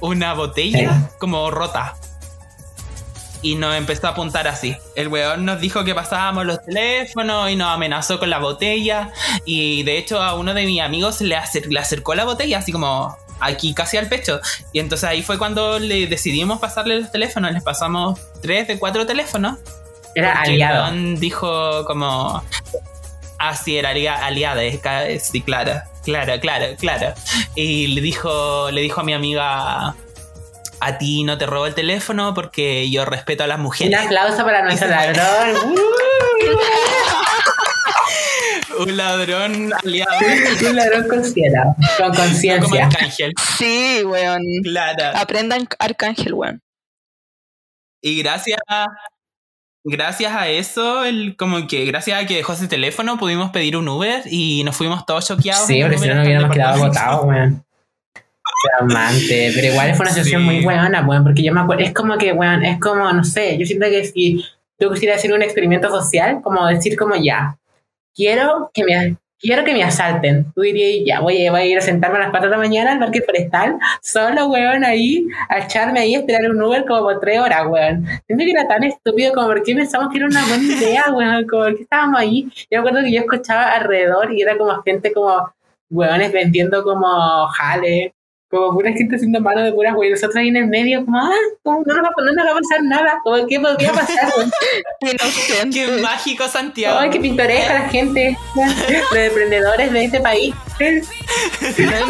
[0.00, 1.96] una botella como rota.
[3.42, 4.76] Y nos empezó a apuntar así.
[4.94, 9.10] El weón nos dijo que pasábamos los teléfonos y nos amenazó con la botella.
[9.44, 12.70] Y de hecho a uno de mis amigos le, acer- le acercó la botella, así
[12.70, 14.40] como aquí casi al pecho.
[14.72, 17.52] Y entonces ahí fue cuando le decidimos pasarle los teléfonos.
[17.52, 19.58] Les pasamos tres de cuatro teléfonos.
[20.14, 20.86] Era aliado.
[20.88, 22.42] El weón dijo como...
[23.38, 24.60] Así era alia- aliada,
[25.18, 27.12] sí, claro, claro, claro, claro.
[27.56, 29.96] Y le dijo, le dijo a mi amiga,
[30.84, 34.00] a ti no te robo el teléfono porque yo respeto a las Un mujeres.
[34.00, 35.56] aplauso para nuestro ladrón.
[38.78, 40.10] Un ladrón aliado
[40.68, 41.62] Un ladrón con cielo,
[41.98, 42.86] con como conciencia.
[42.86, 43.32] Arcángel.
[43.58, 44.42] Sí, weón.
[44.64, 45.16] Claro.
[45.18, 46.60] Aprendan Arcángel, weón.
[48.00, 48.86] Y gracias a,
[49.84, 53.86] gracias a eso, el, como que gracias a que dejó ese teléfono, pudimos pedir un
[53.88, 55.66] Uber y nos fuimos todos choqueados.
[55.66, 57.64] Sí, porque si no nos hubiéramos quedado agotados, weón.
[58.80, 60.46] Amante, pero igual fue una sesión Sí.
[60.46, 63.56] muy buena, weón, porque yo me acuerdo, es como que, weón, es como, no sé,
[63.58, 64.44] yo siento que si
[64.78, 67.56] yo quisiera hacer un experimento social, como decir como ya,
[68.14, 71.78] quiero que me, quiero que me asalten, tú dirías, ya, voy, a- voy a ir
[71.78, 75.58] a sentarme a las 4 de la mañana al parque forestal, solo, weón, ahí, a
[75.60, 78.06] echarme ahí, a esperar un Uber como por 3 horas, weón.
[78.26, 81.46] Siento que era tan estúpido como, ¿por qué pensamos que era una buena idea, weón?
[81.46, 82.48] Como, ¿por qué estábamos ahí?
[82.54, 85.52] Yo me acuerdo que yo escuchaba alrededor y era como gente como,
[85.90, 88.14] weones vendiendo como jale,
[88.52, 90.12] como pura gente haciendo mano de puras weón.
[90.12, 92.60] Nosotros ahí en el medio, como, ah, como, no, nos va, no nos va a
[92.60, 94.30] pasar nada, como, ¿qué podría pasar?
[95.72, 96.98] Qué mágico Santiago.
[96.98, 100.54] Ay, qué pintoresca la gente, los emprendedores de este país.
[100.78, 100.94] Me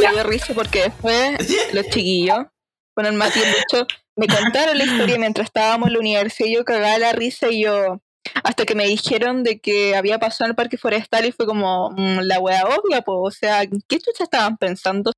[0.01, 2.47] dio risa porque después los chiquillos,
[2.94, 3.86] con el Mati Lucho,
[4.16, 7.62] me contaron la historia mientras estábamos en la universidad y yo cagaba la risa y
[7.62, 8.02] yo,
[8.43, 11.90] hasta que me dijeron de que había pasado en el parque forestal y fue como,
[11.90, 15.11] mm, la wea obvia, pues, o sea, ¿qué chucha estaban pensando?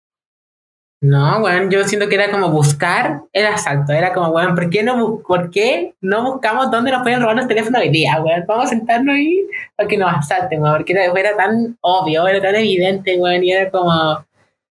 [1.04, 3.92] No, weón, yo siento que era como buscar el asalto.
[3.92, 7.46] Era como, weón, ¿por qué no, ¿por qué no buscamos dónde nos pueden robar los
[7.46, 8.44] teléfonos hoy día, weón?
[8.48, 10.76] Vamos a sentarnos ahí para que nos asalten, weón.
[10.76, 14.24] Porque era, era tan obvio, era tan evidente, weón, y era como,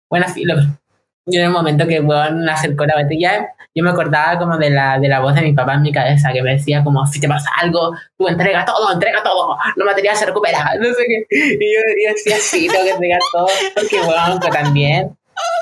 [0.08, 0.54] bueno, así, lo,
[1.26, 5.00] yo en el momento que, weón, acercó la botella, yo me acordaba como de la,
[5.00, 7.28] de la voz de mi papá en mi cabeza, que me decía como, si te
[7.28, 11.26] pasa algo, tú entrega todo, entrega todo, lo material se recupera, no sé qué.
[11.32, 15.18] Y yo, decía, sí, tengo que entregar todo, porque, weón, también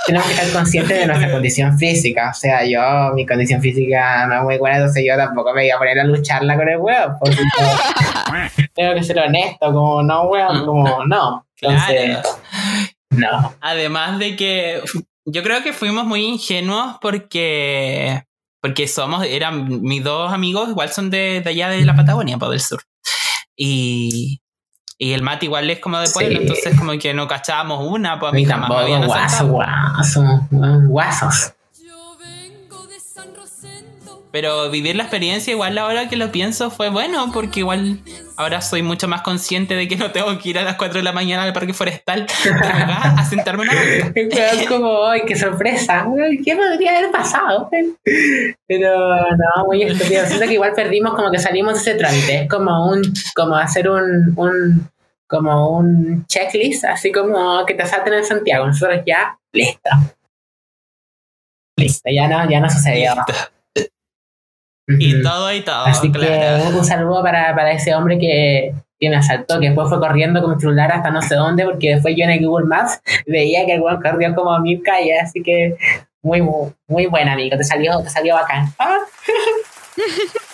[0.05, 2.29] tenemos que estar conscientes de nuestra condición física.
[2.31, 5.69] O sea, yo, mi condición física no es muy buena, entonces yo tampoco me voy
[5.69, 7.17] a poner a lucharla con el huevo.
[7.19, 7.37] Porque
[8.73, 11.45] tengo que ser honesto, como no, weón, como no.
[11.59, 12.17] Entonces,
[13.09, 13.39] Claro.
[13.41, 13.55] no.
[13.61, 14.81] Además de que
[15.25, 18.23] yo creo que fuimos muy ingenuos porque
[18.61, 22.51] porque somos eran mis dos amigos igual son de, de allá de la Patagonia, pues
[22.51, 22.81] del sur.
[23.55, 24.39] Y
[24.97, 26.41] y el Mati igual es como de pueblo, Sí.
[26.41, 30.23] entonces como que no cachábamos una, pues a mí jamás me habían guaso, guaso,
[30.87, 31.53] guasos.
[34.39, 37.97] Pero vivir la experiencia igual ahora que lo pienso fue bueno, porque igual
[38.35, 41.03] ahora soy mucho más consciente de que no tengo que ir a las 4 de
[41.03, 42.27] la mañana al parque forestal
[42.63, 44.29] a sentarme en una.
[44.29, 46.05] Es como, ¡ay, qué sorpresa!
[46.45, 47.67] ¿Qué podría haber pasado?
[48.67, 50.23] Pero no, muy estúpido.
[50.27, 52.41] Siento que igual perdimos como que salimos de ese trámite.
[52.43, 53.01] Es como un,
[53.35, 54.87] como hacer un, un,
[55.25, 58.67] como un checklist, así como que te salten en Santiago.
[58.67, 59.89] Nosotros ya, listo.
[61.75, 63.15] Listo, ya no, ya no sucedió.
[64.87, 66.71] Y todo y todo, Así claro.
[66.71, 70.41] que un saludo para, para ese hombre que, que me asaltó, que después fue corriendo
[70.41, 73.65] con mi celular hasta no sé dónde, porque después yo en el Google Maps veía
[73.65, 75.75] que el weón corrió como a mil calles, así que
[76.21, 76.41] muy,
[76.87, 78.73] muy buen amigo, te salió, te salió bacán.
[78.79, 78.99] Ah,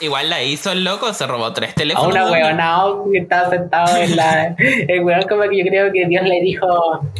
[0.00, 2.10] Igual la hizo el loco, se robó tres a teléfonos.
[2.12, 2.56] una weón.
[2.56, 2.82] weona
[3.12, 4.54] que estaba sentado en la.
[4.88, 6.66] El weón, como que yo creo que Dios le dijo: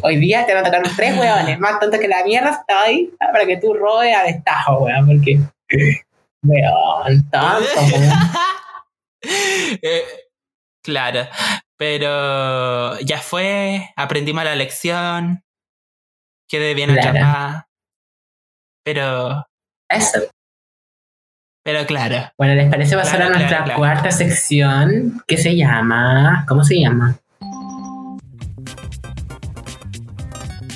[0.03, 3.11] Hoy día te van a tocar tres weones, más tontos que la mierda, está ahí
[3.19, 5.39] para que tú robes a destajo, weón, porque.
[6.43, 8.11] Weón, tonto, weón.
[9.23, 10.03] Eh,
[10.83, 11.29] claro,
[11.77, 15.45] pero ya fue, aprendimos la lección,
[16.49, 17.11] quedé bien Claro.
[17.11, 17.69] atrapada.
[18.83, 19.45] Pero,
[19.91, 20.21] Eso.
[21.73, 23.79] Pero claro, Bueno, ¿les parece pasar Claro, a nuestra claro, claro.
[23.79, 26.45] cuarta sección que se llama...
[26.49, 27.17] ¿Cómo se llama?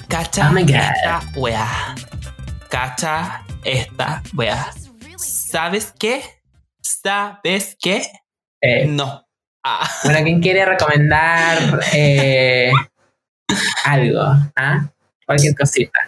[0.08, 0.70] cacha Oh my God.
[0.70, 1.94] esta weá.
[2.70, 4.70] Cacha esta weá.
[5.16, 6.22] ¿Sabes qué?
[6.80, 8.06] ¿Sabes qué?
[8.62, 9.26] Eh, No.
[9.64, 9.88] Ah.
[10.04, 12.70] bueno, ¿quién quiere recomendar eh,
[13.84, 14.22] algo?
[14.54, 14.86] ¿Ah?
[15.26, 15.98] Cualquier cosita.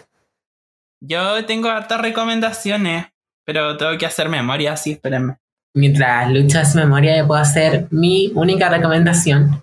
[1.00, 3.06] Yo tengo hartas recomendaciones,
[3.46, 5.36] pero tengo que hacer memoria, así, espérenme.
[5.74, 9.62] Mientras Lucho hace memoria, yo puedo hacer mi única recomendación.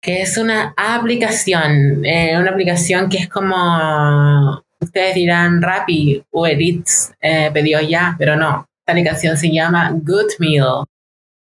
[0.00, 2.04] Que es una aplicación.
[2.04, 4.62] eh, una aplicación que es como...
[4.78, 7.50] Ustedes dirán Rappi, Uber Eats, eh,
[7.88, 8.66] ya, pero no.
[8.80, 10.84] Esta aplicación se llama Good Meal.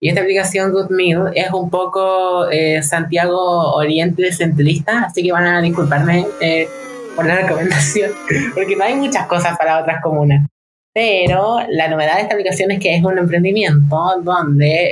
[0.01, 5.47] Y esta aplicación Good Meal es un poco eh, Santiago Oriente centralista, así que van
[5.47, 6.69] a disculparme eh,
[7.17, 8.11] por la recomendación,
[8.55, 10.47] porque no hay muchas cosas para otras comunas.
[10.95, 14.91] Pero la novedad de esta aplicación es que es un emprendimiento donde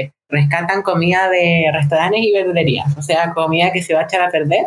[0.00, 4.22] eh, rescatan comida de restaurantes y verdulerías, o sea, comida que se va a echar
[4.22, 4.66] a perder.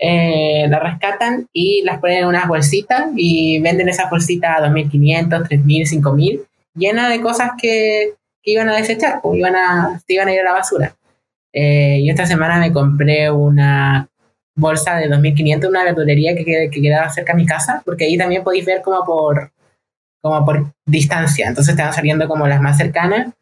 [0.00, 5.48] eh, la rescatan y las ponen en unas bolsitas y venden esas bolsitas a 2.500,
[5.48, 8.14] 3.000, 5.000, llenas de cosas que,
[8.44, 10.96] iban a desechar, pues, iban a, se iban a ir a la basura.
[11.52, 14.08] Eh, y esta semana me compré una
[14.56, 18.16] bolsa de 2.500 en una verdulería que, que quedaba cerca de mi casa, porque ahí
[18.16, 19.50] también podéis ver como por,
[20.20, 23.32] como por distancia, entonces van saliendo como las más cercanas.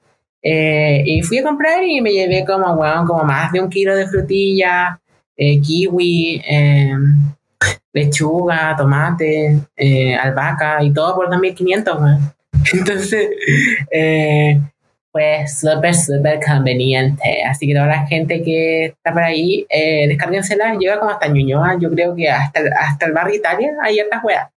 [0.43, 3.97] Eh, y fui a comprar y me llevé como, weón, como más de un kilo
[3.97, 5.01] de frutilla,
[5.37, 6.95] eh, kiwi, eh,
[7.93, 12.33] lechuga, tomate, eh, albahaca y todo por 2.500, weón.
[12.73, 13.29] Entonces,
[15.17, 17.43] pues súper, súper conveniente.
[17.43, 21.79] Así que toda la gente que está por ahí, eh, descárguensela, llega como hasta Ñuñoa,
[21.81, 24.51] yo creo que hasta, hasta el barrio Italia hay hartas weas.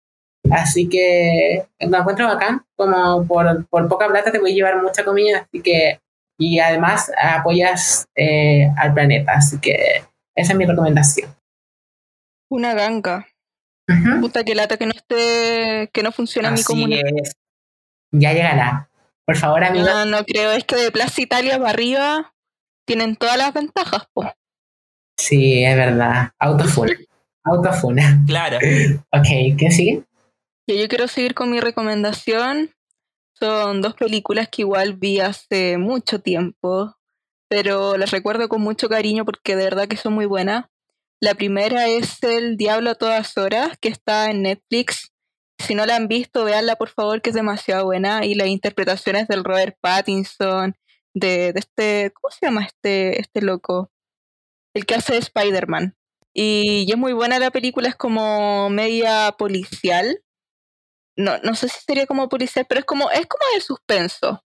[0.51, 5.47] Así que lo encuentro bacán, como por, por poca plata te puedes llevar mucha comida,
[5.47, 5.99] así que,
[6.39, 10.03] y además apoyas eh, al planeta, así que
[10.35, 11.35] esa es mi recomendación.
[12.49, 13.27] Una ganga.
[13.89, 14.21] Ujú.
[14.21, 16.95] Puta que lata que no esté, que no funciona en mi comuna.
[16.97, 17.35] es.
[18.11, 18.89] Ya llegará.
[19.25, 19.89] Por favor, amigos.
[19.89, 22.33] No, no creo, es que de Plaza Italia para arriba
[22.85, 24.31] tienen todas las ventajas, po.
[25.17, 26.31] Sí, es verdad.
[26.39, 26.93] Autofuna.
[27.43, 28.23] Autofuna.
[28.25, 28.57] Claro.
[29.11, 30.03] Ok, ¿qué sigue?
[30.69, 32.71] Yo quiero seguir con mi recomendación.
[33.39, 36.93] Son dos películas que igual vi hace mucho tiempo,
[37.49, 40.65] pero las recuerdo con mucho cariño porque de verdad que son muy buenas.
[41.21, 45.13] La primera es El Diablo a todas horas, que está en Netflix.
[45.57, 48.25] Si no la han visto, véanla por favor, que es demasiado buena.
[48.25, 50.75] Y las interpretaciones del Robert Pattinson,
[51.13, 53.89] de, de este, ¿cómo se llama este, este loco?
[54.75, 55.95] El que hace de Spider-Man.
[56.33, 60.21] Y, y es muy buena la película, es como media policial.
[61.17, 64.43] No, no sé si sería como policial, pero es como, es como de suspenso.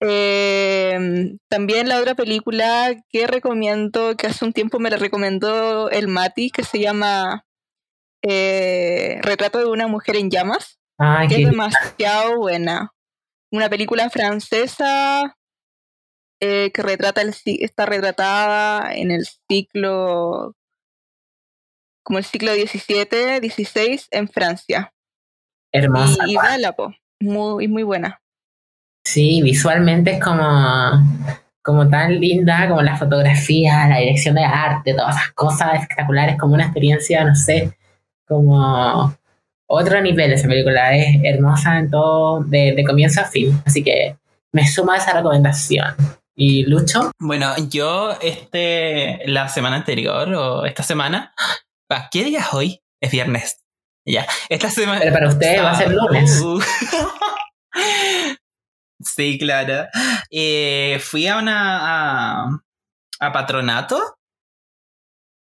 [0.00, 6.08] Eh, también la otra película que recomiendo, que hace un tiempo me la recomendó el
[6.08, 7.46] Mati, que se llama
[8.22, 12.92] eh, Retrato de una mujer en llamas, Ay, que es demasiado buena.
[13.50, 15.36] Una película francesa
[16.40, 20.54] eh, que retrata el, está retratada en el ciclo
[22.02, 24.92] como el siglo XVII, XVI en Francia.
[25.72, 26.24] Hermosa.
[26.26, 26.92] y y véala, po.
[27.20, 28.20] Muy, muy buena.
[29.04, 30.44] Sí, visualmente es como,
[31.62, 36.54] como tan linda, como la fotografía, la dirección de arte, todas esas cosas espectaculares, como
[36.54, 37.76] una experiencia, no sé,
[38.26, 39.14] como
[39.68, 40.94] otro nivel esa película.
[40.96, 43.60] Es hermosa en todo, de, de comienzo a fin.
[43.64, 44.16] Así que
[44.52, 45.94] me suma a esa recomendación.
[46.34, 47.12] ¿Y Lucho?
[47.18, 51.32] Bueno, yo este, la semana anterior o esta semana,
[51.88, 52.80] ¿a ¿qué día es hoy?
[53.00, 53.65] Es viernes.
[54.06, 55.00] Ya, esta semana...
[55.00, 56.40] Pero para ustedes va a ser lunes.
[56.40, 56.60] Uh.
[59.00, 59.88] sí, claro.
[60.30, 62.44] Eh, fui a una...
[62.44, 62.60] A,
[63.18, 64.16] a patronato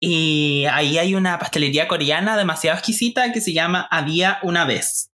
[0.02, 5.12] y ahí hay una pastelería coreana demasiado exquisita que se llama Había una vez.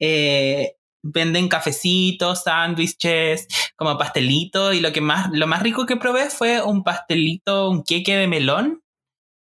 [0.00, 3.46] Eh, venden cafecitos, sándwiches,
[3.76, 7.84] como pastelitos y lo que más lo más rico que probé fue un pastelito, un
[7.84, 8.82] queque de melón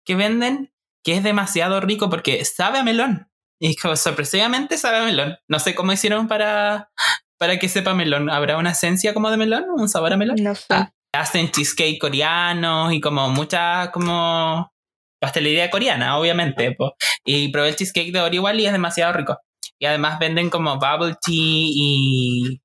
[0.06, 0.72] que venden
[1.04, 3.29] que es demasiado rico porque sabe a melón.
[3.60, 5.36] Y como sorpresivamente sabe a melón.
[5.46, 6.90] No sé cómo hicieron para
[7.38, 8.30] para que sepa melón.
[8.30, 9.64] ¿Habrá una esencia como de melón?
[9.76, 10.36] ¿Un sabor a melón?
[10.40, 10.66] No sé.
[10.70, 10.92] Ah.
[11.12, 14.72] Hacen cheesecake coreanos y como mucha como
[15.20, 16.72] pastelería coreana, obviamente.
[16.72, 16.94] po.
[17.24, 19.38] Y probé el cheesecake de Oreo igual y es demasiado rico.
[19.78, 22.60] Y además venden como bubble tea y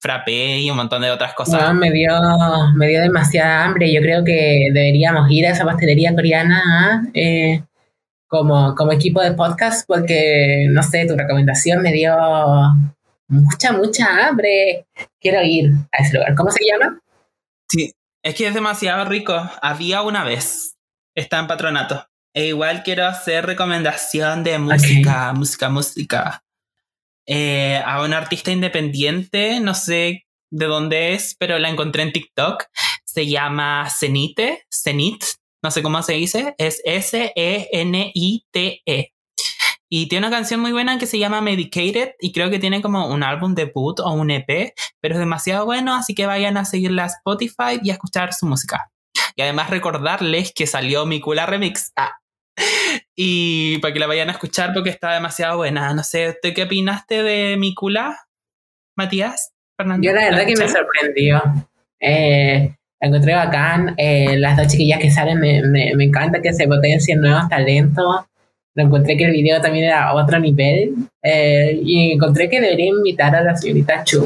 [0.00, 1.62] frappé y un montón de otras cosas.
[1.62, 2.12] No, me dio,
[2.74, 3.92] me dio demasiada hambre.
[3.92, 7.02] Yo creo que deberíamos ir a esa pastelería coreana ¿ah?
[7.14, 7.62] Eh,
[8.32, 12.16] como, como equipo de podcast porque, no sé, tu recomendación me dio
[13.28, 14.86] mucha, mucha hambre.
[15.20, 16.34] Quiero ir a ese lugar.
[16.34, 16.98] ¿Cómo se llama?
[17.68, 17.92] Sí,
[18.22, 19.34] es que es demasiado rico.
[19.60, 20.78] Había una vez.
[21.14, 22.06] Está en patronato.
[22.32, 26.42] E igual quiero hacer recomendación de música, música, música.
[27.26, 32.64] Eh, a una artista independiente, no sé de dónde es, pero la encontré en TikTok.
[33.04, 35.22] Se llama Cenite, Cenit,
[35.62, 36.54] no sé cómo se dice.
[36.58, 37.32] Es S-E-N-I-T-E.
[39.94, 43.08] Y tiene una canción muy buena que se llama Medicated y creo que tiene como
[43.08, 44.72] un álbum debut o un EP,
[45.02, 48.46] pero es demasiado bueno, así que vayan a seguirla a Spotify y a escuchar su
[48.46, 48.90] música.
[49.36, 51.92] Y además recordarles que salió mi Cula Remix.
[51.94, 52.12] Ah.
[53.14, 55.92] Y para que la vayan a escuchar porque está demasiado buena.
[55.92, 58.18] No sé, ¿usted qué opinaste de mi Cula,
[58.96, 59.52] Matías?
[59.76, 60.06] Fernando?
[60.06, 61.42] Yo la verdad que me sorprendió.
[62.00, 63.94] Eh, encontré bacán.
[63.98, 68.24] Eh, las dos chiquillas que salen me, me, me encanta que se potencien nuevos talentos.
[68.74, 70.94] Encontré que el video también era otro nivel.
[71.22, 74.24] Eh, y encontré que debería invitar a la señorita Chu.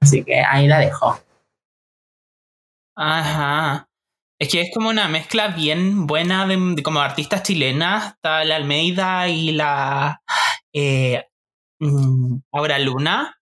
[0.00, 1.18] Así que ahí la dejo.
[2.94, 3.88] Ajá.
[4.38, 8.14] Es que es como una mezcla bien buena de, como artistas chilenas.
[8.14, 10.20] Está la Almeida y la
[10.72, 11.24] eh,
[11.80, 12.38] mm,
[12.80, 13.36] Luna,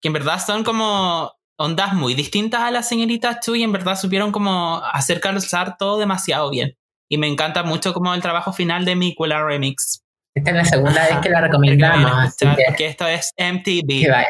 [0.00, 3.96] que en verdad son como ondas muy distintas a la señorita Chu y en verdad
[3.96, 6.76] supieron como hacer calzar todo demasiado bien.
[7.08, 10.02] Y me encanta mucho como el trabajo final de mi Cula Remix.
[10.36, 11.14] Esta es la segunda Ajá.
[11.14, 12.10] vez que la recomendamos.
[12.12, 13.86] a escuchar, que, porque esto es MTV.
[14.02, 14.28] que vaya.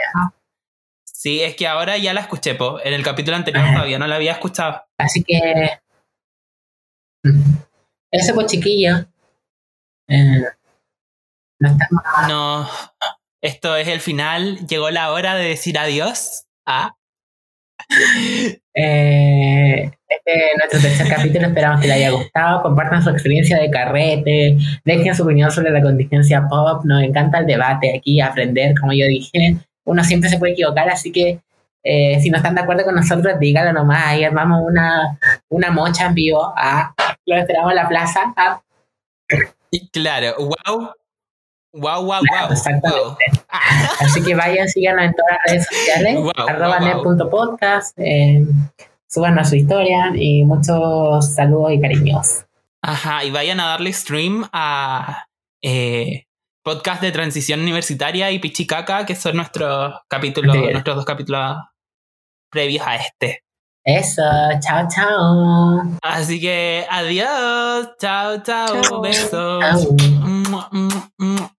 [1.06, 2.78] Sí, es que ahora ya la escuché, po.
[2.84, 3.74] En el capítulo anterior Ajá.
[3.74, 4.82] todavía no la había escuchado.
[4.98, 5.78] Así que.
[8.10, 9.06] Eso pues chiquillo.
[10.08, 10.42] Eh,
[11.60, 12.68] no estamos No,
[13.42, 14.66] esto es el final.
[14.66, 16.44] Llegó la hora de decir adiós.
[16.66, 16.94] Ah,
[18.76, 22.62] Eh, este es nuestro tercer capítulo, esperamos que les haya gustado.
[22.62, 26.84] Compartan su experiencia de carrete, dejen su opinión sobre la contingencia pop.
[26.84, 29.56] Nos encanta el debate aquí, aprender, como yo dije.
[29.84, 31.40] Uno siempre se puede equivocar, así que
[31.84, 34.06] eh, si no están de acuerdo con nosotros, díganlo nomás.
[34.06, 35.18] Ahí armamos una,
[35.50, 36.52] una mocha en vivo.
[36.56, 36.94] Ah,
[37.26, 38.32] lo esperamos en la plaza.
[38.36, 38.60] Ah,
[39.70, 40.90] y claro, wow.
[41.76, 42.52] Wow, wow, Claro, wow.
[42.52, 43.00] exactamente.
[43.00, 43.16] wow.
[44.00, 47.14] Así que vayan, síganos en todas las redes sociales, Wow, arroba wow, wow.
[47.14, 48.44] net.podcast, eh,
[49.08, 52.44] súbanos su historia y muchos saludos y cariños.
[52.82, 55.24] Ajá, y vayan a darle stream a
[55.62, 56.24] eh,
[56.62, 61.56] podcast de transición universitaria y Pichicaca, que son nuestros capítulos, nuestros dos capítulos
[62.50, 63.42] previos a este.
[63.86, 64.22] Eso,
[64.60, 65.82] chao, chao.
[66.02, 69.00] Así que adiós, chao, chao, Chao.
[69.02, 69.30] besos.
[69.30, 69.96] Chao.
[70.26, 71.53] Mua, mua, mua.